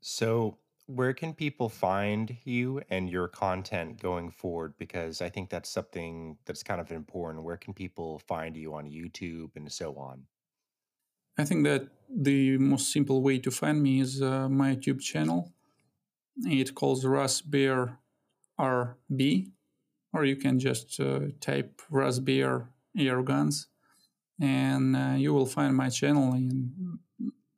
So, 0.00 0.58
where 0.94 1.12
can 1.12 1.34
people 1.34 1.68
find 1.68 2.36
you 2.44 2.82
and 2.90 3.08
your 3.08 3.28
content 3.28 4.00
going 4.00 4.30
forward? 4.30 4.74
Because 4.76 5.22
I 5.22 5.28
think 5.28 5.48
that's 5.48 5.70
something 5.70 6.36
that's 6.46 6.64
kind 6.64 6.80
of 6.80 6.90
important. 6.90 7.44
Where 7.44 7.56
can 7.56 7.74
people 7.74 8.18
find 8.26 8.56
you 8.56 8.74
on 8.74 8.90
YouTube 8.90 9.50
and 9.54 9.70
so 9.70 9.94
on? 9.96 10.24
I 11.38 11.44
think 11.44 11.64
that 11.64 11.88
the 12.08 12.58
most 12.58 12.92
simple 12.92 13.22
way 13.22 13.38
to 13.38 13.50
find 13.50 13.80
me 13.82 14.00
is 14.00 14.20
uh, 14.20 14.48
my 14.48 14.74
YouTube 14.74 15.00
channel. 15.00 15.52
It 16.44 16.74
calls 16.74 17.04
Russ 17.04 17.40
Bear 17.40 17.98
RB, 18.58 19.50
or 20.12 20.24
you 20.24 20.36
can 20.36 20.58
just 20.58 20.98
uh, 20.98 21.20
type 21.40 21.82
Russ 21.88 22.18
Bear 22.18 22.70
Air 22.98 23.22
Guns, 23.22 23.68
and 24.40 24.96
uh, 24.96 25.14
you 25.16 25.32
will 25.32 25.46
find 25.46 25.76
my 25.76 25.88
channel. 25.88 26.32
And 26.32 26.98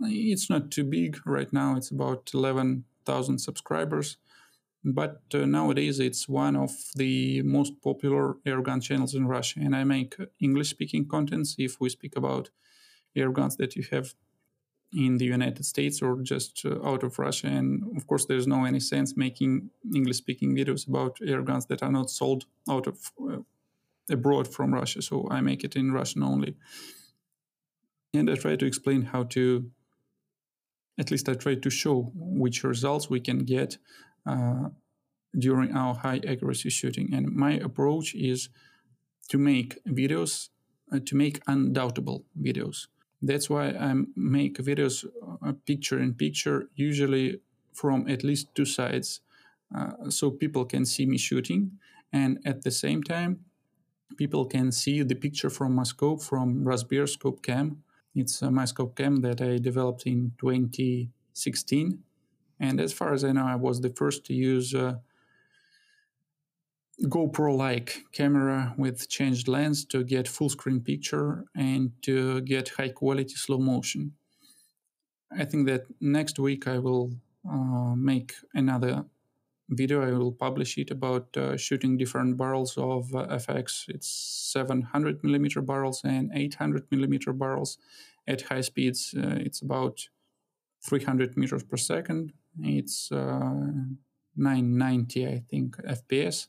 it's 0.01 0.51
not 0.51 0.71
too 0.71 0.85
big 0.85 1.19
right 1.27 1.53
now; 1.53 1.77
it's 1.77 1.91
about 1.91 2.31
eleven 2.35 2.85
thousand 3.05 3.39
subscribers. 3.39 4.17
But 4.85 5.23
uh, 5.33 5.47
nowadays, 5.47 6.01
it's 6.01 6.29
one 6.29 6.57
of 6.57 6.73
the 6.97 7.43
most 7.43 7.81
popular 7.83 8.35
airgun 8.45 8.83
channels 8.83 9.15
in 9.15 9.27
Russia, 9.27 9.61
and 9.61 9.77
I 9.77 9.85
make 9.85 10.17
English-speaking 10.41 11.07
contents. 11.09 11.55
If 11.59 11.81
we 11.81 11.89
speak 11.89 12.17
about 12.17 12.51
air 13.15 13.31
guns 13.31 13.57
that 13.57 13.77
you 13.77 13.85
have 13.91 14.15
in 14.93 15.17
the 15.19 15.25
United 15.25 15.65
States 15.65 16.03
or 16.03 16.21
just 16.23 16.65
uh, 16.65 16.87
out 16.87 17.03
of 17.03 17.19
Russia. 17.19 17.47
And 17.47 17.97
of 17.97 18.07
course, 18.07 18.27
there's 18.27 18.47
no 18.47 18.65
any 18.65 18.81
sense 18.81 19.17
making 19.17 19.71
English 19.95 20.19
speaking 20.19 20.55
videos 20.55 20.87
about 20.87 21.19
air 21.27 21.43
guns 21.43 21.67
that 21.67 21.83
are 21.83 21.93
not 21.93 22.11
sold 22.11 22.45
out 22.69 22.87
of 22.87 22.99
uh, 23.21 23.39
abroad 24.11 24.49
from 24.49 24.75
Russia, 24.75 25.01
so 25.01 25.29
I 25.31 25.41
make 25.41 25.65
it 25.65 25.77
in 25.77 25.93
Russian 25.93 26.23
only. 26.23 26.57
And 28.13 28.29
I 28.29 28.35
try 28.35 28.57
to 28.57 28.67
explain 28.67 29.03
how 29.03 29.23
to, 29.25 29.71
at 30.99 31.11
least 31.11 31.29
I 31.29 31.35
try 31.35 31.55
to 31.55 31.71
show 31.71 32.13
which 32.15 32.65
results 32.65 33.09
we 33.09 33.21
can 33.21 33.41
get 33.45 33.79
uh, 34.27 34.69
during 35.39 35.75
our 35.75 35.95
high 35.95 36.21
accuracy 36.27 36.71
shooting. 36.71 37.15
And 37.15 37.35
my 37.35 37.53
approach 37.53 38.15
is 38.15 38.49
to 39.29 39.39
make 39.39 39.83
videos, 39.87 40.51
uh, 40.93 41.01
to 41.07 41.17
make 41.17 41.41
undoubtable 41.47 42.25
videos. 42.41 42.89
That's 43.23 43.49
why 43.49 43.69
I 43.69 43.95
make 44.17 44.59
videos 44.59 45.07
uh, 45.47 45.53
picture 45.65 46.01
in 46.01 46.15
picture, 46.15 46.69
usually 46.75 47.41
from 47.73 48.09
at 48.09 48.25
least 48.25 48.55
two 48.55 48.65
sides, 48.65 49.21
uh, 49.75 50.11
so 50.11 50.31
people 50.31 50.65
can 50.65 50.85
see 50.85 51.07
me 51.07 51.19
shooting. 51.19 51.79
And 52.13 52.39
at 52.45 52.63
the 52.63 52.71
same 52.71 53.03
time, 53.03 53.45
people 54.17 54.45
can 54.45 54.73
see 54.73 55.03
the 55.03 55.15
picture 55.15 55.49
from 55.49 55.75
my 55.75 55.85
scope, 55.85 56.23
from 56.23 56.65
Russ 56.65 56.83
Bear 56.83 57.07
Scope 57.07 57.43
Cam. 57.43 57.83
It's 58.15 58.43
uh, 58.43 58.51
my 58.51 58.65
scope 58.67 58.97
cam 58.97 59.21
that 59.23 59.41
I 59.41 59.59
developed 59.59 60.07
in 60.07 60.33
2016. 60.41 61.99
And 62.61 62.81
as 62.81 62.93
far 62.93 63.13
as 63.13 63.25
I 63.25 63.33
know, 63.33 63.47
I 63.47 63.57
was 63.57 63.81
the 63.81 63.91
first 63.91 64.25
to 64.27 64.35
use 64.35 64.75
uh, 64.75 64.97
GoPro 67.05 67.57
like 67.57 68.05
camera 68.13 68.75
with 68.77 69.09
changed 69.09 69.49
lens 69.49 69.85
to 69.87 70.05
get 70.05 70.29
full 70.29 70.49
screen 70.49 70.81
picture 70.81 71.45
and 71.57 71.91
to 72.03 72.43
get 72.43 72.69
high 72.77 72.91
quality 72.91 73.35
slow 73.35 73.59
motion. 73.59 74.13
I 75.37 75.45
think 75.45 75.67
that 75.67 75.85
next 76.01 76.39
week 76.39 76.69
I 76.69 76.79
will 76.79 77.13
uh, 77.51 77.95
make 77.97 78.35
another 78.55 79.07
video. 79.77 80.03
I 80.03 80.13
will 80.13 80.33
publish 80.33 80.79
it 80.79 80.91
about 80.91 81.37
uh, 81.37 81.57
shooting 81.57 81.97
different 81.97 82.37
barrels 82.37 82.77
of 82.77 83.15
uh, 83.15 83.27
FX. 83.29 83.89
It's 83.89 84.09
700 84.09 85.23
millimeter 85.23 85.61
barrels 85.63 86.03
and 86.05 86.31
800 86.35 86.87
millimeter 86.91 87.33
barrels 87.33 87.79
at 88.27 88.43
high 88.43 88.61
speeds. 88.61 89.15
Uh, 89.17 89.37
it's 89.41 89.63
about 89.63 90.09
300 90.89 91.37
meters 91.37 91.63
per 91.63 91.77
second. 91.77 92.33
It's 92.61 93.11
uh, 93.13 93.63
990, 94.37 95.27
I 95.27 95.43
think, 95.51 95.77
FPS 95.79 96.49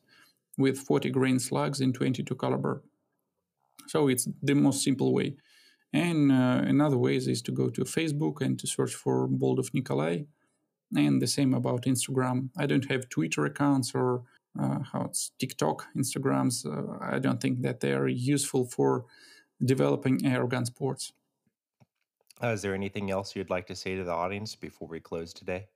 with 0.57 0.77
40 0.77 1.09
grain 1.09 1.39
slugs 1.39 1.81
in 1.81 1.93
22 1.93 2.35
caliber. 2.35 2.83
So 3.87 4.07
it's 4.07 4.27
the 4.41 4.53
most 4.53 4.83
simple 4.83 5.13
way. 5.13 5.35
And 5.91 6.31
uh, 6.31 6.63
another 6.65 6.97
way 6.97 7.15
is 7.15 7.41
to 7.43 7.51
go 7.51 7.69
to 7.69 7.81
Facebook 7.83 8.41
and 8.41 8.57
to 8.59 8.67
search 8.67 8.95
for 8.95 9.27
Boldov 9.27 9.73
Nikolai. 9.73 10.23
And 10.95 11.21
the 11.21 11.27
same 11.27 11.53
about 11.53 11.83
Instagram. 11.83 12.49
I 12.57 12.65
don't 12.65 12.89
have 12.91 13.09
Twitter 13.09 13.45
accounts 13.45 13.93
or 13.95 14.23
uh, 14.59 14.79
how 14.91 15.05
it's 15.05 15.31
TikTok, 15.39 15.87
Instagrams. 15.97 16.65
Uh, 16.65 16.97
I 17.01 17.19
don't 17.19 17.41
think 17.41 17.61
that 17.61 17.79
they 17.79 17.93
are 17.93 18.07
useful 18.07 18.65
for 18.65 19.05
developing 19.63 20.19
airgun 20.19 20.65
sports. 20.65 21.13
Uh, 22.41 22.47
is 22.47 22.61
there 22.61 22.75
anything 22.75 23.09
else 23.09 23.35
you'd 23.35 23.49
like 23.49 23.67
to 23.67 23.75
say 23.75 23.95
to 23.95 24.03
the 24.03 24.11
audience 24.11 24.55
before 24.55 24.87
we 24.87 24.99
close 24.99 25.33
today? 25.33 25.67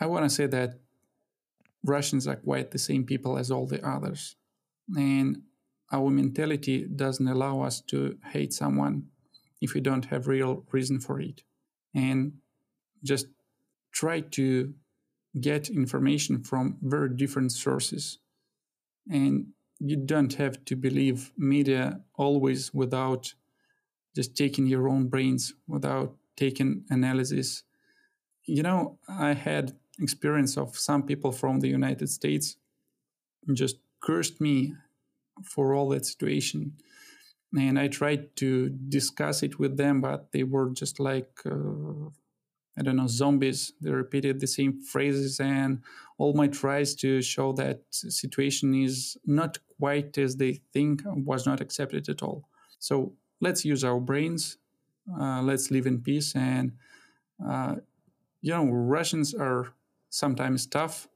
I 0.00 0.06
want 0.06 0.24
to 0.24 0.30
say 0.30 0.46
that 0.46 0.80
Russians 1.84 2.26
are 2.26 2.36
quite 2.36 2.70
the 2.70 2.78
same 2.78 3.04
people 3.04 3.38
as 3.38 3.50
all 3.50 3.66
the 3.66 3.86
others. 3.86 4.36
And 4.96 5.42
our 5.92 6.10
mentality 6.10 6.86
doesn't 6.86 7.28
allow 7.28 7.62
us 7.62 7.80
to 7.82 8.18
hate 8.32 8.52
someone 8.52 9.06
if 9.60 9.74
we 9.74 9.80
don't 9.80 10.06
have 10.06 10.26
real 10.26 10.64
reason 10.72 10.98
for 11.00 11.20
it. 11.20 11.42
And 11.94 12.34
just 13.02 13.26
try 13.94 14.20
to 14.20 14.74
get 15.40 15.70
information 15.70 16.42
from 16.42 16.76
very 16.82 17.08
different 17.16 17.52
sources. 17.52 18.18
And 19.10 19.46
you 19.78 19.96
don't 19.96 20.34
have 20.34 20.64
to 20.66 20.76
believe 20.76 21.32
media 21.36 22.00
always 22.14 22.74
without 22.74 23.34
just 24.14 24.36
taking 24.36 24.66
your 24.66 24.88
own 24.88 25.08
brains, 25.08 25.54
without 25.66 26.16
taking 26.36 26.84
analysis. 26.90 27.62
You 28.44 28.62
know, 28.62 28.98
I 29.08 29.32
had 29.34 29.76
experience 30.00 30.56
of 30.56 30.76
some 30.76 31.02
people 31.04 31.32
from 31.32 31.60
the 31.60 31.68
United 31.68 32.08
States 32.08 32.56
just 33.52 33.76
cursed 34.00 34.40
me 34.40 34.74
for 35.44 35.74
all 35.74 35.88
that 35.90 36.06
situation. 36.06 36.72
And 37.56 37.78
I 37.78 37.88
tried 37.88 38.34
to 38.36 38.68
discuss 38.68 39.42
it 39.42 39.58
with 39.58 39.76
them, 39.76 40.00
but 40.00 40.32
they 40.32 40.42
were 40.42 40.70
just 40.70 40.98
like, 40.98 41.40
uh, 41.46 42.10
I 42.78 42.82
don't 42.82 42.96
know, 42.96 43.06
zombies. 43.06 43.72
They 43.80 43.90
repeated 43.90 44.40
the 44.40 44.46
same 44.46 44.80
phrases, 44.80 45.40
and 45.40 45.82
all 46.18 46.34
my 46.34 46.48
tries 46.48 46.94
to 46.96 47.22
show 47.22 47.52
that 47.52 47.82
situation 47.90 48.74
is 48.74 49.16
not 49.26 49.58
quite 49.78 50.18
as 50.18 50.36
they 50.36 50.60
think 50.72 51.02
was 51.04 51.46
not 51.46 51.60
accepted 51.60 52.08
at 52.08 52.22
all. 52.22 52.48
So 52.78 53.14
let's 53.40 53.64
use 53.64 53.84
our 53.84 54.00
brains. 54.00 54.58
Uh, 55.20 55.42
let's 55.42 55.70
live 55.70 55.86
in 55.86 56.00
peace. 56.00 56.34
And, 56.34 56.72
uh, 57.44 57.76
you 58.40 58.52
know, 58.52 58.66
Russians 58.66 59.34
are 59.34 59.72
sometimes 60.10 60.66
tough, 60.66 61.08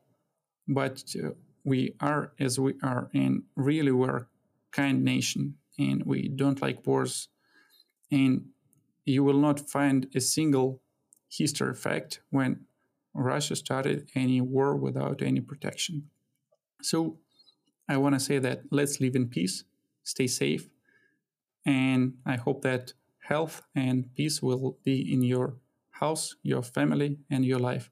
but 0.67 1.03
uh, 1.23 1.31
we 1.65 1.95
are 2.01 2.33
as 2.39 2.59
we 2.59 2.75
are, 2.83 3.11
and 3.15 3.43
really 3.57 3.93
we're 3.93 4.27
kind 4.71 5.05
nation, 5.05 5.57
and 5.79 6.05
we 6.05 6.29
don't 6.29 6.61
like 6.63 6.87
wars, 6.87 7.29
and 8.11 8.47
you 9.05 9.25
will 9.25 9.39
not 9.39 9.69
find 9.71 10.09
a 10.15 10.21
single 10.21 10.81
history 11.29 11.75
fact 11.75 12.21
when 12.31 12.65
Russia 13.15 13.57
started 13.57 14.09
any 14.15 14.41
war 14.41 14.77
without 14.77 15.23
any 15.23 15.41
protection. 15.41 16.09
So 16.83 17.19
I 17.89 17.97
want 17.97 18.15
to 18.15 18.21
say 18.21 18.39
that 18.39 18.63
let's 18.71 19.01
live 19.01 19.17
in 19.17 19.29
peace, 19.29 19.65
stay 20.05 20.27
safe, 20.27 20.69
and 21.67 22.15
I 22.25 22.37
hope 22.37 22.63
that 22.63 22.93
health 23.21 23.63
and 23.75 24.15
peace 24.15 24.43
will 24.43 24.79
be 24.85 25.13
in 25.13 25.23
your 25.23 25.57
house, 25.91 26.37
your 26.43 26.63
family, 26.63 27.19
and 27.31 27.45
your 27.45 27.59
life. 27.59 27.91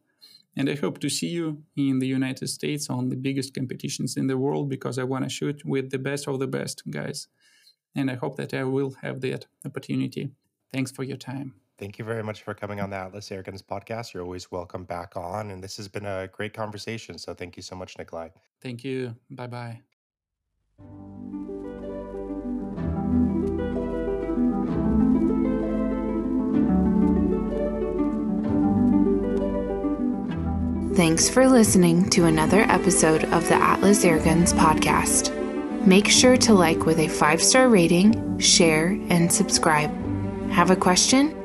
And 0.57 0.71
I 0.71 0.75
hope 0.75 0.99
to 1.01 1.11
see 1.11 1.29
you 1.29 1.63
in 1.77 1.99
the 1.99 2.07
United 2.07 2.49
States 2.49 2.89
on 2.89 3.11
the 3.11 3.17
biggest 3.17 3.53
competitions 3.55 4.17
in 4.17 4.27
the 4.27 4.39
world 4.39 4.71
because 4.71 4.99
I 4.99 5.05
want 5.05 5.25
to 5.25 5.31
shoot 5.31 5.63
with 5.65 5.91
the 5.91 5.99
best 5.99 6.27
of 6.27 6.39
the 6.39 6.47
best 6.47 6.83
guys. 6.89 7.29
And 7.95 8.11
I 8.11 8.15
hope 8.15 8.37
that 8.37 8.55
I 8.55 8.65
will 8.65 8.95
have 9.03 9.21
that 9.21 9.47
opportunity. 9.67 10.31
Thanks 10.73 10.91
for 10.91 11.03
your 11.03 11.19
time. 11.19 11.55
Thank 11.79 11.99
you 11.99 12.05
very 12.05 12.23
much 12.23 12.43
for 12.43 12.55
coming 12.55 12.81
on 12.81 12.91
the 12.91 12.97
Atlas 12.97 13.29
Airguns 13.29 13.63
podcast. 13.63 14.15
You're 14.15 14.23
always 14.23 14.51
welcome 14.51 14.85
back 14.85 15.15
on. 15.17 15.51
And 15.51 15.63
this 15.63 15.77
has 15.77 15.89
been 15.89 16.07
a 16.07 16.29
great 16.29 16.55
conversation. 16.55 17.19
So 17.19 17.35
thank 17.35 17.57
you 17.57 17.63
so 17.63 17.77
much, 17.77 17.99
Nikolai. 17.99 18.29
Thank 18.63 18.83
you. 18.83 19.15
Bye 19.31 19.47
bye. 19.47 19.81
Thanks 30.97 31.29
for 31.29 31.47
listening 31.47 32.09
to 32.09 32.25
another 32.25 32.63
episode 32.63 33.25
of 33.25 33.47
the 33.49 33.55
Atlas 33.55 34.03
Airguns 34.03 34.55
podcast. 34.55 35.31
Make 35.87 36.09
sure 36.09 36.39
to 36.39 36.55
like 36.55 36.87
with 36.87 36.99
a 36.99 37.09
five 37.09 37.43
star 37.43 37.69
rating, 37.69 38.39
share, 38.39 38.99
and 39.11 39.31
subscribe. 39.31 39.91
Have 40.51 40.71
a 40.71 40.77
question? 40.77 41.36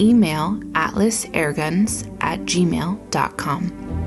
Email 0.00 0.60
atlasairguns 0.72 2.06
at 2.20 2.40
gmail.com. 2.40 4.03